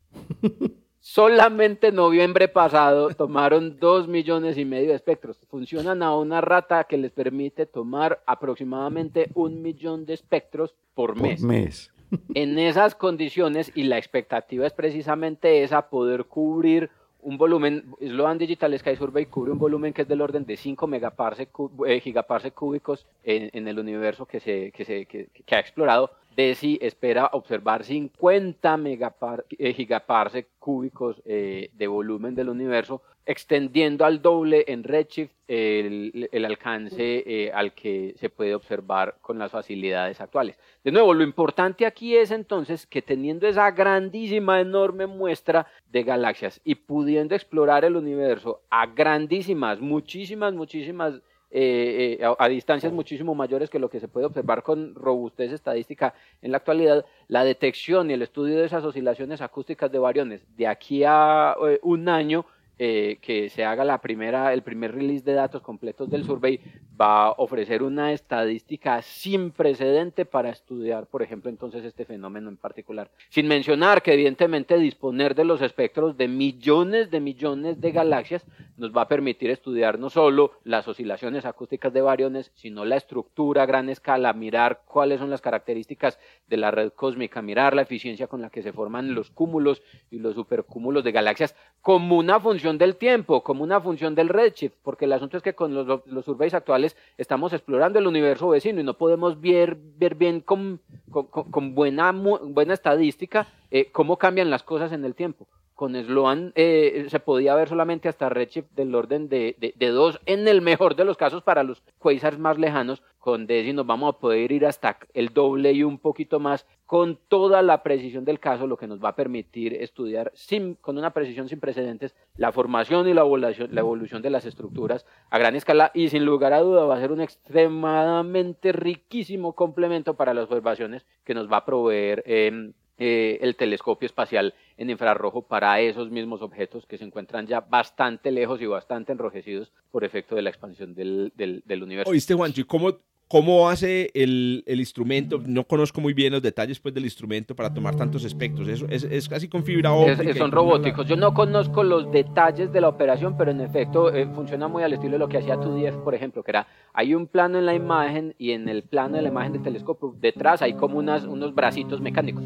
Solamente 1.09 1.87
en 1.87 1.95
noviembre 1.95 2.49
pasado 2.49 3.07
tomaron 3.15 3.79
dos 3.79 4.09
millones 4.09 4.57
y 4.57 4.65
medio 4.65 4.89
de 4.89 4.97
espectros. 4.97 5.39
Funcionan 5.49 6.03
a 6.03 6.13
una 6.13 6.41
rata 6.41 6.83
que 6.83 6.97
les 6.97 7.13
permite 7.13 7.65
tomar 7.65 8.21
aproximadamente 8.25 9.29
un 9.33 9.61
millón 9.61 10.05
de 10.05 10.13
espectros 10.13 10.75
por, 10.93 11.15
mes. 11.15 11.41
mes. 11.41 11.93
En 12.35 12.59
esas 12.59 12.93
condiciones, 12.93 13.71
y 13.73 13.83
la 13.83 13.97
expectativa 13.97 14.67
es 14.67 14.73
precisamente 14.73 15.63
esa, 15.63 15.89
poder 15.89 16.25
cubrir 16.25 16.89
un 17.21 17.37
volumen, 17.37 17.85
Sloan 18.01 18.37
Digital 18.37 18.77
Sky 18.77 18.97
Survey 18.97 19.27
cubre 19.27 19.53
un 19.53 19.59
volumen 19.59 19.93
que 19.93 20.01
es 20.01 20.09
del 20.09 20.19
orden 20.19 20.45
de 20.45 20.57
5 20.57 20.87
megaparsec, 20.87 21.49
eh, 21.87 22.01
gigaparsec 22.01 22.53
cúbicos 22.53 23.07
en, 23.23 23.65
el 23.65 23.79
universo 23.79 24.25
que, 24.25 24.41
se, 24.41 24.73
que, 24.73 24.83
se, 24.83 25.05
que 25.05 25.55
ha 25.55 25.59
explorado 25.59 26.11
DESI 26.37 26.77
espera 26.83 27.31
observar 27.33 27.83
50 27.83 28.77
megapar, 28.77 29.43
eh, 29.57 30.45
cúbicos 30.59 31.19
eh, 31.25 31.71
de 31.73 31.87
volumen 31.87 32.35
del 32.35 32.49
universo, 32.49 33.01
extendiendo 33.25 34.05
al 34.05 34.21
doble 34.21 34.63
en 34.67 34.83
Redshift 34.83 35.33
el, 35.47 36.29
el 36.31 36.45
alcance 36.45 37.23
eh, 37.25 37.51
al 37.51 37.73
que 37.73 38.13
se 38.17 38.29
puede 38.29 38.53
observar 38.53 39.15
con 39.19 39.39
las 39.39 39.51
facilidades 39.51 40.21
actuales. 40.21 40.59
De 40.83 40.91
nuevo, 40.91 41.15
lo 41.15 41.23
importante 41.23 41.87
aquí 41.87 42.15
es 42.15 42.29
entonces 42.29 42.85
que 42.85 43.01
teniendo 43.01 43.47
esa 43.47 43.71
grandísima, 43.71 44.61
enorme 44.61 45.07
muestra 45.07 45.65
de 45.89 46.03
galaxias 46.03 46.61
y 46.63 46.75
pudiendo 46.75 47.33
explorar 47.33 47.83
el 47.83 47.95
universo 47.95 48.61
a 48.69 48.85
grandísimas, 48.85 49.81
muchísimas, 49.81 50.53
muchísimas 50.53 51.19
eh, 51.49 52.17
eh, 52.19 52.35
a, 52.37 52.47
distancias 52.49 52.91
muchísimo 52.91 53.33
mayores 53.33 53.69
que 53.69 53.79
lo 53.79 53.89
que 53.89 54.01
se 54.01 54.09
puede 54.09 54.25
observar 54.25 54.63
con 54.63 54.93
robustez 54.95 55.53
estadística 55.53 56.13
en 56.41 56.51
la 56.51 56.57
actualidad, 56.57 57.05
la 57.29 57.45
detección 57.45 58.09
y 58.09 58.13
el 58.13 58.21
estudio 58.21 58.57
de 58.57 58.65
esas 58.65 58.83
oscilaciones 58.83 59.39
acústicas 59.39 59.89
de 59.89 59.97
variones 59.99 60.45
de 60.57 60.67
aquí 60.67 61.03
a 61.05 61.55
eh, 61.65 61.79
un 61.83 62.09
año 62.09 62.45
eh, 62.79 63.17
que 63.21 63.49
se 63.49 63.65
haga 63.65 63.83
la 63.83 64.01
primera, 64.01 64.53
el 64.53 64.61
primer 64.61 64.93
release 64.93 65.25
de 65.25 65.33
datos 65.33 65.61
completos 65.61 66.09
del 66.09 66.25
survey 66.25 66.59
va 66.99 67.27
a 67.27 67.31
ofrecer 67.31 67.83
una 67.83 68.11
estadística 68.11 69.01
sin 69.01 69.51
precedente 69.51 70.25
para 70.25 70.49
estudiar, 70.49 71.07
por 71.07 71.21
ejemplo, 71.21 71.49
entonces 71.49 71.85
este 71.85 72.05
fenómeno 72.05 72.49
en 72.49 72.57
particular. 72.57 73.11
Sin 73.29 73.47
mencionar 73.47 74.01
que 74.01 74.13
evidentemente 74.13 74.77
disponer 74.77 75.35
de 75.35 75.45
los 75.45 75.61
espectros 75.61 76.17
de 76.17 76.27
millones 76.27 77.09
de 77.11 77.19
millones 77.19 77.79
de 77.81 77.91
galaxias 77.91 78.45
nos 78.77 78.95
va 78.95 79.03
a 79.03 79.07
permitir 79.07 79.49
estudiar 79.49 79.97
no 79.97 80.09
solo 80.09 80.51
las 80.63 80.87
oscilaciones 80.87 81.45
acústicas 81.45 81.93
de 81.93 82.01
variones, 82.01 82.51
sino 82.55 82.85
la 82.85 82.95
estructura 82.95 83.63
a 83.63 83.65
gran 83.65 83.89
escala, 83.89 84.33
mirar 84.33 84.81
cuáles 84.85 85.19
son 85.19 85.29
las 85.29 85.41
características 85.41 86.19
de 86.47 86.57
la 86.57 86.71
red 86.71 86.91
cósmica, 86.93 87.41
mirar 87.41 87.75
la 87.75 87.81
eficiencia 87.81 88.27
con 88.27 88.41
la 88.41 88.49
que 88.49 88.61
se 88.61 88.73
forman 88.73 89.15
los 89.15 89.31
cúmulos 89.31 89.81
y 90.11 90.19
los 90.19 90.35
supercúmulos 90.35 91.03
de 91.03 91.11
galaxias 91.11 91.55
como 91.81 92.17
una 92.17 92.39
función 92.39 92.66
del 92.75 92.95
tiempo, 92.95 93.43
como 93.43 93.63
una 93.63 93.79
función 93.79 94.15
del 94.15 94.29
redshift, 94.29 94.73
porque 94.81 95.05
el 95.05 95.13
asunto 95.13 95.37
es 95.37 95.43
que 95.43 95.53
con 95.53 95.73
los, 95.73 96.01
los 96.07 96.25
surveys 96.25 96.55
actuales 96.55 96.97
estamos 97.17 97.53
explorando 97.53 97.99
el 97.99 98.07
universo 98.07 98.49
vecino 98.49 98.81
y 98.81 98.83
no 98.83 98.95
podemos 98.95 99.39
ver, 99.39 99.77
ver 99.79 100.15
bien 100.15 100.41
con, 100.41 100.81
con, 101.11 101.75
buena, 101.75 102.11
buena 102.11 102.73
estadística 102.73 103.47
eh, 103.69 103.91
cómo 103.91 104.17
cambian 104.17 104.49
las 104.49 104.63
cosas 104.63 104.91
en 104.91 105.05
el 105.05 105.15
tiempo. 105.15 105.47
Con 105.77 105.93
Sloan 105.93 106.53
eh, 106.55 107.05
se 107.07 107.19
podía 107.19 107.53
ver 107.53 107.69
solamente 107.69 108.09
hasta 108.09 108.29
redshift 108.29 108.71
del 108.71 108.95
orden 108.95 109.29
de, 109.29 109.55
de, 109.59 109.87
dos, 109.89 110.19
en 110.25 110.47
el 110.47 110.59
mejor 110.63 110.95
de 110.95 111.05
los 111.05 111.17
casos 111.17 111.43
para 111.43 111.61
los 111.61 111.83
quasars 111.99 112.39
más 112.39 112.57
lejanos. 112.57 113.03
Con 113.19 113.45
DESI 113.45 113.73
nos 113.73 113.85
vamos 113.85 114.15
a 114.15 114.17
poder 114.17 114.51
ir 114.51 114.65
hasta 114.65 114.97
el 115.13 115.29
doble 115.35 115.73
y 115.73 115.83
un 115.83 115.99
poquito 115.99 116.39
más 116.39 116.65
con 116.87 117.19
toda 117.27 117.61
la 117.61 117.83
precisión 117.83 118.25
del 118.25 118.39
caso, 118.39 118.65
lo 118.65 118.75
que 118.75 118.87
nos 118.87 119.03
va 119.03 119.09
a 119.09 119.15
permitir 119.15 119.75
estudiar 119.75 120.31
sin, 120.33 120.73
con 120.73 120.97
una 120.97 121.11
precisión 121.11 121.47
sin 121.47 121.59
precedentes 121.59 122.15
la 122.37 122.51
formación 122.51 123.07
y 123.07 123.13
la 123.13 123.21
evolución, 123.21 124.23
de 124.23 124.29
las 124.31 124.47
estructuras 124.47 125.05
a 125.29 125.37
gran 125.37 125.55
escala 125.55 125.91
y 125.93 126.09
sin 126.09 126.25
lugar 126.25 126.53
a 126.53 126.61
duda 126.61 126.85
va 126.85 126.95
a 126.95 126.99
ser 126.99 127.11
un 127.11 127.21
extremadamente 127.21 128.71
riquísimo 128.71 129.53
complemento 129.53 130.15
para 130.15 130.33
las 130.33 130.45
observaciones 130.45 131.05
que 131.23 131.35
nos 131.35 131.51
va 131.51 131.57
a 131.57 131.65
proveer 131.65 132.23
em, 132.25 132.73
eh, 132.99 133.37
el 133.41 133.55
telescopio 133.55 134.07
espacial 134.07 134.55
en 134.75 134.89
infrarrojo 134.89 135.43
para 135.43 135.79
esos 135.81 136.09
mismos 136.09 136.41
objetos 136.41 136.85
que 136.87 136.97
se 136.97 137.03
encuentran 137.03 137.45
ya 137.45 137.59
bastante 137.59 138.31
lejos 138.31 138.59
y 138.61 138.65
bastante 138.65 139.11
enrojecidos 139.11 139.71
por 139.91 140.03
efecto 140.03 140.35
de 140.35 140.41
la 140.41 140.49
expansión 140.49 140.95
del, 140.95 141.31
del, 141.35 141.83
universo. 141.83 142.09
Oíste, 142.09 142.33
Juanchi, 142.33 142.63
¿cómo, 142.63 142.97
¿Cómo 143.27 143.69
hace 143.69 144.09
el, 144.13 144.63
el, 144.65 144.79
instrumento? 144.79 145.41
No 145.45 145.65
conozco 145.65 145.99
muy 145.99 146.13
bien 146.13 146.31
los 146.31 146.41
detalles 146.41 146.79
pues, 146.79 146.93
del 146.93 147.03
instrumento 147.03 147.55
para 147.55 147.73
tomar 147.73 147.95
tantos 147.95 148.23
espectros. 148.23 148.67
¿Es, 148.67 148.83
es, 148.89 149.03
es 149.03 149.27
casi 149.27 149.49
con 149.49 149.63
fibra 149.63 149.91
óptica? 149.91 150.33
son 150.33 150.51
robóticos. 150.51 151.07
Yo 151.07 151.17
no 151.17 151.33
conozco 151.33 151.83
los 151.83 152.09
detalles 152.11 152.71
de 152.71 152.79
la 152.79 152.87
operación, 152.87 153.35
pero 153.37 153.51
en 153.51 153.61
efecto 153.61 154.13
eh, 154.13 154.27
funciona 154.33 154.67
muy 154.67 154.81
al 154.81 154.93
estilo 154.93 155.13
de 155.13 155.19
lo 155.19 155.27
que 155.27 155.37
hacía 155.37 155.57
2DF, 155.57 156.03
por 156.03 156.15
ejemplo, 156.15 156.41
que 156.41 156.51
era, 156.51 156.67
hay 156.93 157.13
un 157.13 157.27
plano 157.27 157.59
en 157.59 157.65
la 157.65 157.75
imagen 157.75 158.33
y 158.37 158.51
en 158.51 158.69
el 158.69 158.83
plano 158.83 159.17
de 159.17 159.23
la 159.23 159.29
imagen 159.29 159.51
del 159.51 159.61
telescopio 159.61 160.15
detrás 160.19 160.61
hay 160.61 160.73
como 160.73 160.97
unas, 160.97 161.25
unos 161.25 161.53
bracitos 161.53 161.99
mecánicos 161.99 162.45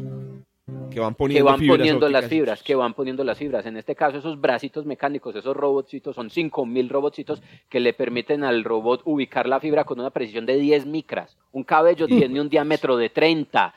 que 0.92 1.00
van 1.00 1.14
poniendo, 1.14 2.08
las 2.08 2.26
fibras, 2.26 2.62
que 2.62 2.74
van 2.74 2.94
poniendo 2.94 3.24
las 3.24 3.38
fibras. 3.38 3.66
En 3.66 3.76
este 3.76 3.94
caso, 3.94 4.18
esos 4.18 4.40
bracitos 4.40 4.86
mecánicos, 4.86 5.34
esos 5.36 5.56
robotcitos, 5.56 6.14
son 6.14 6.30
5000 6.30 6.88
robotcitos 6.88 7.42
que 7.68 7.80
le 7.80 7.92
permiten 7.92 8.44
al 8.44 8.64
robot 8.64 9.02
ubicar 9.04 9.48
la 9.48 9.60
fibra 9.60 9.84
con 9.84 10.00
una 10.00 10.10
precisión 10.10 10.46
de 10.46 10.56
10 10.56 10.86
micras. 10.86 11.36
Un 11.52 11.64
cabello 11.64 12.06
tiene 12.06 12.40
un 12.40 12.48
diámetro 12.48 12.96
de 12.96 13.10
30 13.10 13.74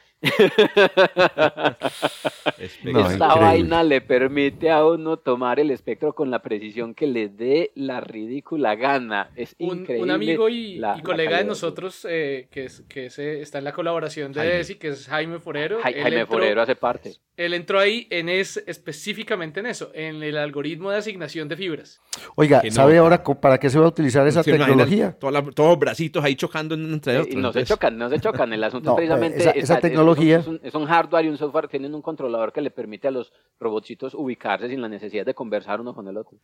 Esta 2.57 3.36
vaina 3.36 3.84
le 3.84 4.01
permite 4.01 4.71
a 4.71 4.86
uno 4.86 5.17
tomar 5.17 5.59
el 5.59 5.71
espectro 5.71 6.13
con 6.13 6.32
la 6.32 6.41
precisión 6.41 6.93
que 6.93 7.07
le 7.07 7.30
dé 7.30 7.71
la 7.76 8.01
ridícula 8.01 8.76
gana. 8.76 9.30
Es 9.36 9.55
un, 9.59 9.80
increíble. 9.80 10.03
Un 10.03 10.11
amigo 10.11 10.49
y, 10.49 10.82
colega 11.03 11.38
de 11.38 11.45
nosotros 11.45 12.05
eh, 12.09 12.47
que, 12.51 12.65
es, 12.65 12.82
que 12.88 13.05
está 13.41 13.59
en 13.59 13.63
la 13.63 13.73
colaboración 13.73 14.32
de 14.32 14.45
DESI, 14.45 14.76
que 14.76 14.89
es 14.89 15.07
Jaime 15.07 15.39
Forero. 15.39 15.80
Jaime 15.82 16.26
Forero 16.26 16.61
hace 16.61 16.76
parte. 16.76 17.13
Él 17.38 17.53
entró 17.53 17.80
ahí 17.80 18.07
en 18.11 18.30
es, 18.30 18.63
específicamente 18.65 19.59
en 19.59 19.65
eso, 19.65 19.91
en 19.93 20.23
el 20.23 20.38
algoritmo 20.38 20.89
de 20.91 20.97
asignación 20.97 21.49
de 21.49 21.57
fibras. 21.57 21.99
Oiga, 22.36 22.61
¿sabe 22.71 22.97
ahora 22.97 23.21
para 23.23 23.57
qué 23.57 23.69
se 23.69 23.78
va 23.78 23.86
a 23.86 23.89
utilizar 23.89 24.26
esa 24.26 24.41
tecnología? 24.41 25.11
todos 25.19 25.34
los 25.57 25.80
bracitos 25.80 26.23
ahí 26.23 26.36
chocando 26.36 26.76
entre 26.76 27.19
otros. 27.19 27.36
no 27.36 27.51
se 27.51 27.65
chocan, 27.65 27.97
no 27.97 28.09
se 28.09 28.19
chocan. 28.19 28.53
El 28.53 28.63
asunto 28.63 28.91
es 28.91 28.95
precisamente 28.95 29.59
esa, 29.59 29.80
tecnología. 29.80 30.14
Es 30.18 30.76
un, 30.76 30.86
hardware 30.86 31.26
y 31.26 31.30
un 31.30 31.38
software, 31.38 31.68
tienen 31.68 31.93
un 31.93 32.01
controlador 32.01 32.51
que 32.51 32.61
le 32.61 32.72
permite 32.72 33.07
a 33.07 33.11
los 33.11 33.32
robotcitos 33.59 34.13
ubicarse 34.13 34.68
sin 34.68 34.82
la 34.82 34.89
necesidad 34.89 35.26
de 35.26 35.34
conversar 35.34 35.82
uno 35.82 35.93
con 35.93 36.07
el 36.07 36.18
otro. 36.18 36.38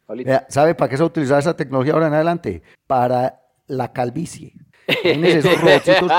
¿Sabe 0.50 0.76
para 0.76 0.90
qué 0.90 0.98
se 0.98 1.04
va 1.04 1.08
a 1.08 1.10
utilizar 1.10 1.40
esa 1.40 1.56
tecnología 1.56 1.94
ahora 1.94 2.08
en 2.08 2.14
adelante? 2.14 2.62
Para 2.88 3.42
la 3.68 3.92
calvicie. 3.92 4.54
Tienes 5.02 5.46
esos 5.46 5.62
robotcitos 5.62 6.12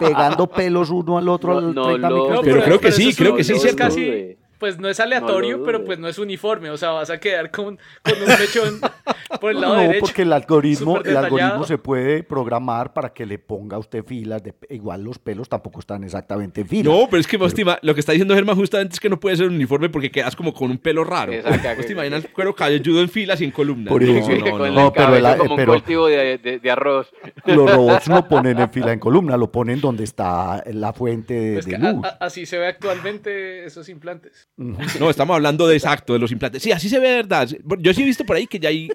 pegando 0.00 0.46
pelos 0.48 0.90
uno 0.90 1.18
al 1.18 1.28
otro 1.28 1.58
al 1.58 1.74
30 1.74 2.08
pero, 2.42 2.62
creo 2.62 2.80
que 2.80 2.92
sí, 2.92 3.14
creo 3.14 3.36
que 3.36 3.44
sí, 3.44 3.52
es 3.52 3.74
casi 3.74 4.36
pues 4.58 4.78
no 4.78 4.88
es 4.88 5.00
aleatorio, 5.00 5.62
pero 5.64 5.84
pues 5.84 5.98
no 5.98 6.08
es 6.08 6.18
uniforme. 6.18 6.70
O 6.70 6.76
sea, 6.76 6.90
vas 6.90 7.10
a 7.10 7.18
quedar 7.18 7.50
con, 7.50 7.78
con 8.02 8.22
un 8.22 8.28
mechón 8.38 8.80
por 9.40 9.50
el 9.50 9.60
lado 9.60 9.74
no, 9.74 9.80
derecho. 9.80 10.00
No, 10.00 10.06
porque 10.06 10.22
el 10.22 10.32
algoritmo, 10.32 11.00
el 11.02 11.16
algoritmo 11.16 11.64
se 11.64 11.78
puede 11.78 12.22
programar 12.22 12.92
para 12.92 13.12
que 13.12 13.26
le 13.26 13.38
ponga 13.38 13.76
a 13.76 13.78
usted 13.78 14.04
filas. 14.04 14.42
De, 14.42 14.54
igual 14.70 15.02
los 15.02 15.18
pelos 15.18 15.48
tampoco 15.48 15.80
están 15.80 16.04
exactamente 16.04 16.62
en 16.62 16.68
fila. 16.68 16.90
No, 16.90 17.06
pero 17.10 17.20
es 17.20 17.26
que, 17.26 17.38
pero... 17.38 17.78
lo 17.82 17.94
que 17.94 18.00
está 18.00 18.12
diciendo 18.12 18.34
Germán 18.34 18.56
justamente 18.56 18.94
es 18.94 19.00
que 19.00 19.08
no 19.08 19.18
puede 19.20 19.36
ser 19.36 19.46
uniforme 19.46 19.88
porque 19.88 20.10
quedas 20.10 20.36
como 20.36 20.52
con 20.52 20.70
un 20.70 20.78
pelo 20.78 21.04
raro. 21.04 21.32
Exacto. 21.32 21.84
¿Te 21.84 21.92
imaginas 21.92 22.24
el 22.24 22.32
cuero 22.32 22.54
cabelludo 22.54 23.00
en 23.00 23.08
filas 23.08 23.40
y 23.40 23.44
en 23.44 23.50
columnas? 23.50 23.92
Por 23.92 24.02
eso. 24.02 24.30
No, 24.30 24.58
no, 24.58 24.70
no. 24.70 24.92
pero, 24.92 25.14
el, 25.16 25.38
como 25.38 25.54
un 25.54 25.64
cultivo 25.64 26.06
de, 26.06 26.38
de, 26.38 26.70
arroz. 26.70 27.12
Los 27.44 27.70
robots 27.70 28.08
no 28.08 28.26
ponen 28.28 28.58
en 28.58 28.70
fila 28.70 28.92
en 28.92 28.98
columna, 28.98 29.36
lo 29.36 29.50
ponen 29.50 29.80
donde 29.80 30.04
está 30.04 30.62
la 30.66 30.92
fuente 30.92 31.34
de, 31.34 31.62
pues 31.62 31.78
luz. 31.78 32.06
así 32.20 32.46
se 32.46 32.58
ve 32.58 32.66
actualmente 32.66 33.64
esos 33.64 33.88
implantes. 33.88 34.45
No, 35.00 35.10
estamos 35.10 35.34
hablando 35.34 35.66
de 35.66 35.76
exacto, 35.76 36.14
de 36.14 36.18
los 36.18 36.32
implantes. 36.32 36.62
Sí, 36.62 36.72
así 36.72 36.88
se 36.88 36.98
ve, 36.98 37.16
¿verdad? 37.16 37.48
Yo 37.78 37.92
sí 37.92 38.02
he 38.02 38.06
visto 38.06 38.24
por 38.24 38.36
ahí 38.36 38.46
que 38.46 38.58
ya 38.58 38.70
hay, 38.70 38.88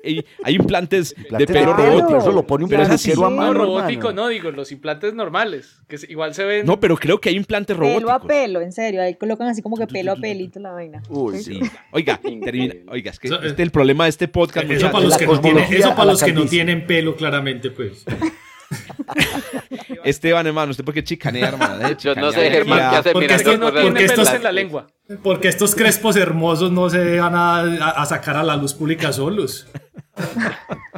hay, 0.44 0.56
implantes 0.56 1.16
de 1.16 1.46
pelo 1.46 1.74
robótico. 1.74 2.18
Eso 2.18 2.32
lo 2.32 2.46
pone 2.46 2.64
un 2.64 2.70
pero 2.70 2.84
a 2.84 3.30
mano. 3.30 3.54
No, 3.54 3.54
robótico 3.54 4.12
no, 4.12 4.28
digo, 4.28 4.52
los 4.52 4.72
implantes 4.72 5.14
normales, 5.14 5.80
que 5.88 6.00
igual 6.10 6.34
se 6.34 6.46
ven. 6.46 6.66
No, 6.66 6.80
pero 6.80 6.98
creo 6.98 7.20
que 7.20 7.30
hay 7.30 7.36
implantes 7.36 7.78
robóticos. 7.78 8.02
Pelo 8.02 8.12
a 8.12 8.22
pelo, 8.22 8.62
en 8.62 8.72
serio, 8.72 9.02
ahí 9.02 9.16
colocan 9.16 9.48
así 9.48 9.62
como 9.62 9.78
que 9.78 9.88
pelo 9.88 10.12
a 10.12 10.16
pelito 10.16 10.60
la 10.60 10.72
vaina. 10.72 11.04
Uy, 11.10 11.42
sí. 11.44 11.60
Oiga, 11.92 12.20
termina. 12.44 12.74
Oiga, 12.88 13.12
es 13.12 13.20
que 13.20 13.28
este 13.28 13.48
es 13.48 13.60
el 13.60 13.72
problema 13.72 14.06
de 14.06 14.10
este 14.10 14.28
podcast. 14.28 14.70
Eso 14.70 14.92
para 14.92 15.06
los, 15.06 15.18
que 15.18 15.28
no, 15.28 15.40
tienen, 15.40 15.64
eso 15.72 15.96
para 15.96 16.06
los 16.06 16.24
que 16.24 16.34
no 16.34 16.46
tienen 16.46 16.88
pelo, 16.88 17.16
claramente, 17.16 17.70
pues. 17.70 18.06
Esteban, 20.04 20.48
hermano, 20.48 20.72
¿usted 20.72 20.84
por 20.84 20.94
qué 20.94 21.04
chicanea, 21.04 21.50
hermano? 21.50 21.98
Yo 21.98 22.16
no 22.16 22.32
sé, 22.32 22.50
Germán, 22.50 22.92
¿qué 22.92 22.96
hace? 22.98 23.12
Porque, 23.12 23.34
esto, 23.34 23.58
no 23.58 23.72
tiene 23.72 24.04
estos, 24.04 24.34
en 24.34 24.44
la 24.44 24.52
lengua. 24.52 24.88
Porque 25.22 25.48
estos 25.48 25.76
crespos 25.76 26.16
hermosos 26.16 26.72
no 26.72 26.90
se 26.90 27.20
van 27.20 27.34
a, 27.36 28.06
sacar 28.06 28.38
a 28.38 28.44
la 28.44 28.56
luz 28.56 28.74
pública 28.74 29.12
solos. 29.12 29.68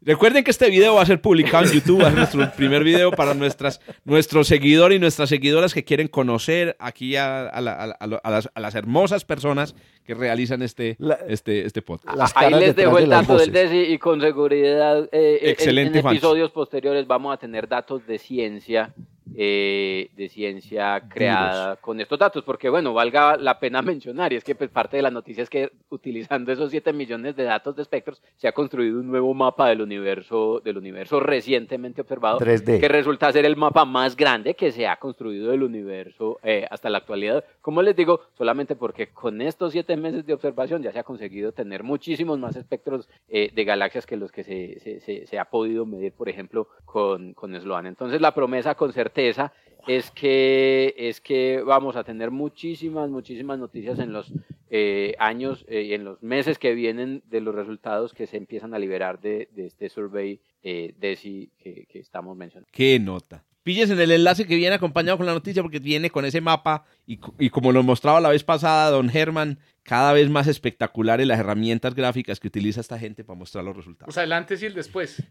Recuerden 0.00 0.44
que 0.44 0.50
este 0.50 0.70
video 0.70 0.94
va 0.94 1.02
a 1.02 1.06
ser 1.06 1.20
publicado 1.20 1.64
en 1.64 1.72
YouTube, 1.72 2.06
es 2.06 2.14
nuestro 2.14 2.50
primer 2.52 2.82
video 2.84 3.10
para 3.10 3.34
nuestras, 3.34 3.80
nuestros 4.04 4.46
seguidores 4.46 4.96
y 4.96 5.00
nuestras 5.00 5.28
seguidoras 5.28 5.74
que 5.74 5.84
quieren 5.84 6.08
conocer 6.08 6.76
aquí 6.78 7.16
a, 7.16 7.50
las, 7.60 8.74
hermosas 8.74 9.24
personas 9.24 9.74
que 10.08 10.14
realizan 10.14 10.62
este, 10.62 10.96
este, 11.28 11.66
este 11.66 11.82
podcast. 11.82 12.34
Ahí 12.34 12.54
les 12.54 12.74
dejo 12.74 12.96
el 12.96 13.10
dato 13.10 13.36
del 13.36 13.52
DESI 13.52 13.92
y 13.92 13.98
con 13.98 14.22
seguridad 14.22 15.04
eh, 15.12 15.38
eh, 15.42 15.56
en, 15.58 15.94
episodios 15.94 16.50
posteriores 16.50 17.06
vamos 17.06 17.34
a 17.34 17.36
tener 17.36 17.68
datos 17.68 18.06
de 18.06 18.16
ciencia 18.16 18.94
eh, 19.36 20.10
de 20.16 20.28
ciencia 20.28 21.02
creada 21.08 21.76
con 21.76 22.00
estos 22.00 22.18
datos, 22.18 22.42
porque 22.44 22.68
bueno, 22.68 22.94
valga 22.94 23.36
la 23.36 23.58
pena 23.60 23.82
mencionar, 23.82 24.32
y 24.32 24.36
es 24.36 24.44
que 24.44 24.54
pues, 24.54 24.70
parte 24.70 24.96
de 24.96 25.02
la 25.02 25.10
noticia 25.10 25.42
es 25.42 25.50
que 25.50 25.70
utilizando 25.90 26.50
esos 26.50 26.70
7 26.70 26.92
millones 26.92 27.36
de 27.36 27.44
datos 27.44 27.76
de 27.76 27.82
espectros 27.82 28.22
se 28.36 28.48
ha 28.48 28.52
construido 28.52 28.98
un 28.98 29.06
nuevo 29.06 29.34
mapa 29.34 29.68
del 29.68 29.82
universo, 29.82 30.60
del 30.64 30.78
universo 30.78 31.20
recientemente 31.20 32.00
observado, 32.00 32.38
que 32.38 32.88
resulta 32.88 33.30
ser 33.30 33.44
el 33.44 33.56
mapa 33.56 33.84
más 33.84 34.16
grande 34.16 34.54
que 34.54 34.72
se 34.72 34.86
ha 34.86 34.96
construido 34.96 35.50
del 35.50 35.62
universo 35.62 36.38
eh, 36.42 36.66
hasta 36.70 36.88
la 36.88 36.98
actualidad. 36.98 37.44
Como 37.60 37.82
les 37.82 37.94
digo, 37.94 38.22
solamente 38.36 38.76
porque 38.76 39.08
con 39.08 39.40
estos 39.42 39.72
7 39.72 39.96
meses 39.98 40.26
de 40.26 40.34
observación 40.34 40.82
ya 40.82 40.92
se 40.92 40.98
ha 40.98 41.04
conseguido 41.04 41.52
tener 41.52 41.82
muchísimos 41.82 42.38
más 42.38 42.56
espectros 42.56 43.08
eh, 43.28 43.50
de 43.54 43.64
galaxias 43.64 44.06
que 44.06 44.16
los 44.16 44.32
que 44.32 44.44
se, 44.44 45.00
se, 45.26 45.38
ha 45.38 45.44
podido 45.46 45.86
medir, 45.86 46.12
por 46.12 46.28
ejemplo, 46.28 46.68
con, 46.84 47.34
con 47.34 47.58
Sloan. 47.58 47.86
Entonces 47.86 48.20
la 48.20 48.34
promesa 48.34 48.74
con 48.74 48.92
certeza 48.92 49.52
es 49.86 50.10
que, 50.10 50.94
es 50.96 51.20
que 51.20 51.62
vamos 51.62 51.96
a 51.96 52.04
tener 52.04 52.30
muchísimas, 52.30 53.08
muchísimas 53.08 53.58
noticias 53.58 53.98
en 53.98 54.12
los 54.12 54.32
eh, 54.70 55.14
años 55.18 55.64
eh, 55.68 55.82
y 55.82 55.94
en 55.94 56.04
los 56.04 56.22
meses 56.22 56.58
que 56.58 56.74
vienen 56.74 57.22
de 57.26 57.40
los 57.40 57.54
resultados 57.54 58.12
que 58.12 58.26
se 58.26 58.36
empiezan 58.36 58.74
a 58.74 58.78
liberar 58.78 59.18
de, 59.20 59.48
este 59.56 59.88
survey 59.88 60.40
eh, 60.62 60.94
DESI 60.98 61.50
que, 61.58 61.86
que, 61.86 61.98
estamos 62.00 62.36
mencionando. 62.36 62.68
Qué 62.70 62.98
nota. 62.98 63.44
Pilles 63.62 63.90
en 63.90 64.00
el 64.00 64.10
enlace 64.12 64.46
que 64.46 64.56
viene 64.56 64.76
acompañado 64.76 65.18
con 65.18 65.26
la 65.26 65.34
noticia 65.34 65.62
porque 65.62 65.78
viene 65.78 66.10
con 66.10 66.24
ese 66.24 66.40
mapa 66.40 66.84
y, 67.06 67.18
y 67.38 67.50
como 67.50 67.72
lo 67.72 67.82
mostraba 67.82 68.20
la 68.20 68.30
vez 68.30 68.44
pasada 68.44 68.90
don 68.90 69.08
Germán, 69.08 69.58
cada 69.82 70.12
vez 70.12 70.30
más 70.30 70.46
espectaculares 70.46 71.26
las 71.26 71.40
herramientas 71.40 71.94
gráficas 71.94 72.40
que 72.40 72.48
utiliza 72.48 72.80
esta 72.80 72.98
gente 72.98 73.24
para 73.24 73.38
mostrar 73.38 73.64
los 73.64 73.76
resultados. 73.76 74.10
O 74.10 74.12
sea, 74.12 74.24
el 74.24 74.32
antes 74.32 74.62
y 74.62 74.66
el 74.66 74.74
después. 74.74 75.22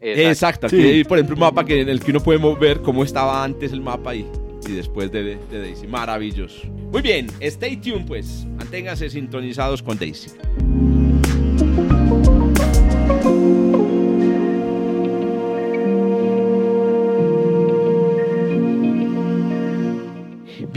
Exacto. 0.00 0.68
por 0.68 1.18
ejemplo, 1.18 1.34
un 1.34 1.40
mapa 1.40 1.64
que, 1.64 1.80
en 1.80 1.88
el 1.88 2.00
que 2.00 2.10
uno 2.10 2.20
puede 2.20 2.38
ver 2.56 2.82
cómo 2.82 3.04
estaba 3.04 3.42
antes 3.42 3.72
el 3.72 3.80
mapa 3.80 4.14
y, 4.14 4.26
y 4.68 4.72
después 4.72 5.10
de, 5.10 5.36
de, 5.36 5.60
Daisy. 5.60 5.86
Maravilloso. 5.86 6.68
Muy 6.68 7.02
bien, 7.02 7.26
stay 7.40 7.76
tuned 7.76 8.06
pues. 8.06 8.46
Manténganse 8.56 9.10
sintonizados 9.10 9.82
con 9.82 9.98
Daisy. 9.98 10.30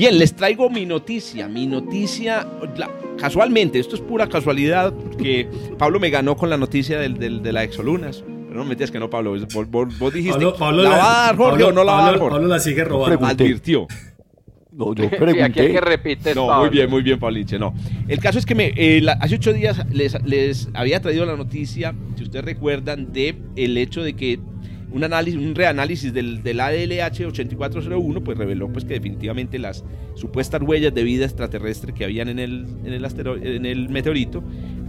Bien, 0.01 0.17
les 0.17 0.35
traigo 0.35 0.67
mi 0.67 0.87
noticia. 0.87 1.47
Mi 1.47 1.67
noticia, 1.67 2.47
casualmente, 3.19 3.77
esto 3.77 3.93
es 3.93 4.01
pura 4.01 4.27
casualidad, 4.27 4.91
porque 4.91 5.47
Pablo 5.77 5.99
me 5.99 6.09
ganó 6.09 6.35
con 6.35 6.49
la 6.49 6.57
noticia 6.57 6.97
del, 6.97 7.19
del, 7.19 7.43
de 7.43 7.53
la 7.53 7.63
Exolunas 7.63 8.23
no 8.51 8.65
me 8.65 8.75
que 8.75 8.99
no, 8.99 9.11
Pablo. 9.11 9.35
Vos, 9.69 10.11
dijiste, 10.11 10.43
Pablo, 10.57 10.81
¿la, 10.81 10.89
va 10.89 10.95
a 10.95 11.25
dar 11.27 11.37
Jorge 11.37 11.63
o 11.65 11.71
no 11.71 11.83
la 11.83 11.91
va 11.93 11.99
a 12.01 12.11
dar 12.11 12.19
Jorge? 12.19 12.33
Pablo 12.33 12.47
la 12.47 12.59
sigue 12.59 12.83
robando. 12.83 13.27
Advirtió. 13.27 13.85
No, 14.71 14.95
yo 14.95 15.07
pregunté. 15.09 15.43
aquí 15.43 15.59
hay 15.59 15.71
que 15.71 15.81
repetir, 15.81 16.35
No, 16.35 16.59
muy 16.61 16.69
bien, 16.69 16.89
muy 16.89 17.03
bien, 17.03 17.19
Pauliche. 17.19 17.59
No. 17.59 17.75
El 18.07 18.19
caso 18.19 18.39
es 18.39 18.45
que 18.47 18.55
me, 18.55 18.73
eh, 18.75 19.05
hace 19.19 19.35
ocho 19.35 19.53
días 19.53 19.85
les, 19.91 20.17
les, 20.25 20.67
había 20.73 20.99
traído 20.99 21.27
la 21.27 21.37
noticia, 21.37 21.93
si 22.17 22.23
ustedes 22.23 22.43
recuerdan, 22.43 23.13
de 23.13 23.35
el 23.55 23.77
hecho 23.77 24.01
de 24.01 24.15
que 24.15 24.39
un 24.91 25.03
análisis, 25.03 25.39
un 25.39 25.55
reanálisis 25.55 26.13
del, 26.13 26.43
del 26.43 26.59
ADLH 26.59 27.25
8401 27.27 28.23
pues 28.23 28.37
reveló 28.37 28.71
pues 28.71 28.85
que 28.85 28.93
definitivamente 28.95 29.59
las 29.59 29.83
supuestas 30.15 30.61
huellas 30.61 30.93
de 30.93 31.03
vida 31.03 31.25
extraterrestre 31.25 31.93
que 31.93 32.03
habían 32.03 32.29
en 32.29 32.39
el, 32.39 32.65
en 32.83 32.93
el, 32.93 33.05
en 33.43 33.65
el 33.65 33.89
meteorito 33.89 34.43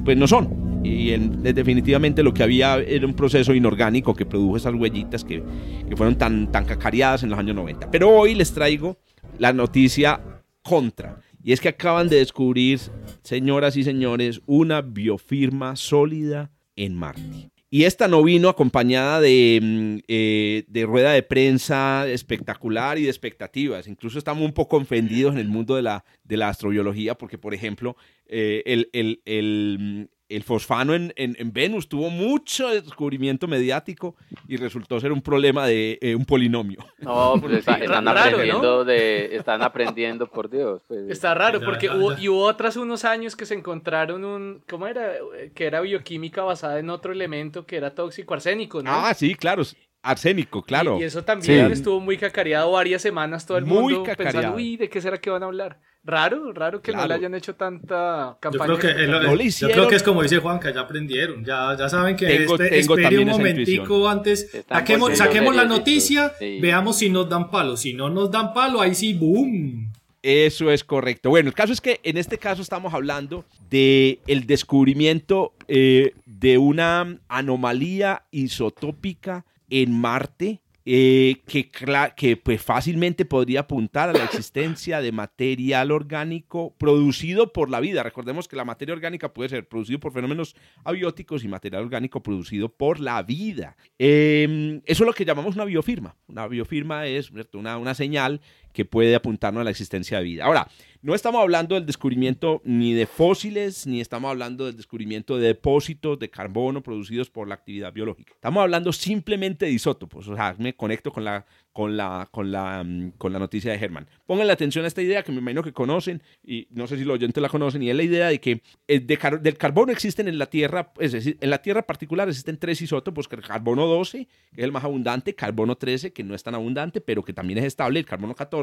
pues 0.04 0.16
no 0.16 0.26
son 0.26 0.72
y 0.84 1.16
definitivamente 1.16 2.22
lo 2.22 2.34
que 2.34 2.42
había 2.42 2.76
era 2.78 3.06
un 3.06 3.14
proceso 3.14 3.54
inorgánico 3.54 4.14
que 4.14 4.26
produjo 4.26 4.56
esas 4.56 4.74
huellitas 4.74 5.24
que, 5.24 5.42
que, 5.88 5.96
fueron 5.96 6.16
tan, 6.16 6.50
tan 6.50 6.64
cacareadas 6.64 7.22
en 7.22 7.30
los 7.30 7.38
años 7.38 7.54
90. 7.54 7.90
Pero 7.90 8.10
hoy 8.10 8.34
les 8.34 8.52
traigo 8.52 8.98
la 9.38 9.52
noticia 9.52 10.20
contra. 10.62 11.20
Y 11.42 11.52
es 11.52 11.60
que 11.60 11.68
acaban 11.68 12.08
de 12.08 12.16
descubrir, 12.16 12.80
señoras 13.22 13.76
y 13.76 13.84
señores, 13.84 14.40
una 14.46 14.80
biofirma 14.80 15.76
sólida 15.76 16.50
en 16.74 16.94
Marte. 16.94 17.51
Y 17.74 17.84
esta 17.84 18.06
no 18.06 18.22
vino 18.22 18.50
acompañada 18.50 19.18
de, 19.22 19.58
mm, 19.62 19.98
eh, 20.06 20.64
de, 20.68 20.84
rueda 20.84 21.12
de 21.12 21.22
prensa 21.22 22.06
espectacular 22.06 22.98
y 22.98 23.04
de 23.04 23.08
expectativas. 23.08 23.88
Incluso 23.88 24.18
estamos 24.18 24.44
un 24.44 24.52
poco 24.52 24.76
ofendidos 24.76 25.32
en 25.32 25.38
el 25.38 25.48
mundo 25.48 25.76
de 25.76 25.80
la, 25.80 26.04
de 26.22 26.36
la 26.36 26.50
astrobiología 26.50 27.14
porque, 27.16 27.38
por 27.38 27.54
ejemplo, 27.54 27.96
eh, 28.26 28.62
el, 28.66 28.90
el, 28.92 29.22
el, 29.24 30.10
el 30.36 30.42
fosfano 30.42 30.94
en, 30.94 31.12
en, 31.16 31.52
Venus 31.52 31.88
tuvo 31.88 32.10
mucho 32.10 32.68
descubrimiento 32.68 33.46
mediático 33.46 34.14
y 34.48 34.56
resultó 34.56 34.98
ser 35.00 35.12
un 35.12 35.22
problema 35.22 35.66
de 35.66 35.98
eh, 36.00 36.14
un 36.14 36.24
polinomio. 36.24 36.84
No, 37.02 37.34
pues 37.40 37.58
están, 37.58 38.06
aprendiendo 38.08 38.84
de, 38.84 39.36
están 39.36 39.62
aprendiendo, 39.62 40.26
por 40.28 40.48
Dios. 40.48 40.82
Pues. 40.86 41.10
Está 41.10 41.34
raro, 41.34 41.60
porque 41.60 41.90
hubo, 41.90 42.16
y 42.16 42.28
hubo 42.28 42.44
otras 42.44 42.76
unos 42.76 43.04
años 43.04 43.36
que 43.36 43.44
se 43.44 43.54
encontraron 43.54 44.24
un, 44.24 44.62
¿cómo 44.68 44.86
era? 44.86 45.12
Que 45.54 45.66
era 45.66 45.80
bioquímica 45.80 46.42
basada 46.42 46.78
en 46.78 46.90
otro 46.90 47.12
elemento 47.12 47.66
que 47.66 47.76
era 47.76 47.94
tóxico 47.94 48.34
arsénico, 48.34 48.82
¿no? 48.82 48.90
Ah, 48.90 49.12
sí, 49.14 49.34
claro. 49.34 49.62
Arsénico, 50.02 50.62
claro. 50.62 50.98
Y, 50.98 51.04
eso 51.04 51.24
también 51.24 51.70
estuvo 51.70 52.00
muy 52.00 52.16
cacareado 52.16 52.72
varias 52.72 53.02
semanas 53.02 53.46
todo 53.46 53.58
el 53.58 53.66
mundo 53.66 54.04
pensando, 54.16 54.54
uy, 54.56 54.76
¿de 54.76 54.88
qué 54.88 55.00
será 55.00 55.18
que 55.18 55.30
van 55.30 55.42
a 55.42 55.46
hablar? 55.46 55.78
Raro, 56.04 56.52
raro 56.52 56.82
que 56.82 56.92
no 56.92 57.06
le 57.06 57.14
hayan 57.14 57.32
hecho 57.34 57.54
tanta 57.54 58.36
campaña. 58.40 58.66
Yo 58.66 58.78
creo 58.78 58.94
que, 58.96 59.50
yo 59.50 59.68
creo 59.68 59.88
que 59.88 59.94
es 59.94 60.02
como 60.02 60.22
dice 60.22 60.38
Juan, 60.38 60.58
que 60.58 60.72
ya 60.72 60.80
aprendieron. 60.80 61.44
Ya, 61.44 61.76
ya 61.78 61.88
saben 61.88 62.16
que 62.16 62.44
este, 62.44 62.80
espere 62.80 63.20
un 63.20 63.28
momentico 63.28 64.08
antes. 64.08 64.50
Saquemos, 64.68 65.16
saquemos 65.16 65.54
la 65.54 65.64
noticia, 65.64 66.32
veamos 66.40 66.98
si 66.98 67.08
nos 67.08 67.28
dan 67.28 67.50
palo. 67.50 67.76
Si 67.76 67.94
no 67.94 68.10
nos 68.10 68.32
dan 68.32 68.52
palo, 68.52 68.80
ahí 68.80 68.96
sí, 68.96 69.14
boom. 69.14 69.92
Eso 70.22 70.70
es 70.70 70.82
correcto. 70.82 71.30
Bueno, 71.30 71.48
el 71.48 71.54
caso 71.54 71.72
es 71.72 71.80
que 71.80 72.00
en 72.02 72.16
este 72.16 72.38
caso 72.38 72.62
estamos 72.62 72.94
hablando 72.94 73.44
de 73.70 74.20
el 74.26 74.46
descubrimiento 74.46 75.52
eh, 75.68 76.14
de 76.26 76.58
una 76.58 77.18
anomalía 77.28 78.24
isotópica 78.30 79.44
en 79.68 80.00
Marte 80.00 80.61
eh, 80.84 81.42
que, 81.46 81.70
que 82.16 82.36
pues 82.36 82.60
fácilmente 82.60 83.24
podría 83.24 83.60
apuntar 83.60 84.08
a 84.08 84.12
la 84.12 84.24
existencia 84.24 85.00
de 85.00 85.12
material 85.12 85.90
orgánico 85.92 86.74
producido 86.78 87.52
por 87.52 87.70
la 87.70 87.80
vida. 87.80 88.02
Recordemos 88.02 88.48
que 88.48 88.56
la 88.56 88.64
materia 88.64 88.94
orgánica 88.94 89.32
puede 89.32 89.50
ser 89.50 89.68
producido 89.68 90.00
por 90.00 90.12
fenómenos 90.12 90.56
abióticos 90.84 91.44
y 91.44 91.48
material 91.48 91.84
orgánico 91.84 92.22
producido 92.22 92.68
por 92.68 93.00
la 93.00 93.22
vida. 93.22 93.76
Em, 93.98 94.82
eso 94.86 95.04
es 95.04 95.06
lo 95.06 95.12
que 95.12 95.24
llamamos 95.24 95.54
una 95.54 95.64
biofirma. 95.64 96.16
Una 96.26 96.46
biofirma 96.48 97.06
es 97.06 97.30
una, 97.52 97.78
una 97.78 97.94
señal 97.94 98.40
que 98.72 98.84
puede 98.84 99.14
apuntarnos 99.14 99.60
a 99.60 99.64
la 99.64 99.70
existencia 99.70 100.18
de 100.18 100.24
vida. 100.24 100.44
Ahora, 100.44 100.68
no 101.02 101.16
estamos 101.16 101.42
hablando 101.42 101.74
del 101.74 101.84
descubrimiento 101.84 102.62
ni 102.64 102.92
de 102.94 103.06
fósiles, 103.06 103.88
ni 103.88 104.00
estamos 104.00 104.30
hablando 104.30 104.66
del 104.66 104.76
descubrimiento 104.76 105.36
de 105.36 105.48
depósitos 105.48 106.16
de 106.18 106.30
carbono 106.30 106.80
producidos 106.80 107.28
por 107.28 107.48
la 107.48 107.54
actividad 107.54 107.92
biológica. 107.92 108.34
Estamos 108.34 108.62
hablando 108.62 108.92
simplemente 108.92 109.66
de 109.66 109.72
isótopos. 109.72 110.28
O 110.28 110.36
sea, 110.36 110.54
me 110.58 110.74
conecto 110.76 111.10
con 111.10 111.24
la, 111.24 111.44
con 111.72 111.96
la, 111.96 112.28
con 112.30 112.52
la, 112.52 112.84
mm, 112.84 113.12
con 113.18 113.32
la 113.32 113.38
noticia 113.38 113.72
de 113.72 113.78
Germán. 113.80 114.06
Pónganle 114.26 114.52
atención 114.52 114.84
a 114.84 114.88
esta 114.88 115.02
idea 115.02 115.24
que 115.24 115.32
me 115.32 115.38
imagino 115.38 115.62
que 115.62 115.72
conocen, 115.72 116.22
y 116.44 116.68
no 116.70 116.86
sé 116.86 116.96
si 116.96 117.04
los 117.04 117.14
oyentes 117.14 117.42
la 117.42 117.48
conocen, 117.48 117.82
y 117.82 117.90
es 117.90 117.96
la 117.96 118.02
idea 118.02 118.28
de 118.28 118.40
que 118.40 118.62
eh, 118.86 119.00
del 119.00 119.56
carbono 119.56 119.90
existen 119.90 120.28
en 120.28 120.38
la 120.38 120.46
Tierra, 120.46 120.92
es 121.00 121.12
decir, 121.12 121.36
en 121.40 121.50
la 121.50 121.62
Tierra 121.62 121.82
particular 121.82 122.28
existen 122.28 122.58
tres 122.58 122.80
isótopos, 122.80 123.26
que 123.26 123.36
el 123.36 123.42
carbono 123.42 123.86
12, 123.86 124.28
que 124.54 124.60
es 124.60 124.64
el 124.64 124.70
más 124.70 124.84
abundante, 124.84 125.34
carbono 125.34 125.76
13, 125.76 126.12
que 126.12 126.22
no 126.22 126.34
es 126.34 126.44
tan 126.44 126.54
abundante, 126.54 127.00
pero 127.00 127.24
que 127.24 127.32
también 127.32 127.58
es 127.58 127.64
estable, 127.64 127.98
el 127.98 128.06
carbono 128.06 128.34
14, 128.34 128.61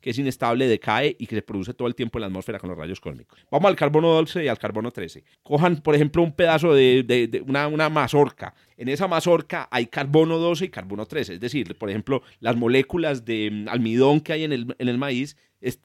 que 0.00 0.10
es 0.10 0.18
inestable, 0.18 0.66
decae 0.66 1.16
y 1.18 1.26
que 1.26 1.36
se 1.36 1.42
produce 1.42 1.74
todo 1.74 1.88
el 1.88 1.94
tiempo 1.94 2.18
en 2.18 2.22
la 2.22 2.26
atmósfera 2.26 2.58
con 2.58 2.70
los 2.70 2.78
rayos 2.78 3.00
cósmicos. 3.00 3.38
Vamos 3.50 3.68
al 3.68 3.76
carbono 3.76 4.08
12 4.08 4.44
y 4.44 4.48
al 4.48 4.58
carbono 4.58 4.90
13. 4.90 5.24
Cojan, 5.42 5.76
por 5.78 5.94
ejemplo, 5.94 6.22
un 6.22 6.32
pedazo 6.32 6.74
de, 6.74 7.42
una, 7.46 7.88
mazorca. 7.88 8.54
En 8.76 8.88
esa 8.88 9.08
mazorca 9.08 9.68
hay 9.70 9.86
carbono 9.86 10.38
12 10.38 10.66
y 10.66 10.68
carbono 10.68 11.06
13. 11.06 11.34
Es 11.34 11.40
decir, 11.40 11.76
por 11.76 11.90
ejemplo, 11.90 12.22
las 12.40 12.56
moléculas 12.56 13.24
de 13.24 13.50
mm, 13.50 13.68
almidón 13.68 14.20
que 14.20 14.32
hay 14.32 14.44
en 14.44 14.52
el, 14.52 14.98
maíz 14.98 15.36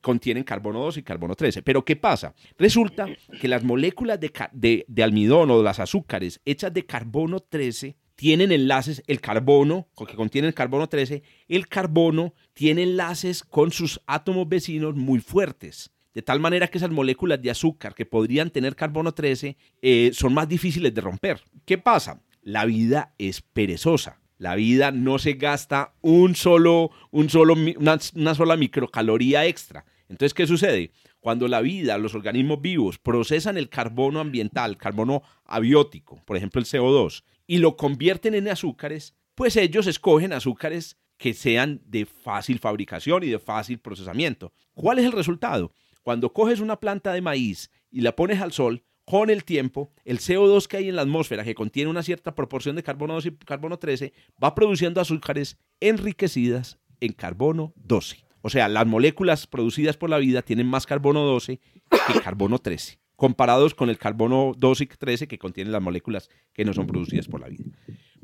contienen 0.01 0.43
carbono 0.43 0.80
12 0.80 1.01
y 1.01 1.03
carbono 1.03 1.36
13. 1.36 1.61
Pero 1.61 1.84
¿qué 1.84 1.95
pasa? 1.95 2.34
Resulta 2.57 3.07
que 3.41 3.47
las 3.47 3.63
moléculas 3.63 4.20
de, 4.20 4.32
de, 4.53 4.86
de 4.88 5.03
almidón 5.03 5.51
o 5.51 5.61
las 5.61 5.80
azúcares 5.80 6.39
hechas 6.45 6.74
de 6.74 6.86
carbono 6.86 7.39
13 7.41 7.97
tienen 8.16 8.51
enlaces, 8.51 9.03
el 9.07 9.22
carbono, 9.22 9.88
que 10.07 10.16
contiene 10.16 10.47
el 10.47 10.53
carbono 10.53 10.88
13, 10.88 11.24
el 11.47 11.68
carbono 11.68 12.34
tiene 12.53 12.84
enlaces 12.84 13.43
con 13.43 13.72
sus 13.72 14.01
átomos 14.07 14.47
vecinos 14.47 14.95
muy 14.95 15.20
fuertes 15.20 15.91
de 16.16 16.22
tal 16.22 16.39
manera 16.39 16.70
que 16.70 16.78
esas 16.78 16.89
moléculas 16.89 17.41
de 17.41 17.51
azúcar 17.51 17.93
que 17.93 18.05
podrían 18.05 18.49
tener 18.49 18.76
carbono 18.76 19.13
13 19.13 19.57
eh, 19.82 20.11
son 20.13 20.34
más 20.34 20.47
difíciles 20.47 20.93
de 20.95 21.01
romper. 21.01 21.41
¿Qué 21.66 21.78
pasa? 21.78 22.22
La 22.41 22.63
vida 22.63 23.13
es 23.18 23.41
perezosa. 23.41 24.22
La 24.38 24.55
vida 24.55 24.91
no 24.91 25.20
se 25.20 25.34
gasta 25.34 25.93
un 26.01 26.36
solo, 26.36 26.89
un 27.11 27.30
solo, 27.30 27.53
una, 27.53 27.99
una 28.16 28.36
sola 28.36 28.55
microcaloría 28.55 29.45
extra. 29.45 29.86
Entonces, 30.07 30.34
¿qué 30.34 30.47
sucede? 30.47 30.91
Cuando 31.20 31.49
la 31.49 31.59
vida, 31.59 31.97
los 31.97 32.16
organismos 32.16 32.61
vivos 32.61 32.97
procesan 32.97 33.57
el 33.57 33.68
carbono 33.68 34.22
ambiental, 34.22 34.78
carbono 34.78 35.22
abiótico, 35.43 36.22
por 36.24 36.38
ejemplo 36.38 36.61
el 36.61 36.68
CO2, 36.68 37.24
y 37.47 37.57
lo 37.57 37.77
convierten 37.77 38.33
en 38.35 38.47
azúcares, 38.47 39.15
pues 39.35 39.55
ellos 39.55 39.87
escogen 39.87 40.33
azúcares 40.33 40.97
que 41.17 41.33
sean 41.33 41.81
de 41.85 42.05
fácil 42.05 42.59
fabricación 42.59 43.23
y 43.23 43.27
de 43.27 43.39
fácil 43.39 43.79
procesamiento. 43.79 44.53
¿Cuál 44.73 44.99
es 44.99 45.05
el 45.05 45.11
resultado? 45.11 45.71
Cuando 46.03 46.33
coges 46.33 46.59
una 46.59 46.79
planta 46.79 47.13
de 47.13 47.21
maíz 47.21 47.71
y 47.89 48.01
la 48.01 48.15
pones 48.15 48.41
al 48.41 48.51
sol, 48.51 48.83
con 49.05 49.29
el 49.29 49.43
tiempo, 49.43 49.91
el 50.03 50.19
CO2 50.19 50.67
que 50.67 50.77
hay 50.77 50.89
en 50.89 50.95
la 50.95 51.03
atmósfera, 51.03 51.43
que 51.43 51.55
contiene 51.55 51.91
una 51.91 52.03
cierta 52.03 52.33
proporción 52.33 52.75
de 52.75 52.83
carbono 52.83 53.13
12 53.13 53.29
y 53.29 53.31
carbono 53.45 53.77
13, 53.77 54.13
va 54.43 54.55
produciendo 54.55 54.99
azúcares 54.99 55.57
enriquecidas 55.79 56.79
en 56.99 57.13
carbono 57.13 57.73
12. 57.75 58.25
O 58.41 58.49
sea, 58.49 58.67
las 58.67 58.85
moléculas 58.87 59.47
producidas 59.47 59.95
por 59.95 60.09
la 60.09 60.17
vida 60.17 60.41
tienen 60.41 60.67
más 60.67 60.85
carbono 60.85 61.21
12 61.21 61.59
que 61.89 62.19
carbono 62.21 62.59
13, 62.59 62.99
comparados 63.16 63.74
con 63.74 63.89
el 63.89 63.97
carbono 63.97 64.53
12 64.57 64.84
y 64.84 64.88
13 64.88 65.28
que 65.28 65.38
contienen 65.38 65.72
las 65.72 65.82
moléculas 65.82 66.30
que 66.53 66.66
no 66.66 66.74
son 66.74 66.88
producidas 66.88 67.28
por 67.28 67.41
la 67.41 67.49
vida. 67.49 67.63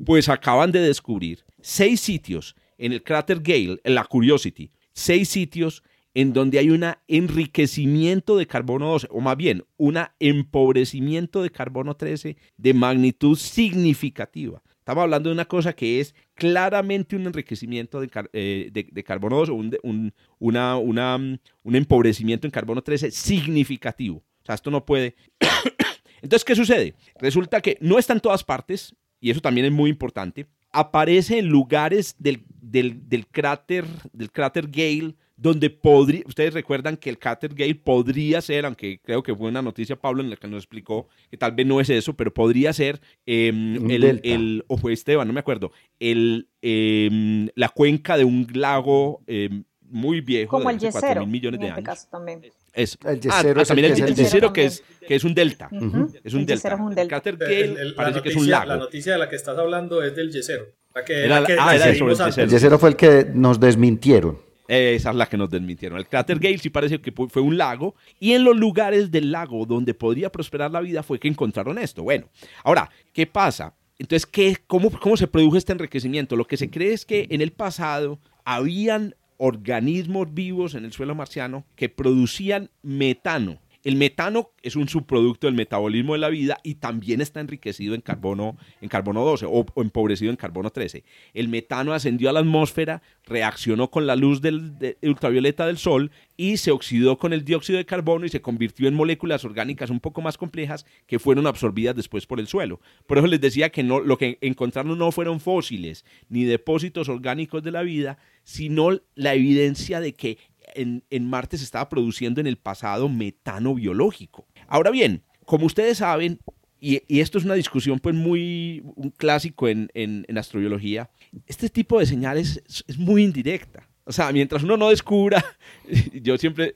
Pues 0.04 0.28
acaban 0.28 0.72
de 0.72 0.80
descubrir 0.80 1.44
seis 1.60 2.00
sitios 2.00 2.56
en 2.78 2.92
el 2.92 3.02
cráter 3.02 3.40
Gale, 3.40 3.80
en 3.84 3.94
la 3.94 4.04
Curiosity, 4.04 4.70
seis 4.92 5.28
sitios 5.28 5.82
en 6.14 6.32
donde 6.32 6.58
hay 6.58 6.70
un 6.70 6.84
enriquecimiento 7.08 8.36
de 8.36 8.46
carbono 8.46 8.88
12, 8.88 9.08
o 9.10 9.20
más 9.20 9.36
bien, 9.36 9.64
un 9.78 9.98
empobrecimiento 10.18 11.42
de 11.42 11.50
carbono 11.50 11.94
13 11.94 12.36
de 12.56 12.74
magnitud 12.74 13.36
significativa. 13.36 14.62
Estamos 14.78 15.04
hablando 15.04 15.30
de 15.30 15.34
una 15.34 15.44
cosa 15.44 15.72
que 15.72 16.00
es 16.00 16.14
claramente 16.34 17.16
un 17.16 17.26
enriquecimiento 17.26 18.00
de, 18.00 18.10
eh, 18.32 19.02
carbono 19.04 19.36
12, 19.36 19.52
un, 19.82 20.12
una, 20.38 20.76
un 20.76 21.38
empobrecimiento 21.64 22.46
en 22.46 22.50
carbono 22.50 22.82
13 22.82 23.10
significativo. 23.10 24.22
O 24.42 24.46
sea, 24.46 24.54
esto 24.54 24.70
no 24.70 24.84
puede... 24.84 25.14
Entonces, 26.22 26.44
¿qué 26.44 26.54
sucede? 26.54 26.94
Resulta 27.20 27.60
que 27.60 27.78
no 27.80 27.98
está 27.98 28.12
en 28.12 28.20
todas 28.20 28.44
partes, 28.44 28.94
y 29.20 29.30
eso 29.30 29.40
también 29.40 29.66
es 29.66 29.72
muy 29.72 29.90
importante, 29.90 30.46
aparece 30.70 31.38
en 31.38 31.48
lugares 31.48 32.14
del, 32.18 32.44
del 32.60 33.26
cráter, 33.26 33.84
del 34.12 34.30
cráter 34.30 34.68
Gale 34.68 35.14
donde 35.42 35.70
podría, 35.70 36.22
ustedes 36.26 36.54
recuerdan 36.54 36.96
que 36.96 37.10
el 37.10 37.18
Gale 37.18 37.74
podría 37.74 38.40
ser, 38.40 38.64
aunque 38.64 39.00
creo 39.00 39.24
que 39.24 39.34
fue 39.34 39.48
una 39.48 39.60
noticia 39.60 39.96
Pablo 39.96 40.22
en 40.22 40.30
la 40.30 40.36
que 40.36 40.46
nos 40.46 40.58
explicó 40.58 41.08
que 41.30 41.36
tal 41.36 41.50
vez 41.50 41.66
no 41.66 41.80
es 41.80 41.90
eso, 41.90 42.14
pero 42.14 42.32
podría 42.32 42.72
ser 42.72 43.00
em, 43.26 43.90
el, 43.90 44.20
el, 44.22 44.64
o 44.68 44.76
fue 44.76 44.92
Esteban, 44.92 45.26
no 45.26 45.34
me 45.34 45.40
acuerdo, 45.40 45.72
el, 45.98 46.48
em, 46.60 47.48
la 47.56 47.68
cuenca 47.70 48.16
de 48.16 48.24
un 48.24 48.46
lago 48.52 49.22
em, 49.26 49.64
muy 49.80 50.20
viejo, 50.20 50.58
como 50.58 50.70
el 50.70 50.78
yesero, 50.78 51.22
mil 51.22 51.30
millones 51.30 51.58
de 51.58 51.66
este 51.66 51.80
años. 51.80 51.86
Caso 51.86 52.08
también. 52.08 52.40
Es, 52.74 52.98
el 53.04 53.20
yesero 53.20 53.60
ah, 53.60 53.62
es 53.62 53.68
también 53.68 53.92
el, 53.92 54.02
el, 54.02 54.14
yesero 54.14 54.52
que 54.52 54.64
es, 54.64 54.82
que 55.06 55.14
es 55.14 55.24
un 55.24 55.34
delta. 55.34 55.68
Es 55.72 56.32
un 56.32 56.40
el 56.40 56.46
delta. 56.46 56.74
Es 56.74 56.80
un 56.80 56.94
delta. 56.94 57.22
El 57.24 57.36
Gale 57.36 57.92
parece 57.94 58.16
noticia, 58.16 58.22
que 58.22 58.28
es 58.30 58.36
un 58.36 58.50
lago. 58.50 58.66
La 58.66 58.76
noticia 58.76 59.12
de 59.12 59.18
la 59.18 59.28
que 59.28 59.36
estás 59.36 59.58
hablando 59.58 60.02
es 60.02 60.16
del 60.16 60.30
yesero. 60.30 60.66
La 60.94 61.04
que, 61.04 61.24
era, 61.24 61.40
la 61.40 61.46
que 61.46 61.56
ah, 61.58 61.74
era 61.74 61.88
eso, 61.90 62.08
el 62.08 62.16
yesero. 62.16 62.44
El 62.44 62.50
yesero 62.50 62.78
fue 62.78 62.90
el 62.90 62.96
que 62.96 63.26
nos 63.34 63.60
desmintieron. 63.60 64.38
Esa 64.68 65.10
es 65.10 65.16
la 65.16 65.26
que 65.26 65.36
nos 65.36 65.50
desmintieron. 65.50 65.98
El 65.98 66.06
cráter 66.06 66.38
Gale 66.38 66.56
sí 66.56 66.70
parece 66.70 66.98
que 67.00 67.12
fue 67.12 67.42
un 67.42 67.58
lago 67.58 67.94
y 68.18 68.32
en 68.32 68.44
los 68.44 68.56
lugares 68.56 69.10
del 69.10 69.30
lago 69.30 69.66
donde 69.66 69.92
podría 69.92 70.32
prosperar 70.32 70.70
la 70.70 70.80
vida 70.80 71.02
fue 71.02 71.18
que 71.18 71.28
encontraron 71.28 71.76
esto. 71.78 72.02
Bueno, 72.02 72.30
ahora, 72.64 72.88
¿qué 73.12 73.26
pasa? 73.26 73.74
Entonces, 73.98 74.24
¿qué, 74.24 74.56
cómo, 74.66 74.90
¿cómo 74.90 75.16
se 75.16 75.26
produjo 75.26 75.58
este 75.58 75.72
enriquecimiento? 75.72 76.36
Lo 76.36 76.46
que 76.46 76.56
se 76.56 76.70
cree 76.70 76.94
es 76.94 77.04
que 77.04 77.26
en 77.28 77.42
el 77.42 77.52
pasado 77.52 78.18
habían 78.44 79.14
organismos 79.44 80.32
vivos 80.32 80.76
en 80.76 80.84
el 80.84 80.92
suelo 80.92 81.16
marciano 81.16 81.64
que 81.74 81.88
producían 81.88 82.70
metano 82.82 83.58
el 83.84 83.96
metano 83.96 84.50
es 84.62 84.76
un 84.76 84.88
subproducto 84.88 85.46
del 85.46 85.56
metabolismo 85.56 86.12
de 86.12 86.20
la 86.20 86.28
vida 86.28 86.58
y 86.62 86.76
también 86.76 87.20
está 87.20 87.40
enriquecido 87.40 87.94
en 87.94 88.00
carbono, 88.00 88.56
en 88.80 88.88
carbono 88.88 89.24
12 89.24 89.46
o, 89.48 89.66
empobrecido 89.76 90.30
en 90.30 90.36
carbono 90.36 90.70
13. 90.70 91.04
El 91.34 91.48
metano 91.48 91.92
ascendió 91.92 92.30
a 92.30 92.32
la 92.32 92.40
atmósfera, 92.40 93.02
reaccionó 93.24 93.90
con 93.90 94.06
la 94.06 94.14
luz 94.14 94.40
del, 94.40 94.96
ultravioleta 95.02 95.66
del 95.66 95.78
sol 95.78 96.12
y 96.36 96.58
se 96.58 96.70
oxidó 96.70 97.18
con 97.18 97.32
el 97.32 97.44
dióxido 97.44 97.78
de 97.78 97.84
carbono 97.84 98.24
y 98.24 98.28
se 98.28 98.40
convirtió 98.40 98.86
en 98.86 98.94
moléculas 98.94 99.44
orgánicas 99.44 99.90
un 99.90 100.00
poco 100.00 100.22
más 100.22 100.38
complejas 100.38 100.86
que 101.06 101.18
fueron 101.18 101.46
absorbidas 101.46 101.96
después 101.96 102.26
por 102.26 102.38
el 102.38 102.46
suelo. 102.46 102.80
Por 103.06 103.18
eso 103.18 103.26
les 103.26 103.40
decía 103.40 103.70
que 103.70 103.82
no, 103.82 104.00
lo 104.00 104.16
que 104.16 104.38
encontraron 104.40 104.96
no 104.96 105.10
fueron 105.10 105.40
fósiles 105.40 106.04
ni 106.28 106.44
depósitos 106.44 107.08
orgánicos 107.08 107.62
de 107.62 107.72
la 107.72 107.82
vida, 107.82 108.18
sino 108.44 109.00
la 109.14 109.34
evidencia 109.34 110.00
de 110.00 110.14
que 110.14 110.38
en, 110.74 111.26
Marte 111.26 111.58
se 111.58 111.64
estaba 111.64 111.88
produciendo 111.88 112.40
en 112.40 112.46
el 112.46 112.56
pasado 112.56 113.08
metano 113.08 113.74
biológico. 113.74 114.46
Ahora 114.66 114.90
bien, 114.90 115.22
como 115.44 115.66
ustedes 115.66 115.98
saben, 115.98 116.40
y, 116.80 117.02
esto 117.20 117.38
es 117.38 117.44
una 117.44 117.54
discusión 117.54 117.98
pues 117.98 118.14
muy 118.14 118.82
un 118.96 119.10
clásico 119.10 119.68
en, 119.68 119.90
astrobiología, 120.36 121.10
este 121.46 121.68
tipo 121.68 121.98
de 121.98 122.06
señales 122.06 122.62
es 122.86 122.98
muy 122.98 123.22
indirecta. 123.22 123.88
O 124.04 124.10
sea, 124.10 124.32
mientras 124.32 124.64
uno 124.64 124.76
no 124.76 124.90
descubra, 124.90 125.44
yo 126.12 126.36
siempre 126.36 126.72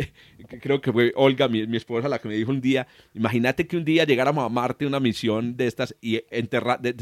creo 0.60 0.80
que 0.80 0.92
fue 0.92 1.12
Olga, 1.16 1.48
mi, 1.48 1.76
esposa, 1.76 2.08
la 2.08 2.20
que 2.20 2.28
me 2.28 2.34
dijo 2.34 2.52
un 2.52 2.60
día, 2.60 2.86
imagínate 3.14 3.66
que 3.66 3.76
un 3.76 3.84
día 3.84 4.04
llegáramos 4.04 4.44
a 4.44 4.48
Marte 4.48 4.86
una 4.86 5.00
misión 5.00 5.56
de 5.56 5.66
estas 5.66 5.96
y 6.00 6.20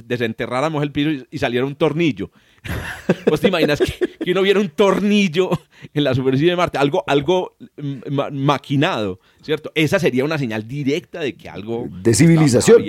desenterráramos 0.05 0.83
el 0.83 0.93
piso 0.93 1.27
y, 1.31 1.39
saliera 1.39 1.67
un 1.67 1.75
tornillo. 1.75 2.31
¿Vos 3.29 3.41
te 3.41 3.49
imaginas 3.49 3.81
que, 3.81 4.33
uno 4.33 4.41
viera 4.41 4.61
un 4.61 4.71
tornillo 4.71 5.51
en 5.93 6.05
la 6.05 6.15
superficie 6.15 6.51
de 6.51 6.57
Marte? 6.57 6.79
Algo, 6.79 7.05
algo 7.07 7.57
maquinado, 8.33 9.21
¿cierto? 9.43 9.73
Esa 9.75 9.99
sería 9.99 10.25
una 10.25 10.39
señal 10.39 10.67
directa 10.67 11.21
de 11.21 11.37
que 11.37 11.51
algo... 11.51 11.87
De 12.03 12.15
civilización. 12.15 12.83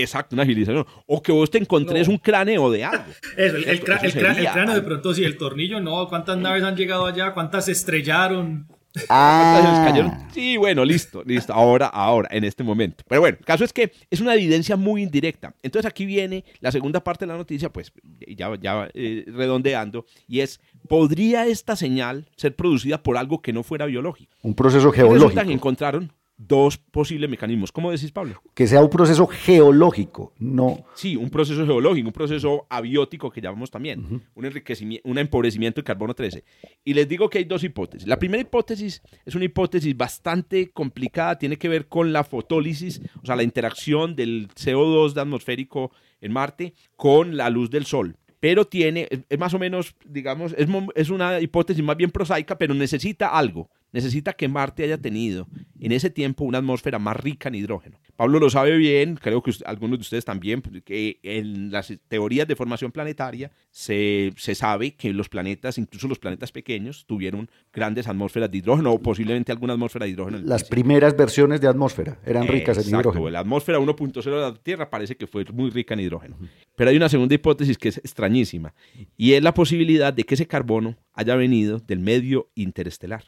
Exacto, 0.00 0.34
una 0.36 0.44
civilización. 0.44 0.86
O 1.06 1.22
que 1.22 1.32
vos 1.32 1.50
te 1.50 1.58
encontres 1.58 2.08
un 2.08 2.18
cráneo 2.18 2.70
de 2.70 2.84
algo. 2.84 3.04
Eso, 3.36 3.56
el, 3.56 3.80
cráneo 3.80 4.74
de 4.74 4.82
pronto 4.82 5.14
sí, 5.14 5.24
el 5.24 5.36
tornillo 5.36 5.80
no. 5.80 6.08
¿Cuántas 6.08 6.36
naves 6.38 6.62
han 6.62 6.76
llegado 6.76 7.06
allá? 7.06 7.32
¿Cuántas 7.32 7.68
estrellaron? 7.68 8.66
Ah. 9.08 10.28
Sí, 10.32 10.56
bueno, 10.56 10.84
listo, 10.84 11.22
listo. 11.24 11.52
Ahora, 11.52 11.86
ahora, 11.86 12.28
en 12.32 12.44
este 12.44 12.64
momento. 12.64 13.04
Pero 13.06 13.20
bueno, 13.20 13.36
el 13.38 13.44
caso 13.44 13.64
es 13.64 13.72
que 13.72 13.92
es 14.10 14.20
una 14.20 14.34
evidencia 14.34 14.76
muy 14.76 15.02
indirecta. 15.02 15.54
Entonces 15.62 15.86
aquí 15.86 16.06
viene 16.06 16.44
la 16.60 16.72
segunda 16.72 17.02
parte 17.02 17.26
de 17.26 17.32
la 17.32 17.36
noticia, 17.36 17.70
pues 17.70 17.92
ya, 18.26 18.54
ya 18.60 18.88
eh, 18.94 19.24
redondeando, 19.28 20.06
y 20.26 20.40
es, 20.40 20.60
¿podría 20.88 21.46
esta 21.46 21.76
señal 21.76 22.26
ser 22.36 22.56
producida 22.56 23.02
por 23.02 23.16
algo 23.16 23.42
que 23.42 23.52
no 23.52 23.62
fuera 23.62 23.86
biológico? 23.86 24.34
Un 24.42 24.54
proceso 24.54 24.90
geológico. 24.92 25.44
que 25.44 25.52
encontraron 25.52 26.12
dos 26.36 26.76
posibles 26.76 27.30
mecanismos. 27.30 27.72
¿Cómo 27.72 27.90
decís, 27.90 28.12
Pablo? 28.12 28.42
Que 28.54 28.66
sea 28.66 28.82
un 28.82 28.90
proceso 28.90 29.26
geológico, 29.26 30.32
no. 30.38 30.84
Sí, 30.94 31.16
un 31.16 31.30
proceso 31.30 31.64
geológico, 31.64 32.08
un 32.08 32.12
proceso 32.12 32.66
abiótico 32.68 33.30
que 33.30 33.40
llamamos 33.40 33.70
también, 33.70 34.22
un 34.34 34.44
enriquecimiento, 34.44 35.08
un 35.08 35.18
empobrecimiento 35.18 35.80
de 35.80 35.84
carbono 35.84 36.14
13. 36.14 36.44
Y 36.84 36.94
les 36.94 37.08
digo 37.08 37.30
que 37.30 37.38
hay 37.38 37.44
dos 37.44 37.64
hipótesis. 37.64 38.06
La 38.06 38.18
primera 38.18 38.42
hipótesis 38.42 39.02
es 39.24 39.34
una 39.34 39.44
hipótesis 39.46 39.96
bastante 39.96 40.70
complicada, 40.70 41.38
tiene 41.38 41.56
que 41.56 41.68
ver 41.68 41.88
con 41.88 42.12
la 42.12 42.24
fotólisis, 42.24 43.00
o 43.22 43.26
sea, 43.26 43.36
la 43.36 43.42
interacción 43.42 44.14
del 44.14 44.48
CO2 44.48 45.14
de 45.14 45.20
atmosférico 45.20 45.90
en 46.20 46.32
Marte 46.32 46.74
con 46.96 47.36
la 47.36 47.50
luz 47.50 47.70
del 47.70 47.86
Sol 47.86 48.16
pero 48.38 48.66
tiene, 48.66 49.08
es 49.28 49.38
más 49.38 49.54
o 49.54 49.58
menos, 49.58 49.96
digamos, 50.04 50.54
es, 50.56 50.68
es, 50.94 51.10
una 51.10 51.40
hipótesis 51.40 51.82
más 51.82 51.96
bien 51.96 52.10
prosaica, 52.10 52.56
pero 52.56 52.74
necesita 52.74 53.28
algo 53.28 53.70
necesita 53.96 54.34
que 54.34 54.46
Marte 54.46 54.84
haya 54.84 54.98
tenido 54.98 55.48
en 55.80 55.90
ese 55.90 56.10
tiempo 56.10 56.44
una 56.44 56.58
atmósfera 56.58 56.98
más 56.98 57.16
rica 57.16 57.48
en 57.48 57.54
hidrógeno. 57.54 57.98
Pablo 58.14 58.38
lo 58.38 58.50
sabe 58.50 58.76
bien, 58.76 59.16
creo 59.16 59.42
que 59.42 59.52
algunos 59.64 59.98
de 59.98 60.02
ustedes 60.02 60.26
también, 60.26 60.60
que 60.84 61.18
en 61.22 61.70
las 61.70 61.92
teorías 62.08 62.46
de 62.46 62.56
formación 62.56 62.92
planetaria 62.92 63.50
se, 63.70 64.34
sabe 64.36 64.94
que 64.96 65.14
los 65.14 65.30
planetas, 65.30 65.78
incluso 65.78 66.08
los 66.08 66.18
planetas 66.18 66.52
pequeños, 66.52 67.06
tuvieron 67.06 67.50
grandes 67.72 68.06
atmósferas 68.06 68.50
de 68.50 68.58
hidrógeno 68.58 68.92
o 68.92 69.00
posiblemente 69.00 69.50
alguna 69.50 69.72
atmósfera 69.72 70.04
de 70.04 70.12
hidrógeno. 70.12 70.38
Las 70.44 70.64
primeras 70.64 71.16
versiones 71.16 71.62
de 71.62 71.68
atmósfera 71.68 72.18
eran 72.26 72.46
ricas 72.46 72.76
en 72.86 72.94
hidrógeno. 72.94 73.30
La 73.30 73.40
atmósfera 73.40 73.78
1.0 73.78 74.22
de 74.22 74.30
la 74.30 74.54
Tierra 74.54 74.90
parece 74.90 75.16
que 75.16 75.26
fue 75.26 75.46
muy 75.54 75.70
rica 75.70 75.94
en 75.94 76.00
hidrógeno. 76.00 76.36
Pero 76.74 76.90
hay 76.90 76.96
una 76.98 77.08
segunda 77.08 77.34
hipótesis 77.34 77.78
que 77.78 77.88
es 77.88 77.96
extrañísima 77.96 78.74
y 79.16 79.32
es 79.32 79.42
la 79.42 79.54
posibilidad 79.54 80.12
de 80.12 80.24
que 80.24 80.34
ese 80.34 80.46
carbono 80.46 80.96
haya 81.14 81.34
venido 81.34 81.78
del 81.78 82.00
medio 82.00 82.50
interestelar. 82.54 83.24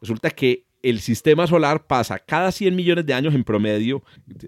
Resulta 0.00 0.30
que 0.30 0.66
el 0.82 1.00
sistema 1.00 1.46
solar 1.46 1.86
pasa 1.86 2.18
cada 2.18 2.52
100 2.52 2.76
millones 2.76 3.06
de 3.06 3.14
años 3.14 3.34
en 3.34 3.44
promedio, 3.44 4.02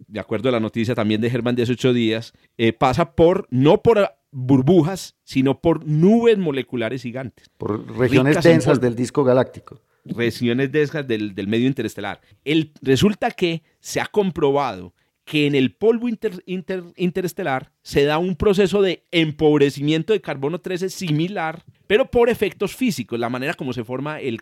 de 0.07 0.21
acuerdo 0.21 0.49
a 0.49 0.53
la 0.53 0.61
noticia 0.61 0.95
también 0.95 1.21
de 1.21 1.31
Germán 1.31 1.57
de 1.57 1.65
hace 1.65 1.73
8 1.73 1.93
días, 1.93 2.33
eh, 2.57 2.73
pasa 2.73 3.13
por, 3.13 3.49
no 3.51 3.83
por 3.83 4.15
burbujas, 4.31 5.17
sino 5.25 5.61
por 5.61 5.85
nubes 5.85 6.39
moleculares 6.39 7.03
gigantes. 7.03 7.49
Por 7.57 7.97
regiones 7.97 8.43
densas 8.43 8.81
del 8.81 8.95
disco 8.95 9.25
galáctico. 9.25 9.81
Regiones 10.05 10.71
densas 10.71 11.07
del, 11.07 11.35
del 11.35 11.49
medio 11.49 11.67
interestelar. 11.67 12.21
El, 12.45 12.73
resulta 12.83 13.31
que 13.31 13.63
se 13.81 14.01
ha 14.01 14.07
comprobado 14.07 14.95
que 15.29 15.47
en 15.47 15.55
el 15.55 15.73
polvo 15.73 16.09
interestelar 16.09 17.71
se 17.83 18.05
da 18.05 18.17
un 18.17 18.35
proceso 18.35 18.81
de 18.81 19.05
empobrecimiento 19.11 20.15
de 20.15 20.23
carbono 20.23 20.59
13 20.59 20.89
similar, 20.89 21.65
pero 21.87 22.11
por 22.11 22.31
efectos 22.31 22.75
físicos, 22.75 23.21
la 23.21 23.29
manera 23.29 23.53
como 23.53 23.75
se 23.75 23.85
forma 23.85 24.21
el, 24.21 24.41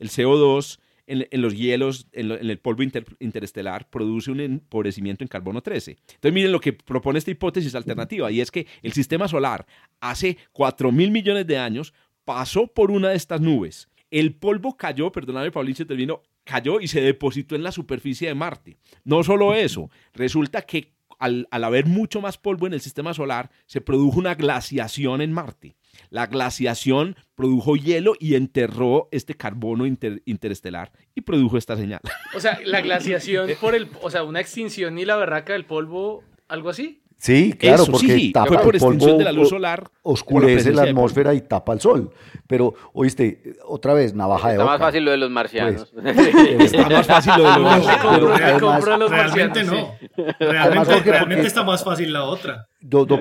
el 0.00 0.10
CO2 0.10 0.80
en, 1.06 1.40
los 1.40 1.56
hielos, 1.56 2.08
en, 2.10 2.32
el 2.32 2.58
polvo 2.58 2.82
interestelar, 3.20 3.88
produce 3.88 4.32
un 4.32 4.40
empobrecimiento 4.40 5.22
en 5.22 5.28
carbono 5.28 5.62
13. 5.62 5.92
Entonces 5.92 6.32
miren 6.32 6.50
lo 6.50 6.60
que 6.60 6.72
propone 6.72 7.20
esta 7.20 7.30
hipótesis 7.30 7.76
alternativa, 7.76 8.28
y 8.32 8.40
es 8.40 8.50
que 8.50 8.66
el 8.82 8.92
sistema 8.92 9.28
solar 9.28 9.64
hace 10.00 10.36
4 10.50 10.90
mil 10.90 11.12
millones 11.12 11.46
de 11.46 11.58
años 11.58 11.94
pasó 12.24 12.66
por 12.66 12.90
una 12.90 13.10
de 13.10 13.16
estas 13.16 13.40
nubes. 13.40 13.88
El 14.10 14.34
polvo 14.34 14.76
cayó, 14.76 15.12
perdóname, 15.12 15.52
Paulino, 15.52 15.86
terminó, 15.86 16.22
cayó 16.44 16.80
y 16.80 16.88
se 16.88 17.00
depositó 17.00 17.54
en 17.56 17.62
la 17.62 17.72
superficie 17.72 18.28
de 18.28 18.34
Marte. 18.34 18.76
No 19.04 19.24
solo 19.24 19.54
eso, 19.54 19.90
resulta 20.12 20.62
que 20.62 20.94
al, 21.18 21.46
haber 21.50 21.86
mucho 21.86 22.20
más 22.20 22.38
polvo 22.38 22.66
en 22.66 22.74
el 22.74 22.80
sistema 22.80 23.14
solar, 23.14 23.50
se 23.66 23.80
produjo 23.80 24.18
una 24.18 24.34
glaciación 24.34 25.20
en 25.20 25.32
Marte. 25.32 25.76
La 26.10 26.26
glaciación 26.26 27.16
produjo 27.34 27.76
hielo 27.76 28.14
y 28.18 28.34
enterró 28.34 29.08
este 29.10 29.34
carbono 29.34 29.86
interestelar 29.86 30.92
y 31.14 31.22
produjo 31.22 31.56
esta 31.56 31.76
señal. 31.76 32.00
O 32.34 32.40
sea, 32.40 32.58
la 32.64 32.80
glaciación 32.80 33.50
por 33.60 33.74
el, 33.74 33.88
o 34.02 34.10
sea, 34.10 34.24
una 34.24 34.40
extinción 34.40 34.98
y 34.98 35.04
la 35.04 35.16
berraca 35.16 35.52
del 35.52 35.64
polvo, 35.64 36.24
algo 36.48 36.68
así. 36.68 37.03
Sí, 37.24 37.54
claro, 37.54 37.86
porque 37.86 38.18
sí, 38.18 38.32
tapa 38.32 38.60
por 38.60 38.76
extinción 38.76 39.16
de 39.16 39.24
la 39.24 39.32
luz 39.32 39.48
solar. 39.48 39.90
Oscurece 40.02 40.72
la, 40.72 40.82
atmósfera 40.82 41.32
y 41.32 41.40
tapa 41.40 41.72
el 41.72 41.80
sol. 41.80 42.10
Pero, 42.46 42.74
oíste, 42.92 43.54
otra 43.64 43.94
vez, 43.94 44.12
navaja 44.12 44.48
de 44.48 44.54
Está 44.56 44.66
más 44.66 44.78
fácil 44.78 45.06
lo 45.06 45.10
de 45.10 45.16
los 45.16 45.30
marcianos. 45.30 45.90
Pues, 45.94 46.04
está 46.74 46.86
más 46.90 47.06
fácil 47.06 47.32
lo 47.38 47.50
de 47.50 47.58
los 47.58 47.62
marcianos. 47.62 49.10
realmente 49.10 49.64
no. 49.64 49.94
Realmente, 50.38 51.46
está 51.46 51.62
más 51.62 51.82
fácil 51.82 52.12
la 52.12 52.24
otra. 52.24 52.68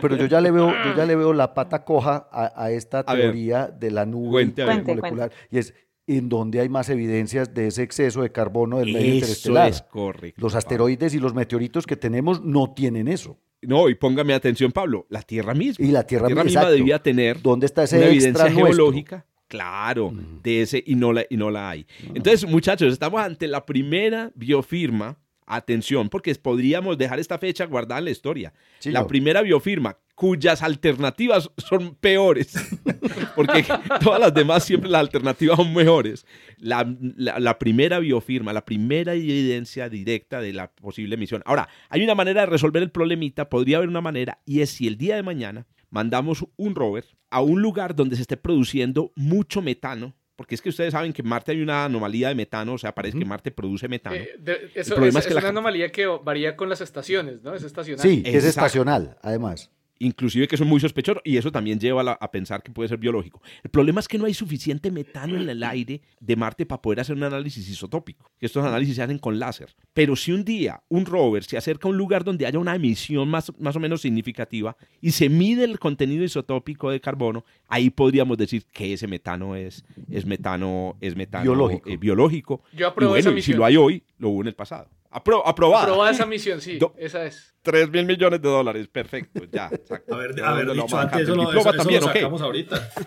pero 0.01 0.17
yo 0.17 0.25
ya 0.25 0.41
le 0.41 0.51
veo, 0.51 0.73
yo 0.83 0.95
ya 0.97 1.05
le 1.05 1.15
veo 1.15 1.31
la 1.31 1.53
pata 1.53 1.85
coja 1.85 2.27
a, 2.29 2.71
esta 2.71 3.05
teoría 3.05 3.67
de 3.67 3.89
la 3.89 4.05
nube 4.05 4.53
molecular. 4.85 5.31
Y 5.49 5.59
es, 5.59 5.73
en 6.07 6.27
donde 6.27 6.59
hay 6.59 6.67
más 6.67 6.89
evidencias 6.89 7.53
de 7.53 7.67
ese 7.67 7.83
exceso 7.83 8.21
de 8.21 8.33
carbono 8.33 8.79
del 8.79 8.91
medio 8.91 9.13
interestelar. 9.13 9.69
Es 9.69 9.81
correcto. 9.81 10.41
Los 10.41 10.55
asteroides 10.55 11.13
y 11.13 11.19
los 11.19 11.33
meteoritos 11.33 11.87
que 11.87 11.95
tenemos 11.95 12.41
no 12.43 12.73
tienen 12.73 13.07
eso. 13.07 13.37
No, 13.67 13.89
y 13.89 13.95
póngame 13.95 14.33
atención, 14.33 14.71
Pablo, 14.71 15.05
la 15.09 15.21
Tierra 15.21 15.53
misma. 15.53 15.85
Y 15.85 15.91
la 15.91 16.05
Tierra, 16.05 16.29
misma 16.29 16.69
debía 16.69 16.99
tener 16.99 17.41
¿Dónde 17.41 17.65
está 17.65 17.83
ese 17.83 17.97
una 17.97 18.07
evidencia 18.07 18.51
geológica. 18.51 19.25
Claro, 19.47 20.11
mm. 20.11 20.41
de 20.41 20.61
ese 20.61 20.83
y 20.85 20.95
no, 20.95 21.13
la, 21.13 21.25
y 21.29 21.37
no 21.37 21.51
la 21.51 21.69
hay. 21.69 21.85
Entonces, 22.13 22.49
muchachos, 22.49 22.91
estamos 22.91 23.21
ante 23.21 23.47
la 23.47 23.65
primera 23.65 24.31
biofirma 24.35 25.17
Atención, 25.45 26.09
porque 26.09 26.33
podríamos 26.35 26.97
dejar 26.97 27.19
esta 27.19 27.37
fecha 27.37 27.65
guardada 27.65 27.99
en 27.99 28.05
la 28.05 28.11
historia. 28.11 28.53
la 28.85 29.05
primera 29.07 29.41
biofirma, 29.41 29.97
cuyas 30.15 30.61
alternativas 30.61 31.49
son 31.57 31.95
peores, 31.95 32.53
porque 33.35 33.65
todas 34.01 34.19
las 34.19 34.33
demás 34.33 34.63
siempre 34.63 34.89
las 34.89 35.01
alternativas 35.01 35.57
son 35.57 35.73
mejores. 35.73 36.25
La, 36.57 36.87
la, 37.17 37.59
primera 37.59 37.99
biofirma, 37.99 38.53
la 38.53 38.65
primera 38.65 39.13
evidencia 39.13 39.89
directa 39.89 40.41
de 40.41 40.53
la 40.53 40.71
posible 40.71 41.15
emisión. 41.15 41.41
Ahora, 41.45 41.67
hay 41.89 42.03
una 42.03 42.15
manera 42.15 42.41
de 42.41 42.47
resolver 42.47 42.83
el 42.83 42.91
problemita, 42.91 43.49
podría 43.49 43.77
haber 43.77 43.89
una 43.89 44.01
manera, 44.01 44.39
y 44.45 44.61
es 44.61 44.69
si 44.69 44.87
el 44.87 44.97
día 44.97 45.15
de 45.15 45.23
mañana 45.23 45.65
mandamos 45.89 46.45
un 46.57 46.75
rover 46.75 47.05
a 47.29 47.41
un 47.41 47.61
lugar 47.61 47.95
donde 47.95 48.15
se 48.15 48.23
esté 48.23 48.37
produciendo 48.37 49.11
mucho 49.15 49.61
metano 49.61 50.15
porque 50.35 50.55
es 50.55 50.61
que 50.61 50.69
ustedes 50.69 50.91
saben 50.91 51.13
que 51.13 51.21
en 51.21 51.27
Marte 51.27 51.51
hay 51.51 51.61
una 51.61 51.85
anomalía 51.85 52.29
de 52.29 52.35
metano, 52.35 52.73
o 52.73 52.77
sea, 52.77 52.93
parece 52.93 53.17
que 53.17 53.25
Marte 53.25 53.51
produce 53.51 53.87
metano. 53.87 54.15
Eh, 54.15 54.29
eso, 54.73 55.03
es, 55.03 55.15
es, 55.15 55.35
una 55.35 55.49
anomalía 55.49 55.91
que 55.91 56.05
varía 56.07 56.55
con 56.55 56.69
las 56.69 56.81
estaciones, 56.81 57.41
¿no? 57.43 57.53
Es 57.53 57.63
estacional. 57.63 58.01
Sí, 58.01 58.23
es 58.25 58.43
estacional, 58.43 59.17
además 59.21 59.69
inclusive 60.03 60.47
que 60.47 60.57
son 60.57 60.67
muy 60.67 60.79
sospechosos, 60.79 61.21
y 61.25 61.37
eso 61.37 61.51
también 61.51 61.79
lleva 61.79 62.01
a, 62.11 62.31
pensar 62.31 62.63
que 62.63 62.71
puede 62.71 62.89
ser 62.89 62.97
biológico. 62.97 63.41
El 63.63 63.69
problema 63.69 63.99
es 63.99 64.07
que 64.07 64.17
no 64.17 64.25
hay 64.25 64.33
suficiente 64.33 64.91
metano 64.91 65.35
en 65.37 65.47
el 65.47 65.63
aire 65.63 66.01
de 66.19 66.35
Marte 66.35 66.65
para 66.65 66.81
poder 66.81 66.99
hacer 66.99 67.15
un 67.15 67.23
análisis 67.23 67.67
isotópico, 67.69 68.31
que 68.39 68.45
estos 68.45 68.65
análisis 68.65 68.95
se 68.95 69.03
hacen 69.03 69.19
con 69.19 69.39
láser. 69.39 69.75
Pero 69.93 70.15
si 70.15 70.31
un 70.31 70.43
día 70.43 70.81
un 70.89 71.05
rover 71.05 71.43
se 71.43 71.57
acerca 71.57 71.87
a 71.87 71.91
un 71.91 71.97
lugar 71.97 72.23
donde 72.23 72.45
haya 72.45 72.59
una 72.59 72.75
emisión 72.75 73.29
más, 73.29 73.51
más 73.59 73.75
o 73.75 73.79
menos 73.79 74.01
significativa 74.01 74.75
y 75.01 75.11
se 75.11 75.29
mide 75.29 75.63
el 75.63 75.79
contenido 75.79 76.23
isotópico 76.23 76.89
de 76.89 76.99
carbono, 76.99 77.45
ahí 77.67 77.89
podríamos 77.89 78.37
decir 78.37 78.65
que 78.71 78.93
ese 78.93 79.07
metano 79.07 79.55
es, 79.55 79.83
es 80.09 80.25
metano, 80.25 80.97
es 81.01 81.15
metano 81.15 81.43
biológico. 81.43 81.89
Eh, 81.89 81.97
biológico. 81.97 82.63
Yo 82.73 82.87
apruebo 82.87 83.17
y 83.17 83.21
bueno, 83.21 83.41
si 83.41 83.53
lo 83.53 83.65
hay 83.65 83.77
hoy, 83.77 84.03
lo 84.17 84.29
hubo 84.29 84.41
en 84.41 84.47
el 84.47 84.55
pasado. 84.55 84.89
Apro 85.13 85.47
aprobada. 85.47 85.83
Aprobada 85.83 86.11
esa 86.11 86.25
misión, 86.25 86.59
sí. 86.59 86.79
esa 86.97 87.25
es. 87.25 87.53
3 87.61 87.89
mil 87.91 88.05
millones 88.05 88.41
de 88.41 88.49
dólares, 88.49 88.87
perfecto, 88.87 89.43
ya. 89.51 89.67
A 90.11 90.17
ver, 90.17 90.43
a 90.43 90.53
ver, 90.53 90.71
dicho 90.71 90.97
antes, 90.97 91.21
eso, 91.21 91.35
lo, 91.35 91.53
eso, 91.53 91.71
también, 91.71 91.99
eso 91.99 92.07
lo 92.07 92.13
sacamos 92.13 92.41
ahorita. 92.41 92.89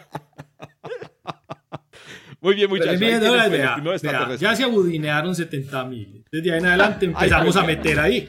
Muy 2.41 2.55
bien, 2.55 2.71
muchachos. 2.71 3.01
Vea, 3.01 4.39
ya 4.39 4.55
se 4.55 4.63
abudinearon 4.63 5.35
70 5.35 5.85
mil. 5.87 6.25
Desde 6.31 6.53
ahí 6.53 6.59
en 6.59 6.67
adelante 6.67 7.07
empezamos 7.07 7.57
a 7.57 7.65
meter 7.65 7.99
ahí. 7.99 8.29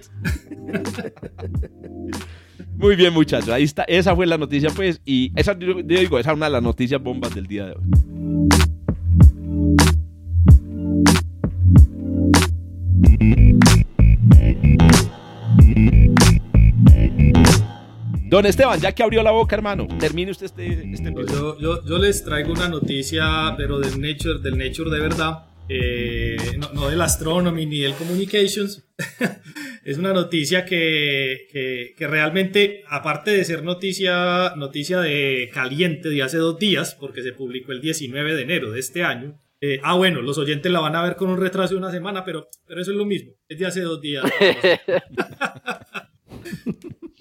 Muy 2.77 2.95
bien, 2.95 3.13
muchachos. 3.13 3.49
Ahí 3.49 3.63
está. 3.63 3.83
Esa 3.83 4.15
fue 4.15 4.25
la 4.25 4.39
noticia, 4.39 4.71
pues. 4.75 5.01
Y 5.05 5.31
esa, 5.35 5.55
yo 5.59 5.83
digo, 5.83 6.17
esa 6.17 6.31
es 6.31 6.35
una 6.35 6.47
de 6.47 6.53
las 6.53 6.63
noticias 6.63 6.99
bombas 7.01 7.35
del 7.35 7.45
día 7.45 7.67
de 7.67 7.73
hoy. 7.73 7.83
Don 18.29 18.45
Esteban, 18.45 18.81
ya 18.81 18.91
que 18.91 19.03
abrió 19.03 19.23
la 19.23 19.31
boca, 19.31 19.55
hermano, 19.55 19.87
termine 19.99 20.31
usted 20.31 20.47
este, 20.47 20.91
este 20.91 21.13
yo, 21.59 21.85
yo, 21.85 21.97
les 21.97 22.25
traigo 22.25 22.51
una 22.51 22.67
noticia, 22.67 23.53
pero 23.55 23.79
del 23.79 24.01
Nature, 24.01 24.39
del 24.39 24.57
Nature 24.57 24.91
de 24.91 24.99
verdad, 24.99 25.45
eh, 25.69 26.35
no, 26.73 26.89
del 26.89 27.01
Astronomy 27.01 27.65
ni 27.65 27.79
del 27.79 27.93
Communications. 27.93 28.85
es 29.85 29.97
una 29.97 30.11
noticia 30.11 30.65
que, 30.65 31.93
que, 31.97 32.07
realmente, 32.07 32.83
aparte 32.89 33.31
de 33.31 33.45
ser 33.45 33.63
noticia, 33.63 34.53
noticia 34.57 34.99
de 34.99 35.49
caliente 35.53 36.09
de 36.09 36.21
hace 36.21 36.37
dos 36.37 36.59
días, 36.59 36.97
porque 36.99 37.23
se 37.23 37.31
publicó 37.31 37.71
el 37.71 37.79
19 37.79 38.35
de 38.35 38.41
enero 38.41 38.71
de 38.71 38.81
este 38.81 39.05
año, 39.05 39.39
eh, 39.61 39.79
ah, 39.83 39.95
bueno, 39.95 40.21
los 40.21 40.37
oyentes 40.37 40.69
la 40.69 40.81
van 40.81 40.97
a 40.97 41.01
ver 41.01 41.15
con 41.15 41.29
un 41.29 41.39
retraso 41.39 41.75
de 41.75 41.79
una 41.79 41.91
semana, 41.91 42.25
pero, 42.25 42.49
pero 42.67 42.81
eso 42.81 42.91
es 42.91 42.97
lo 42.97 43.05
mismo. 43.05 43.31
Es 43.47 43.57
de 43.57 43.65
hace 43.65 43.81
dos 43.81 44.01
días. 44.01 44.25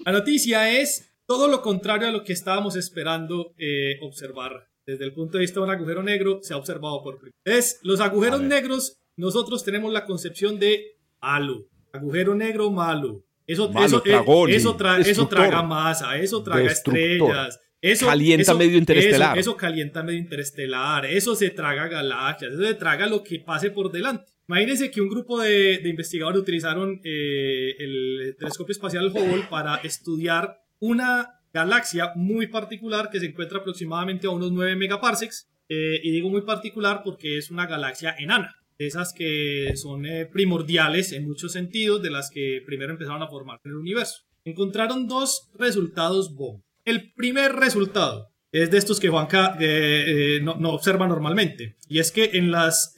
La 0.07 0.13
noticia 0.13 0.71
es 0.79 1.13
todo 1.25 1.49
lo 1.49 1.61
contrario 1.61 2.07
a 2.07 2.11
lo 2.11 2.23
que 2.23 2.31
estábamos 2.31 2.77
esperando 2.77 3.53
eh, 3.57 3.99
observar. 4.01 4.69
Desde 4.85 5.03
el 5.03 5.13
punto 5.13 5.37
de 5.37 5.41
vista 5.41 5.59
de 5.59 5.65
un 5.65 5.69
agujero 5.69 6.01
negro, 6.01 6.39
se 6.41 6.53
ha 6.53 6.57
observado 6.57 7.03
por 7.03 7.17
primera 7.17 7.35
vez. 7.43 7.81
Los 7.83 7.99
agujeros 7.99 8.41
negros, 8.41 9.01
nosotros 9.17 9.65
tenemos 9.65 9.91
la 9.91 10.05
concepción 10.05 10.59
de 10.59 10.95
malo. 11.21 11.67
Agujero 11.91 12.35
negro 12.35 12.71
malo. 12.71 13.25
Eso, 13.45 13.69
eso, 13.83 14.01
eh, 14.05 14.23
eso, 14.47 14.77
eso, 14.99 15.27
traga 15.27 15.61
masa, 15.61 16.17
eso 16.17 16.41
traga 16.41 16.71
estrellas. 16.71 17.59
Eso, 17.81 18.05
calienta 18.05 18.53
medio 18.53 18.77
interestelar. 18.77 19.37
Eso, 19.37 19.57
calienta 19.57 20.03
medio 20.03 20.19
interestelar. 20.19 21.05
Eso 21.05 21.35
se 21.35 21.49
traga 21.49 21.89
galaxias. 21.89 22.53
Eso 22.53 22.63
se 22.63 22.75
traga 22.75 23.07
lo 23.07 23.23
que 23.25 23.41
pase 23.41 23.71
por 23.71 23.91
delante. 23.91 24.31
Imagínense 24.47 24.91
que 24.91 25.01
un 25.01 25.09
grupo 25.09 25.41
de, 25.41 25.81
investigadores 25.83 26.41
utilizaron 26.41 27.01
eh, 27.03 27.75
el 27.79 28.35
telescopio 28.39 28.71
espacial 28.71 29.07
Hubble 29.07 29.45
para 29.49 29.75
estudiar 29.77 30.61
una 30.79 31.41
galaxia 31.53 32.13
muy 32.15 32.47
particular 32.47 33.09
que 33.09 33.19
se 33.19 33.25
encuentra 33.25 33.59
aproximadamente 33.59 34.27
a 34.27 34.29
unos 34.29 34.51
9 34.53 34.77
megaparsecs. 34.77 35.49
Eh, 35.69 35.99
y 36.01 36.11
digo 36.11 36.29
muy 36.29 36.43
particular 36.43 37.01
porque 37.03 37.37
es 37.37 37.51
una 37.51 37.67
galaxia 37.67 38.15
enana, 38.17 38.55
esas 38.77 39.11
que 39.11 39.73
son 39.75 40.05
eh, 40.05 40.25
primordiales 40.25 41.11
en 41.11 41.27
muchos 41.27 41.51
sentidos, 41.51 42.01
de 42.01 42.09
las 42.09 42.29
que 42.29 42.63
primero 42.65 42.93
empezaron 42.93 43.21
a 43.21 43.27
formar 43.27 43.59
el 43.65 43.75
universo. 43.75 44.23
Encontraron 44.45 45.09
dos 45.09 45.49
resultados 45.55 46.33
bomba. 46.33 46.63
El 46.85 47.11
primer 47.11 47.51
resultado 47.51 48.31
es 48.53 48.71
de 48.71 48.77
estos 48.77 49.01
que 49.01 49.09
Juanca 49.09 49.57
no, 50.41 50.55
no, 50.55 50.69
observa 50.69 51.05
normalmente, 51.05 51.75
y 51.89 51.99
es 51.99 52.13
que 52.13 52.29
en 52.35 52.49
las 52.49 52.95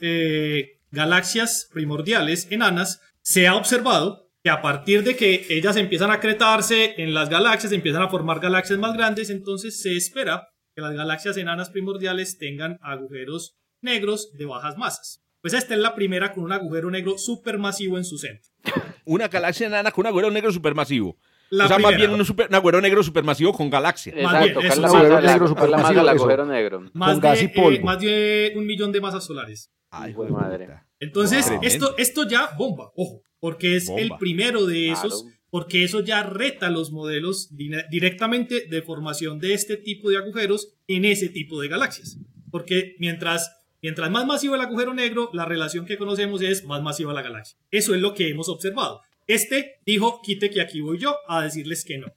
galaxias 0.92 1.70
primordiales 1.72 2.48
enanas, 2.50 3.02
se 3.22 3.48
ha 3.48 3.56
observado 3.56 4.30
que 4.44 4.50
a 4.50 4.62
partir 4.62 5.04
de 5.04 5.16
que 5.16 5.46
ellas 5.50 5.76
empiezan 5.76 6.12
a 6.12 6.20
cretarse 6.20 6.96
en 6.98 7.14
las 7.14 7.30
galaxias, 7.30 7.74
empiezan 7.74 8.02
a 8.02 8.10
formar 8.10 8.40
galaxias 8.40 8.80
más 8.80 8.94
grandes, 8.94 9.30
entonces 9.30 9.82
se 9.82 9.96
espera 9.96 10.48
que 10.76 10.82
las 10.82 10.94
galaxias 10.94 11.38
enanas 11.38 11.70
primordiales 11.70 12.38
tengan 12.38 12.80
agujeros 12.82 13.58
negros 13.82 14.32
de 14.34 14.46
bajas 14.46 14.78
masas. 14.78 15.24
Pues 15.42 15.54
esta 15.54 15.74
es 15.74 15.80
la 15.80 15.96
primera 15.96 16.34
con 16.34 16.44
un 16.44 16.52
agujero 16.52 16.90
negro 16.92 17.18
supermasivo 17.18 17.98
en 17.98 18.04
su 18.04 18.18
centro. 18.18 18.50
Una 19.06 19.28
galaxia 19.28 19.68
enana 19.68 19.92
con 19.92 20.04
un 20.04 20.08
agujero 20.08 20.32
negro 20.32 20.52
supermasivo. 20.52 21.18
La 21.50 21.66
o 21.66 21.68
sea, 21.68 21.80
más 21.80 21.96
bien 21.96 22.12
un, 22.12 22.22
agujero 22.22 22.80
negro 22.80 23.02
supermasivo 23.02 23.54
con 23.54 23.72
galaxia. 23.72 24.14
Exacto, 24.16 24.36
más 24.36 24.44
bien, 24.44 24.72
eso, 24.72 24.86
agujero 24.86 25.22
negro 25.22 25.48
supermasivo. 25.48 26.10
agujero 26.10 26.46
negro. 26.46 26.82
Más, 26.94 27.12
con 27.12 27.22
de, 27.22 27.28
gas 27.28 27.42
y 27.42 27.48
polvo. 27.48 27.72
Eh, 27.72 27.80
más 27.80 28.00
de 28.00 28.54
un 28.56 28.68
millón 28.68 28.92
de 28.92 29.02
masas 29.02 29.26
solares. 29.26 29.72
Ay, 29.92 30.14
madre. 30.14 30.68
Entonces, 31.00 31.46
esto, 31.62 31.98
esto 31.98 32.28
ya 32.28 32.50
bomba, 32.58 32.92
ojo, 32.96 33.24
porque 33.40 33.76
es 33.76 33.90
el 33.90 34.12
primero 34.20 34.66
de 34.66 34.92
esos, 34.92 35.26
porque 35.50 35.84
eso 35.84 36.02
ya 36.02 36.24
reta 36.24 36.70
los 36.70 36.92
modelos 36.92 37.50
directamente 37.90 38.68
de 38.68 38.82
formación 38.82 39.40
de 39.40 39.54
este 39.54 39.78
tipo 39.78 40.10
de 40.10 40.18
agujeros 40.18 40.76
en 40.88 41.06
ese 41.06 41.30
tipo 41.30 41.60
de 41.62 41.68
galaxias. 41.68 42.20
Porque 42.52 42.96
mientras, 43.00 43.52
mientras 43.82 44.12
más 44.12 44.26
masivo 44.26 44.56
el 44.56 44.62
agujero 44.62 44.94
negro, 44.94 45.30
la 45.34 45.46
relación 45.46 45.86
que 45.86 45.98
conocemos 45.98 46.42
es 46.42 46.66
más 46.66 46.82
masiva 46.82 47.14
la 47.14 47.22
galaxia. 47.22 47.58
Eso 47.72 47.96
es 47.96 48.02
lo 48.02 48.14
que 48.14 48.30
hemos 48.30 48.50
observado. 48.50 49.02
Este 49.28 49.76
dijo, 49.86 50.22
quite 50.24 50.50
que 50.50 50.62
aquí 50.62 50.82
voy 50.82 50.98
yo 50.98 51.16
a 51.28 51.44
decirles 51.44 51.86
que 51.86 51.98
no. 51.98 52.08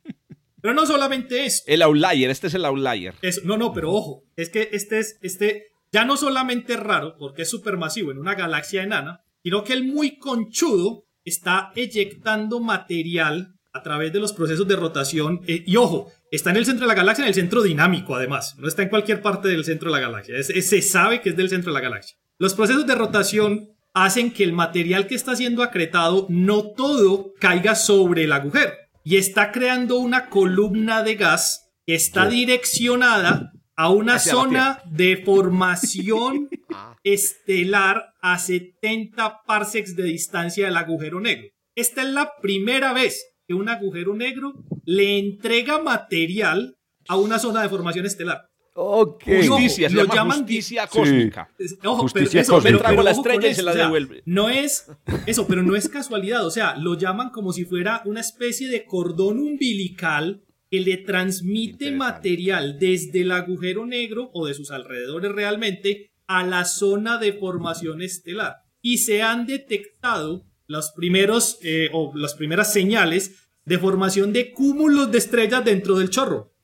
Pero 0.62 0.74
no 0.74 0.86
solamente 0.86 1.44
es. 1.44 1.64
El 1.66 1.82
outlier, 1.82 2.30
este 2.30 2.46
es 2.46 2.54
el 2.54 2.64
outlier. 2.64 3.14
no, 3.44 3.56
no, 3.56 3.72
pero 3.72 3.92
ojo, 3.92 4.24
es 4.36 4.48
que 4.48 4.68
este 4.72 5.00
es, 5.00 5.18
este 5.20 5.71
ya 5.92 6.04
no 6.04 6.16
solamente 6.16 6.74
es 6.74 6.80
raro 6.80 7.16
porque 7.18 7.42
es 7.42 7.50
supermasivo 7.50 8.10
en 8.10 8.18
una 8.18 8.34
galaxia 8.34 8.82
enana, 8.82 9.20
sino 9.42 9.62
que 9.62 9.74
el 9.74 9.84
muy 9.84 10.18
conchudo 10.18 11.04
está 11.24 11.70
eyectando 11.76 12.60
material 12.60 13.54
a 13.72 13.82
través 13.82 14.12
de 14.12 14.20
los 14.20 14.32
procesos 14.32 14.66
de 14.66 14.76
rotación. 14.76 15.40
Eh, 15.46 15.64
y 15.66 15.76
ojo, 15.76 16.10
está 16.30 16.50
en 16.50 16.56
el 16.56 16.66
centro 16.66 16.86
de 16.86 16.88
la 16.88 16.94
galaxia, 16.94 17.24
en 17.24 17.28
el 17.28 17.34
centro 17.34 17.62
dinámico 17.62 18.14
además. 18.14 18.56
No 18.58 18.68
está 18.68 18.82
en 18.82 18.88
cualquier 18.88 19.22
parte 19.22 19.48
del 19.48 19.64
centro 19.64 19.90
de 19.90 20.00
la 20.00 20.06
galaxia. 20.06 20.42
se 20.42 20.82
sabe 20.82 21.20
que 21.20 21.30
es 21.30 21.36
del 21.36 21.48
centro 21.48 21.72
de 21.72 21.74
la 21.74 21.88
galaxia. 21.88 22.16
Los 22.38 22.54
procesos 22.54 22.86
de 22.86 22.94
rotación 22.94 23.68
hacen 23.94 24.32
que 24.32 24.44
el 24.44 24.52
material 24.52 25.06
que 25.06 25.14
está 25.14 25.36
siendo 25.36 25.62
acretado 25.62 26.26
no 26.28 26.72
todo 26.72 27.32
caiga 27.38 27.74
sobre 27.74 28.24
el 28.24 28.32
agujero. 28.32 28.72
Y 29.04 29.16
está 29.16 29.52
creando 29.52 29.98
una 29.98 30.28
columna 30.28 31.02
de 31.02 31.16
gas 31.16 31.70
que 31.84 31.94
está 31.94 32.26
direccionada 32.26 33.52
a 33.82 33.88
una 33.88 34.20
zona 34.20 34.80
de 34.84 35.16
formación 35.24 36.48
ah. 36.72 36.96
estelar 37.02 38.14
a 38.20 38.38
70 38.38 39.42
parsecs 39.44 39.96
de 39.96 40.04
distancia 40.04 40.66
del 40.66 40.76
agujero 40.76 41.20
negro. 41.20 41.48
Esta 41.74 42.02
es 42.02 42.08
la 42.10 42.30
primera 42.40 42.92
vez 42.92 43.26
que 43.44 43.54
un 43.54 43.68
agujero 43.68 44.14
negro 44.14 44.52
le 44.84 45.18
entrega 45.18 45.82
material 45.82 46.76
a 47.08 47.16
una 47.16 47.40
zona 47.40 47.60
de 47.62 47.70
formación 47.70 48.06
estelar. 48.06 48.42
Ok. 48.74 49.24
Justicia, 49.48 49.88
lo 49.90 50.04
llaman 50.04 50.38
justicia 50.38 50.86
cósmica. 50.86 51.50
Ojo, 51.82 52.02
justicia 52.02 52.44
pero, 52.46 52.58
eso, 52.58 52.82
pero, 52.84 53.02
la 53.02 53.10
estrella 53.10 53.48
y 53.48 53.54
se 53.56 53.64
la 53.64 53.74
devuelve. 53.74 54.22
no 54.26 54.48
es 54.48 54.86
eso, 55.26 55.48
pero 55.48 55.64
no 55.64 55.74
es 55.74 55.88
casualidad. 55.88 56.46
O 56.46 56.52
sea, 56.52 56.76
lo 56.76 56.96
llaman 56.96 57.30
como 57.30 57.52
si 57.52 57.64
fuera 57.64 58.00
una 58.04 58.20
especie 58.20 58.68
de 58.68 58.84
cordón 58.84 59.40
umbilical 59.40 60.44
que 60.72 60.80
le 60.80 60.96
transmite 60.96 61.90
material 61.90 62.78
desde 62.78 63.20
el 63.20 63.32
agujero 63.32 63.84
negro 63.84 64.30
o 64.32 64.46
de 64.46 64.54
sus 64.54 64.70
alrededores 64.70 65.30
realmente 65.30 66.14
a 66.26 66.46
la 66.46 66.64
zona 66.64 67.18
de 67.18 67.34
formación 67.34 68.00
estelar. 68.00 68.62
Y 68.80 68.96
se 68.96 69.20
han 69.20 69.44
detectado 69.44 70.46
los 70.66 70.92
primeros 70.92 71.58
eh, 71.60 71.90
o 71.92 72.16
las 72.16 72.32
primeras 72.32 72.72
señales 72.72 73.50
de 73.66 73.78
formación 73.78 74.32
de 74.32 74.50
cúmulos 74.50 75.12
de 75.12 75.18
estrellas 75.18 75.62
dentro 75.62 75.98
del 75.98 76.08
chorro. 76.08 76.54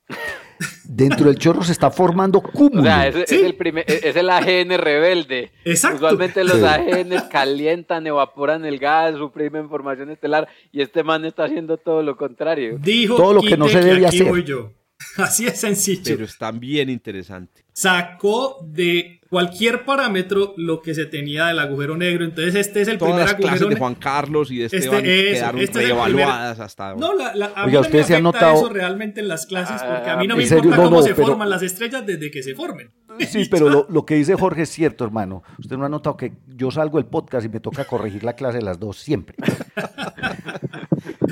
Dentro 0.85 1.27
del 1.27 1.39
chorro 1.39 1.63
se 1.63 1.73
está 1.73 1.91
formando 1.91 2.41
cúmulos. 2.41 2.81
O 2.81 2.85
sea, 2.85 3.09
es, 3.09 3.31
el 3.33 3.57
es, 3.87 4.17
el 4.17 4.31
AGN 4.31 4.79
rebelde. 4.79 5.53
Exacto. 5.65 5.97
Usualmente 5.97 6.45
los 6.45 6.63
AGN 6.63 7.29
calientan, 7.31 8.07
evaporan 8.07 8.65
el 8.65 8.79
gas, 8.79 9.17
suprimen 9.17 9.69
formación 9.69 10.11
estelar 10.11 10.49
y 10.73 10.81
este 10.83 11.03
man 11.03 11.25
está 11.25 11.45
haciendo 11.45 11.77
todo 11.77 12.03
lo 12.03 12.17
contrario. 12.17 12.79
Dijo 12.81 13.17
todo 13.17 13.35
lo 13.35 13.43
que 13.43 13.57
no 13.57 13.69
se 13.69 13.81
debe 13.81 14.07
hacer. 14.07 14.29
Así 15.17 15.47
es 15.47 15.61
sencillo. 15.61 16.03
Pero 16.05 16.25
está 16.25 16.51
bien 16.51 16.91
interesante. 16.91 17.65
Sacó 17.73 18.59
de 18.63 19.18
cualquier 19.29 19.85
parámetro 19.85 20.55
lo 20.57 20.81
que 20.81 20.95
se 20.95 21.07
tenía 21.07 21.47
del 21.47 21.59
agujero 21.59 21.97
negro. 21.97 22.25
Entonces 22.25 22.55
este 22.55 22.83
es 22.83 22.89
el 22.89 22.99
primer 22.99 23.21
las 23.21 23.31
agujero 23.33 23.49
clases 23.49 23.69
de 23.69 23.77
Juan 23.77 23.95
Carlos 23.95 24.51
y 24.51 24.59
de 24.59 24.65
este 24.67 24.81
quedaron 24.81 25.61
este 25.61 25.81
reevaluadas 25.81 26.61
hasta 26.61 26.95
No, 26.95 27.15
la, 27.15 27.35
la, 27.35 27.47
a 27.47 27.67
Oiga, 27.67 27.83
mí 27.83 27.89
no 27.89 28.07
me 28.09 28.15
ha 28.15 28.21
notado... 28.21 28.55
eso 28.55 28.69
realmente 28.69 29.21
en 29.21 29.29
las 29.29 29.47
clases 29.47 29.83
porque 29.83 30.11
a 30.11 30.17
mí 30.17 30.27
no 30.27 30.37
me 30.37 30.45
importa 30.45 30.77
cómo 30.77 31.03
se 31.03 31.15
forman 31.15 31.51
las 31.51 31.63
estrellas 31.63 32.05
desde 32.07 32.31
que 32.31 32.43
se 32.43 32.55
formen. 32.55 32.91
Sí, 33.27 33.47
pero 33.51 33.69
lo, 33.69 33.87
lo, 33.89 34.07
que 34.07 34.15
dice 34.15 34.35
Jorge 34.35 34.63
es 34.63 34.69
cierto, 34.69 35.05
hermano. 35.05 35.43
Usted 35.59 35.77
no 35.77 35.85
ha 35.85 35.89
notado 35.89 36.17
que 36.17 36.33
yo 36.47 36.71
salgo 36.71 36.99
del 36.99 37.07
podcast 37.07 37.47
y 37.47 37.49
me 37.49 37.61
toca 37.61 37.85
corregir 37.85 38.25
la 38.25 38.35
clase 38.35 38.59
de 38.59 38.65
las 38.65 38.79
dos 38.79 38.99
siempre. 38.99 39.37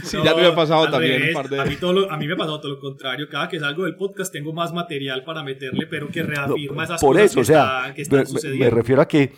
Sí, 0.02 0.18
ya 0.24 0.34
me 0.34 0.46
ha 0.46 0.54
pasado 0.54 0.88
también 0.90 1.22
un 1.22 1.32
par 1.32 1.48
de... 1.48 1.60
A 1.60 1.64
mí, 1.64 1.76
todo 1.76 2.10
a 2.10 2.16
mí 2.16 2.26
me 2.26 2.34
ha 2.34 2.36
pasado 2.36 2.60
todo 2.60 2.72
lo 2.72 2.80
contrario. 2.80 3.28
Cada 3.28 3.48
que 3.48 3.58
salgo 3.58 3.84
del 3.84 3.96
podcast 3.96 4.32
tengo 4.32 4.52
más 4.52 4.72
material 4.72 5.24
para 5.24 5.42
meterle, 5.42 5.86
pero 5.86 6.08
que 6.08 6.22
reafirma 6.22 6.84
esas 6.84 7.00
por 7.00 7.14
cosas 7.16 7.30
eso, 7.30 7.40
o 7.40 7.44
sea, 7.44 7.85
sucediendo. 7.94 8.64
Me 8.64 8.70
refiero 8.70 9.00
a 9.02 9.08
que 9.08 9.32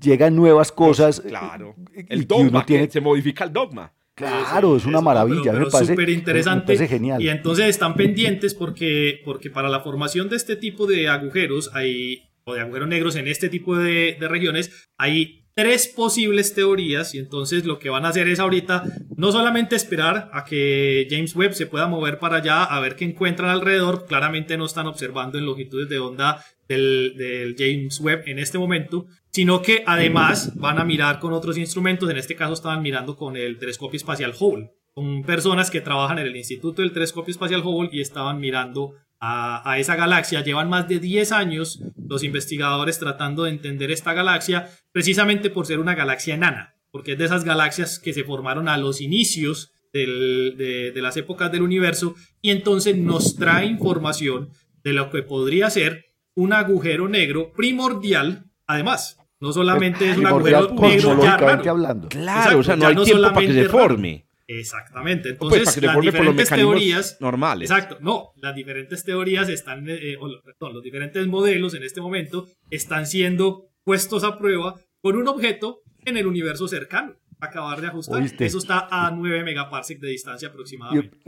llegan 0.00 0.36
nuevas 0.36 0.72
cosas. 0.72 1.20
Pues, 1.20 1.30
claro. 1.30 1.74
El 2.08 2.26
dogma, 2.26 2.64
tiene... 2.64 2.90
se 2.90 3.00
modifica 3.00 3.44
el 3.44 3.52
dogma. 3.52 3.92
Claro, 4.14 4.76
es 4.76 4.84
una 4.84 5.00
maravilla. 5.00 5.52
Pero, 5.52 5.68
pero 5.70 5.86
súper 5.86 6.10
interesante. 6.10 6.88
genial. 6.88 7.22
Y 7.22 7.28
entonces 7.28 7.66
están 7.66 7.94
pendientes 7.94 8.54
porque, 8.54 9.20
porque 9.24 9.48
para 9.48 9.68
la 9.68 9.80
formación 9.80 10.28
de 10.28 10.36
este 10.36 10.56
tipo 10.56 10.86
de 10.86 11.08
agujeros 11.08 11.70
hay, 11.72 12.28
o 12.44 12.54
de 12.54 12.60
agujeros 12.60 12.88
negros 12.88 13.16
en 13.16 13.28
este 13.28 13.48
tipo 13.48 13.76
de, 13.76 14.16
de 14.18 14.28
regiones, 14.28 14.88
hay 14.96 15.44
tres 15.58 15.88
posibles 15.88 16.54
teorías 16.54 17.16
y 17.16 17.18
entonces 17.18 17.64
lo 17.64 17.80
que 17.80 17.90
van 17.90 18.04
a 18.04 18.10
hacer 18.10 18.28
es 18.28 18.38
ahorita 18.38 18.84
no 19.16 19.32
solamente 19.32 19.74
esperar 19.74 20.30
a 20.32 20.44
que 20.44 21.08
James 21.10 21.34
Webb 21.34 21.54
se 21.54 21.66
pueda 21.66 21.88
mover 21.88 22.20
para 22.20 22.36
allá 22.36 22.62
a 22.62 22.78
ver 22.78 22.94
qué 22.94 23.04
encuentran 23.04 23.50
alrededor, 23.50 24.06
claramente 24.06 24.56
no 24.56 24.66
están 24.66 24.86
observando 24.86 25.36
en 25.36 25.46
longitudes 25.46 25.88
de 25.88 25.98
onda 25.98 26.44
del, 26.68 27.54
James 27.58 27.98
Webb 28.00 28.24
en 28.26 28.38
este 28.38 28.58
momento, 28.58 29.06
sino 29.30 29.62
que 29.62 29.82
además 29.86 30.54
van 30.56 30.78
a 30.78 30.84
mirar 30.84 31.18
con 31.18 31.32
otros 31.32 31.56
instrumentos, 31.56 32.10
en 32.10 32.18
este 32.18 32.36
caso 32.36 32.52
estaban 32.52 32.82
mirando 32.82 33.16
con 33.16 33.36
el 33.36 33.58
telescopio 33.58 33.96
espacial 33.96 34.34
Hubble, 34.38 34.70
con 34.94 35.22
personas 35.22 35.70
que 35.70 35.80
trabajan 35.80 36.18
en 36.18 36.26
el 36.26 36.36
Instituto 36.36 36.82
del 36.82 36.92
Telescopio 36.92 37.32
Espacial 37.32 37.62
Hubble 37.64 37.90
y 37.92 38.00
estaban 38.00 38.40
mirando 38.40 38.94
a, 39.20 39.78
esa 39.78 39.96
galaxia. 39.96 40.44
Llevan 40.44 40.68
más 40.68 40.88
de 40.88 40.98
10 41.00 41.32
años 41.32 41.80
los 42.08 42.22
investigadores 42.22 42.98
tratando 42.98 43.44
de 43.44 43.50
entender 43.50 43.90
esta 43.90 44.12
galaxia, 44.12 44.70
precisamente 44.92 45.50
por 45.50 45.66
ser 45.66 45.80
una 45.80 45.94
galaxia 45.94 46.34
enana, 46.34 46.74
porque 46.90 47.12
es 47.12 47.18
de 47.18 47.24
esas 47.24 47.44
galaxias 47.44 47.98
que 47.98 48.12
se 48.12 48.24
formaron 48.24 48.68
a 48.68 48.78
los 48.78 49.00
inicios 49.00 49.72
de, 49.92 50.92
las 50.96 51.16
épocas 51.16 51.50
del 51.50 51.62
universo 51.62 52.14
y 52.42 52.50
entonces 52.50 52.96
nos 52.96 53.36
trae 53.36 53.66
información 53.66 54.50
de 54.84 54.92
lo 54.92 55.10
que 55.10 55.22
podría 55.22 55.70
ser 55.70 56.07
un 56.38 56.52
agujero 56.52 57.08
negro 57.08 57.52
primordial, 57.52 58.44
además. 58.66 59.18
No 59.40 59.52
solamente 59.52 60.10
es 60.10 60.18
un 60.18 60.26
agujero 60.26 60.72
negro 60.74 61.22
ya 61.22 61.34
Hablando. 61.34 62.08
Claro, 62.08 62.60
o 62.60 62.62
sea, 62.62 62.76
no 62.76 62.86
hay 62.86 62.96
tiempo 62.96 63.22
para 63.22 63.46
que 63.46 63.52
se 63.52 63.68
forme. 63.68 64.28
Exactamente. 64.46 65.34
Pues, 65.34 65.52
Entonces, 65.52 65.82
las 65.82 66.00
diferentes 66.00 66.48
teorías 66.48 67.16
normales. 67.20 67.70
Exacto. 67.70 67.98
No, 68.00 68.32
las 68.36 68.54
diferentes 68.54 69.04
teorías 69.04 69.48
están, 69.48 69.88
eh, 69.88 70.16
perdón, 70.44 70.74
los 70.74 70.82
diferentes 70.82 71.26
modelos 71.26 71.74
en 71.74 71.82
este 71.82 72.00
momento 72.00 72.46
están 72.70 73.06
siendo 73.06 73.66
puestos 73.84 74.22
a 74.22 74.38
prueba 74.38 74.76
con 75.00 75.16
un 75.16 75.26
objeto 75.26 75.82
en 76.04 76.16
el 76.16 76.26
universo 76.26 76.68
cercano. 76.68 77.16
Acabar 77.40 77.80
de 77.80 77.88
ajustar. 77.88 78.22
Eso 78.22 78.58
está 78.58 78.88
a 78.90 79.10
9 79.10 79.42
megaparsec 79.42 79.98
de 79.98 80.08
distancia 80.08 80.48
aproximadamente. 80.48 81.18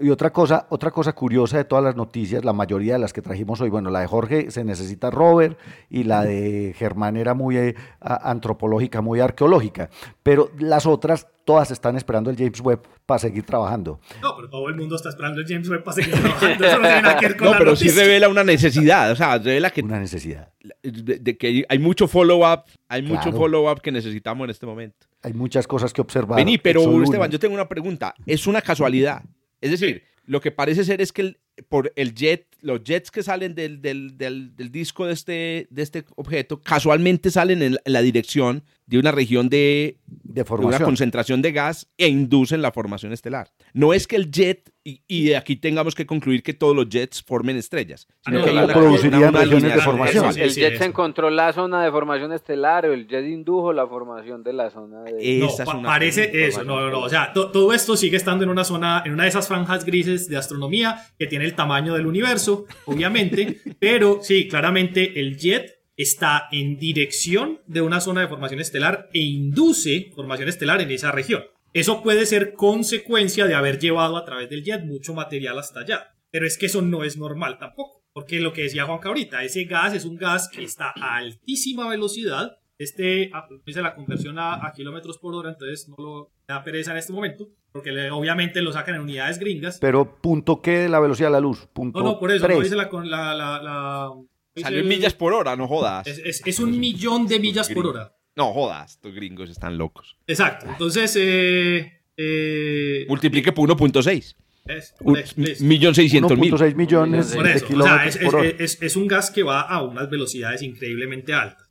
Y 0.00 0.10
otra 0.10 0.32
cosa, 0.32 0.66
otra 0.70 0.90
cosa 0.90 1.12
curiosa 1.12 1.58
de 1.58 1.64
todas 1.64 1.84
las 1.84 1.96
noticias, 1.96 2.44
la 2.44 2.52
mayoría 2.52 2.94
de 2.94 2.98
las 2.98 3.12
que 3.12 3.20
trajimos 3.20 3.60
hoy, 3.60 3.68
bueno, 3.68 3.90
la 3.90 4.00
de 4.00 4.06
Jorge 4.06 4.50
se 4.50 4.64
necesita 4.64 5.10
rover 5.10 5.58
y 5.90 6.04
la 6.04 6.24
de 6.24 6.74
Germán 6.76 7.16
era 7.16 7.34
muy 7.34 7.58
eh, 7.58 7.74
antropológica, 8.00 9.02
muy 9.02 9.20
arqueológica, 9.20 9.90
pero 10.22 10.50
las 10.58 10.86
otras 10.86 11.26
todas 11.44 11.70
están 11.70 11.96
esperando 11.96 12.30
el 12.30 12.36
James 12.36 12.60
Webb 12.60 12.82
para 13.04 13.18
seguir 13.18 13.44
trabajando. 13.44 14.00
No, 14.22 14.36
pero 14.36 14.48
todo 14.48 14.68
el 14.68 14.76
mundo 14.76 14.96
está 14.96 15.08
esperando 15.08 15.40
el 15.40 15.46
James 15.46 15.68
Webb 15.68 15.82
para 15.82 15.94
seguir 15.96 16.14
trabajando. 16.14 16.64
Eso 16.64 16.76
no 16.78 16.86
tiene 16.86 17.02
nada 17.02 17.16
que 17.16 17.26
ver 17.26 17.36
con 17.36 17.46
No, 17.50 17.58
pero 17.58 17.76
sí 17.76 17.88
revela 17.88 18.28
una 18.28 18.44
necesidad, 18.44 19.10
o 19.10 19.16
sea, 19.16 19.36
revela 19.36 19.70
que 19.70 19.82
una 19.82 19.98
necesidad 19.98 20.50
de, 20.82 21.36
que 21.36 21.64
hay 21.68 21.78
mucho 21.78 22.08
follow 22.08 22.50
up, 22.50 22.64
hay 22.88 23.02
mucho 23.02 23.32
follow 23.32 23.70
up 23.70 23.80
que 23.80 23.92
necesitamos 23.92 24.44
en 24.44 24.50
este 24.50 24.66
momento. 24.66 25.06
Hay 25.22 25.32
muchas 25.32 25.66
cosas 25.66 25.92
que 25.92 26.00
observar. 26.00 26.38
Vení, 26.38 26.58
pero 26.58 27.02
Esteban, 27.02 27.30
yo 27.30 27.38
tengo 27.38 27.54
una 27.54 27.68
pregunta. 27.68 28.14
¿Es 28.26 28.46
una 28.46 28.62
casualidad 28.62 29.22
es 29.60 29.70
decir, 29.70 30.04
lo 30.24 30.40
que 30.40 30.50
parece 30.50 30.84
ser 30.84 31.00
es 31.00 31.12
que 31.12 31.22
el, 31.22 31.38
por 31.68 31.92
el 31.96 32.14
jet, 32.14 32.46
los 32.60 32.84
jets 32.84 33.10
que 33.10 33.22
salen 33.22 33.54
del, 33.54 33.82
del, 33.82 34.16
del, 34.16 34.70
disco 34.70 35.06
de 35.06 35.12
este, 35.12 35.66
de 35.70 35.82
este 35.82 36.04
objeto, 36.16 36.60
casualmente 36.60 37.30
salen 37.30 37.62
en 37.62 37.78
la 37.84 38.02
dirección 38.02 38.64
de 38.86 38.98
una 38.98 39.12
región 39.12 39.48
de, 39.48 39.98
de, 40.06 40.44
una 40.48 40.78
concentración 40.78 41.42
de 41.42 41.52
gas 41.52 41.88
e 41.98 42.08
inducen 42.08 42.62
la 42.62 42.72
formación 42.72 43.12
estelar. 43.12 43.50
No 43.72 43.92
es 43.92 44.06
que 44.06 44.16
el 44.16 44.30
jet, 44.30 44.69
y, 44.82 45.24
de 45.24 45.36
aquí 45.36 45.56
tengamos 45.56 45.94
que 45.94 46.06
concluir 46.06 46.42
que 46.42 46.54
todos 46.54 46.74
los 46.74 46.88
jets 46.88 47.22
formen 47.22 47.56
estrellas, 47.56 48.08
sino 48.24 48.42
que 48.42 48.50
producirían 48.72 49.34
regiones 49.34 49.74
de 49.74 49.80
formación. 49.80 50.26
el 50.38 50.54
jet 50.54 50.78
se 50.78 50.84
encontró 50.86 51.28
la 51.28 51.52
zona 51.52 51.84
de 51.84 51.90
formación 51.90 52.32
estelar 52.32 52.86
o 52.86 52.94
el 52.94 53.06
jet 53.06 53.26
indujo 53.26 53.74
la 53.74 53.86
formación 53.86 54.42
de 54.42 54.54
la 54.54 54.70
zona 54.70 55.02
de... 55.02 55.38
no, 55.38 55.82
parece 55.82 56.46
eso, 56.46 56.64
no, 56.64 56.80
no, 56.80 56.90
no, 56.90 57.00
o 57.00 57.08
sea, 57.08 57.32
todo 57.34 57.74
esto 57.74 57.96
sigue 57.96 58.16
estando 58.16 58.44
en 58.44 58.50
una 58.50 58.64
zona, 58.64 59.02
en 59.04 59.12
una 59.12 59.24
de 59.24 59.28
esas 59.28 59.48
franjas 59.48 59.84
grises 59.84 60.28
de 60.28 60.38
astronomía 60.38 60.96
que 61.18 61.26
tiene 61.26 61.44
el 61.44 61.54
tamaño 61.54 61.94
del 61.94 62.06
universo, 62.06 62.64
obviamente, 62.86 63.60
pero 63.78 64.20
sí, 64.22 64.48
claramente 64.48 65.20
el 65.20 65.36
jet 65.36 65.80
está 65.96 66.48
en 66.50 66.78
dirección 66.78 67.60
de 67.66 67.82
una 67.82 68.00
zona 68.00 68.22
de 68.22 68.28
formación 68.28 68.60
estelar 68.60 69.10
e 69.12 69.20
induce 69.20 70.10
formación 70.14 70.48
estelar 70.48 70.80
en 70.80 70.90
esa 70.90 71.12
región. 71.12 71.42
Eso 71.72 72.02
puede 72.02 72.26
ser 72.26 72.54
consecuencia 72.54 73.46
de 73.46 73.54
haber 73.54 73.78
llevado 73.78 74.16
a 74.16 74.24
través 74.24 74.50
del 74.50 74.64
jet 74.64 74.84
mucho 74.84 75.14
material 75.14 75.58
hasta 75.58 75.80
allá. 75.80 76.14
Pero 76.30 76.46
es 76.46 76.58
que 76.58 76.66
eso 76.66 76.82
no 76.82 77.04
es 77.04 77.16
normal 77.16 77.58
tampoco. 77.58 78.00
Porque 78.12 78.40
lo 78.40 78.52
que 78.52 78.62
decía 78.62 78.86
Juanca 78.86 79.08
ahorita, 79.08 79.44
ese 79.44 79.64
gas 79.64 79.94
es 79.94 80.04
un 80.04 80.16
gas 80.16 80.48
que 80.48 80.64
está 80.64 80.92
a 81.00 81.16
altísima 81.16 81.88
velocidad. 81.88 82.58
Este, 82.76 83.30
ah, 83.32 83.46
dice 83.64 83.82
la 83.82 83.94
conversión 83.94 84.38
a, 84.38 84.72
kilómetros 84.74 85.18
por 85.18 85.34
hora, 85.34 85.50
entonces 85.50 85.88
no 85.88 85.96
lo, 85.98 86.32
da 86.48 86.64
pereza 86.64 86.92
en 86.92 86.96
este 86.96 87.12
momento, 87.12 87.48
porque 87.72 88.10
obviamente 88.10 88.62
lo 88.62 88.72
sacan 88.72 88.94
en 88.94 89.02
unidades 89.02 89.38
gringas. 89.38 89.78
Pero 89.80 90.18
punto 90.20 90.62
qué 90.62 90.78
de 90.78 90.88
la 90.88 90.98
velocidad 90.98 91.28
de 91.28 91.32
la 91.32 91.40
luz, 91.40 91.68
punto 91.72 92.00
No, 92.00 92.12
no, 92.12 92.18
por 92.18 92.30
eso, 92.30 92.48
no 92.48 92.60
dice 92.60 92.74
la... 92.74 92.88
la, 92.90 93.34
la, 93.34 94.10
Salió 94.56 94.80
en 94.80 94.88
millas 94.88 95.14
por 95.14 95.32
hora, 95.32 95.54
no 95.56 95.68
jodas. 95.68 96.06
Es, 96.06 96.42
es, 96.44 96.58
un 96.58 96.78
millón 96.78 97.26
de 97.26 97.38
millas 97.38 97.68
por 97.68 97.86
hora. 97.86 98.16
No 98.36 98.52
jodas, 98.52 98.92
estos 98.92 99.14
gringos 99.14 99.50
están 99.50 99.76
locos. 99.76 100.16
Exacto, 100.26 100.66
entonces... 100.68 101.14
Eh, 101.16 102.00
eh, 102.16 103.06
Multiplique 103.08 103.52
por 103.52 103.68
1.6. 103.68 104.36
Es, 104.66 105.60
millón 105.60 105.94
seiscientos 105.94 106.38
mil. 106.38 106.54
millones 106.76 107.32
de 107.32 107.62
kilómetros 107.66 108.16
es, 108.16 108.18
por 108.18 108.46
es, 108.46 108.82
es, 108.82 108.96
un 108.96 109.08
gas 109.08 109.30
que 109.30 109.42
va 109.42 109.62
a 109.62 109.82
unas 109.82 110.08
velocidades 110.08 110.62
increíblemente 110.62 111.32
altas. 111.32 111.68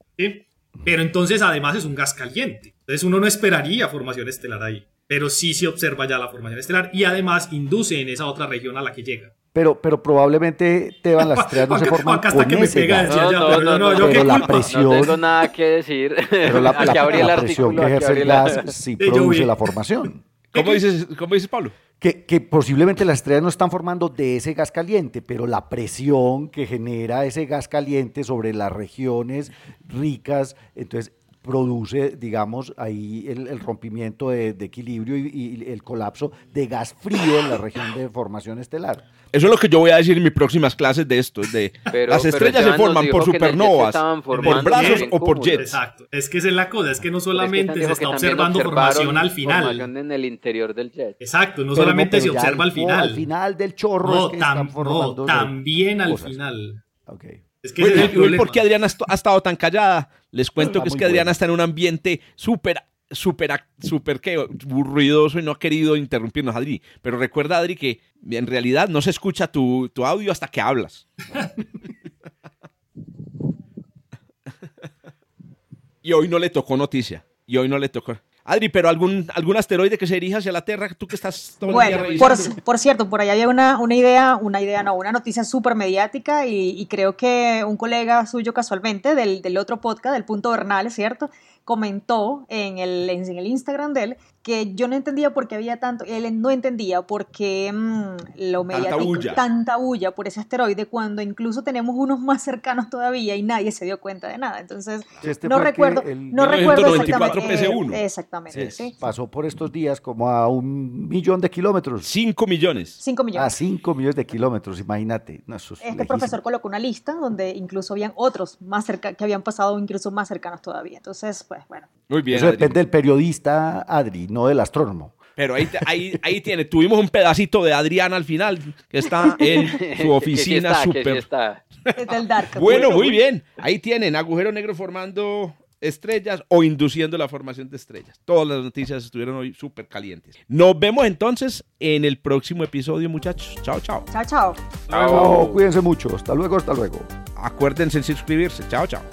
Pero 0.83 1.01
entonces 1.01 1.41
además 1.41 1.77
es 1.77 1.85
un 1.85 1.95
gas 1.95 2.13
caliente. 2.13 2.75
Entonces 2.79 3.03
uno 3.03 3.19
no 3.19 3.27
esperaría 3.27 3.87
formación 3.87 4.27
estelar 4.27 4.63
ahí. 4.63 4.85
Pero 5.07 5.29
sí 5.29 5.53
se 5.53 5.67
observa 5.67 6.07
ya 6.07 6.17
la 6.17 6.29
formación 6.29 6.59
estelar 6.59 6.91
y 6.93 7.03
además 7.03 7.49
induce 7.51 7.99
en 8.01 8.09
esa 8.09 8.25
otra 8.25 8.47
región 8.47 8.77
a 8.77 8.81
la 8.81 8.91
que 8.91 9.03
llega. 9.03 9.33
Pero, 9.51 9.81
pero 9.81 10.01
probablemente 10.03 10.95
Teban 11.01 11.27
las 11.27 11.39
estrellas 11.39 11.69
no 11.69 11.79
se 11.79 11.85
forman 11.85 12.19
con 12.19 12.45
que 12.45 12.55
ese 12.63 12.85
gas. 12.85 13.15
No, 13.15 13.31
no, 13.31 13.61
no, 13.61 13.79
no, 13.79 13.97
yo 13.97 14.07
pero 14.07 14.23
la 14.23 14.45
presión, 14.45 14.83
no 14.83 14.91
tengo 15.01 15.17
nada 15.17 15.51
que 15.51 15.65
decir. 15.65 16.15
Pero 16.29 16.61
la, 16.61 16.71
la, 16.71 16.93
la 16.93 17.35
presión 17.37 17.75
que 17.75 17.85
ejerce 17.85 18.11
el 18.13 18.27
gas 18.27 18.61
sí 18.67 18.95
produce 18.95 19.45
la 19.45 19.55
formación. 19.55 20.23
¿Cómo 20.53 20.73
dices, 20.73 21.07
cómo 21.17 21.33
dices 21.33 21.47
Pablo? 21.49 21.71
que, 21.99 22.41
posiblemente 22.41 23.03
las 23.03 23.19
estrellas 23.19 23.43
no 23.43 23.49
están 23.49 23.69
formando 23.69 24.07
de 24.07 24.37
ese 24.37 24.53
gas 24.53 24.71
caliente, 24.71 25.21
pero 25.21 25.45
la 25.47 25.67
presión 25.67 26.47
que 26.47 26.65
genera 26.65 27.25
ese 27.25 27.45
gas 27.45 27.67
caliente 27.67 28.23
sobre 28.23 28.53
las 28.53 28.71
regiones 28.71 29.51
ricas, 29.85 30.55
entonces 30.75 31.11
produce, 31.41 32.11
digamos, 32.11 32.73
ahí 32.77 33.25
el, 33.27 33.59
rompimiento 33.59 34.29
de, 34.29 34.49
equilibrio 34.59 35.17
y, 35.17 35.65
el 35.67 35.83
colapso 35.83 36.31
de 36.53 36.67
gas 36.67 36.93
frío 36.93 37.39
en 37.39 37.49
la 37.49 37.57
región 37.57 37.93
de 37.95 38.07
formación 38.09 38.59
estelar. 38.59 39.03
Eso 39.31 39.47
es 39.47 39.51
lo 39.51 39.57
que 39.57 39.69
yo 39.69 39.79
voy 39.79 39.91
a 39.91 39.97
decir 39.97 40.17
en 40.17 40.23
mis 40.23 40.31
próximas 40.31 40.75
clases 40.75 41.07
de 41.07 41.19
esto. 41.19 41.41
De, 41.41 41.73
las 42.07 42.25
estrellas 42.25 42.63
se 42.63 42.73
forman 42.73 43.07
por 43.09 43.23
supernovas, 43.23 43.95
por 44.23 44.63
brazos 44.63 45.01
o 45.11 45.19
por 45.19 45.39
jets. 45.41 45.61
Exacto. 45.61 46.07
Es 46.11 46.29
que 46.29 46.39
esa 46.39 46.47
es 46.47 46.53
la 46.53 46.69
cosa, 46.69 46.91
es 46.91 46.99
que 46.99 47.11
no 47.11 47.19
solamente 47.19 47.85
se 47.85 47.91
está 47.91 48.09
observando 48.09 48.59
formación 48.59 49.17
al 49.17 49.31
final. 49.31 49.63
Formación 49.63 49.97
en 49.97 50.11
el 50.11 50.25
interior 50.25 50.73
del 50.73 50.91
jet. 50.91 51.17
Exacto, 51.19 51.63
no 51.63 51.75
solamente 51.75 52.21
se 52.21 52.29
observa 52.29 52.63
al 52.63 52.71
final. 52.71 53.09
al 53.09 53.15
final 53.15 53.57
del 53.57 53.75
chorro 53.75 54.31
no, 54.31 54.31
es 54.33 55.25
también 55.27 56.01
al 56.01 56.17
final. 56.17 56.83
Okay. 57.05 57.43
Es 57.61 57.73
que 57.73 58.09
¿Por 58.37 58.51
qué 58.51 58.61
Adriana 58.61 58.87
ha 59.07 59.13
estado 59.13 59.41
tan 59.41 59.55
callada? 59.55 60.09
Les 60.31 60.49
cuento 60.49 60.81
que 60.81 60.89
es 60.89 60.95
que 60.95 61.05
Adriana 61.05 61.31
está 61.31 61.45
en 61.45 61.51
un 61.51 61.61
ambiente 61.61 62.21
súper, 62.35 62.77
súper, 63.11 63.51
súper 63.81 64.21
ruidoso 64.59 65.39
y 65.39 65.43
no 65.43 65.51
ha 65.51 65.59
querido 65.59 65.95
interrumpirnos, 65.95 66.55
Adri. 66.55 66.81
Pero 67.01 67.17
recuerda, 67.17 67.57
Adri, 67.57 67.75
que 67.75 68.01
en 68.29 68.47
realidad 68.47 68.89
no 68.89 69.01
se 69.01 69.09
escucha 69.09 69.51
tu, 69.51 69.89
tu 69.89 70.05
audio 70.05 70.31
hasta 70.31 70.47
que 70.47 70.61
hablas. 70.61 71.07
y 76.01 76.13
hoy 76.13 76.27
no 76.27 76.39
le 76.39 76.49
tocó 76.49 76.77
noticia. 76.77 77.25
Y 77.45 77.57
hoy 77.57 77.67
no 77.67 77.79
le 77.79 77.89
tocó. 77.89 78.15
Adri, 78.49 78.69
pero 78.69 78.89
algún, 78.89 79.27
algún 79.35 79.57
asteroide 79.57 79.97
que 79.97 80.07
se 80.07 80.15
dirija 80.15 80.39
hacia 80.39 80.51
la 80.51 80.65
Tierra, 80.65 80.89
tú 80.97 81.05
que 81.05 81.15
estás 81.15 81.55
todo 81.59 81.71
bueno, 81.71 81.99
por, 82.17 82.33
por, 82.63 82.79
cierto, 82.79 83.07
por 83.07 83.21
ahí 83.21 83.29
había 83.29 83.47
una, 83.47 83.77
una 83.77 83.95
idea, 83.95 84.39
una 84.41 84.59
idea, 84.59 84.81
no, 84.81 84.95
una 84.95 85.11
noticia 85.11 85.43
súper 85.43 85.75
mediática 85.75 86.47
y, 86.47 86.83
creo 86.87 87.15
que 87.15 87.63
un 87.67 87.77
colega 87.77 88.25
suyo 88.25 88.51
casualmente 88.51 89.13
del, 89.13 89.43
del 89.43 89.57
otro 89.57 89.81
podcast, 89.81 90.13
del 90.13 90.25
Punto 90.25 90.49
Bernal, 90.49 90.89
¿cierto? 90.89 91.29
Comentó 91.65 92.45
en 92.49 92.77
el, 92.77 93.09
en 93.09 93.37
el 93.37 93.47
Instagram 93.47 93.93
de 93.93 94.03
él 94.03 94.17
que 94.49 94.73
yo 94.73 94.87
no 94.87 94.95
entendía 94.95 95.31
por 95.31 95.47
qué 95.47 95.53
había 95.53 95.77
tanto, 95.77 96.05
él 96.05 96.41
no 96.41 96.49
entendía 96.49 97.03
por 97.03 97.27
qué 97.27 97.71
mmm, 97.71 98.15
lo 98.49 98.63
mediático, 98.63 99.19
tanta 99.35 99.77
bulla. 99.77 100.15
por 100.15 100.27
ese 100.27 100.39
asteroide 100.39 100.87
cuando 100.87 101.21
incluso 101.21 101.61
tenemos 101.63 101.95
unos 101.95 102.19
más 102.19 102.41
cercanos 102.41 102.89
todavía 102.89 103.35
y 103.35 103.43
nadie 103.43 103.71
se 103.71 103.85
dio 103.85 103.99
cuenta 103.99 104.27
de 104.27 104.39
nada. 104.39 104.59
Entonces, 104.59 105.03
este 105.21 105.47
no 105.47 105.59
recuerdo, 105.59 106.01
no 106.15 106.47
recuerdo 106.47 106.95
exactamente. 106.95 108.03
exactamente, 108.03 108.71
sí, 108.71 108.95
Pasó 108.99 109.27
por 109.27 109.45
estos 109.45 109.71
días 109.71 110.01
como 110.01 110.27
a 110.27 110.47
un 110.47 111.07
millón 111.07 111.39
de 111.41 111.51
kilómetros. 111.51 112.07
Cinco 112.07 112.47
millones. 112.47 112.97
Cinco 113.01 113.23
millones. 113.23 113.45
A 113.45 113.55
cinco 113.55 113.93
millones 113.93 114.15
de 114.15 114.25
kilómetros, 114.25 114.79
imagínate. 114.79 115.43
este 115.83 116.05
profesor 116.05 116.41
colocó 116.41 116.67
una 116.67 116.79
lista 116.79 117.13
donde 117.13 117.51
incluso 117.51 117.93
habían 117.93 118.13
otros 118.15 118.59
más 118.61 118.83
cerca, 118.83 119.13
que 119.13 119.23
habían 119.23 119.43
pasado 119.43 119.77
incluso 119.77 120.09
más 120.09 120.27
cercanos 120.27 120.63
todavía. 120.63 120.97
Entonces, 120.97 121.43
pues 121.43 121.61
bueno. 121.69 121.87
Muy 122.07 122.23
bien. 122.23 122.37
Eso 122.37 122.47
depende 122.47 122.79
del 122.79 122.89
periodista 122.89 123.85
Adri 123.87 124.27
no 124.27 124.38
del 124.47 124.59
astrónomo. 124.59 125.13
Pero 125.35 125.55
ahí, 125.55 125.69
ahí, 125.85 126.19
ahí 126.21 126.41
tiene, 126.41 126.65
tuvimos 126.65 126.99
un 126.99 127.07
pedacito 127.07 127.63
de 127.63 127.71
Adriana 127.71 128.17
al 128.17 128.25
final, 128.25 128.59
que 128.89 128.97
está 128.97 129.37
en 129.39 129.69
su 130.01 130.11
oficina 130.11 130.83
súper... 130.83 131.25
bueno, 132.59 132.91
muy 132.91 133.09
bien. 133.09 133.43
Ahí 133.55 133.79
tienen, 133.79 134.17
agujero 134.17 134.51
negro 134.51 134.75
formando 134.75 135.55
estrellas 135.81 136.43
o 136.49 136.63
induciendo 136.63 137.17
la 137.17 137.27
formación 137.27 137.69
de 137.69 137.77
estrellas. 137.77 138.19
Todas 138.25 138.47
las 138.47 138.63
noticias 138.63 139.03
estuvieron 139.05 139.35
hoy 139.35 139.53
súper 139.53 139.87
calientes. 139.87 140.35
Nos 140.47 140.77
vemos 140.77 141.05
entonces 141.05 141.63
en 141.79 142.05
el 142.05 142.17
próximo 142.17 142.63
episodio, 142.63 143.09
muchachos. 143.09 143.57
Chao, 143.61 143.79
chao. 143.79 144.03
Chao, 144.11 144.25
chao. 144.25 144.55
Chao. 144.89 145.51
Cuídense 145.51 145.81
mucho. 145.81 146.13
Hasta 146.15 146.35
luego, 146.35 146.57
hasta 146.57 146.73
luego. 146.73 146.99
Acuérdense 147.35 147.97
en 147.97 148.03
suscribirse. 148.03 148.63
Chao, 148.67 148.87
chao. 148.87 149.03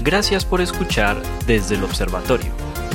Gracias 0.00 0.44
por 0.44 0.60
escuchar 0.60 1.20
desde 1.46 1.74
el 1.74 1.84
observatorio. 1.84 2.52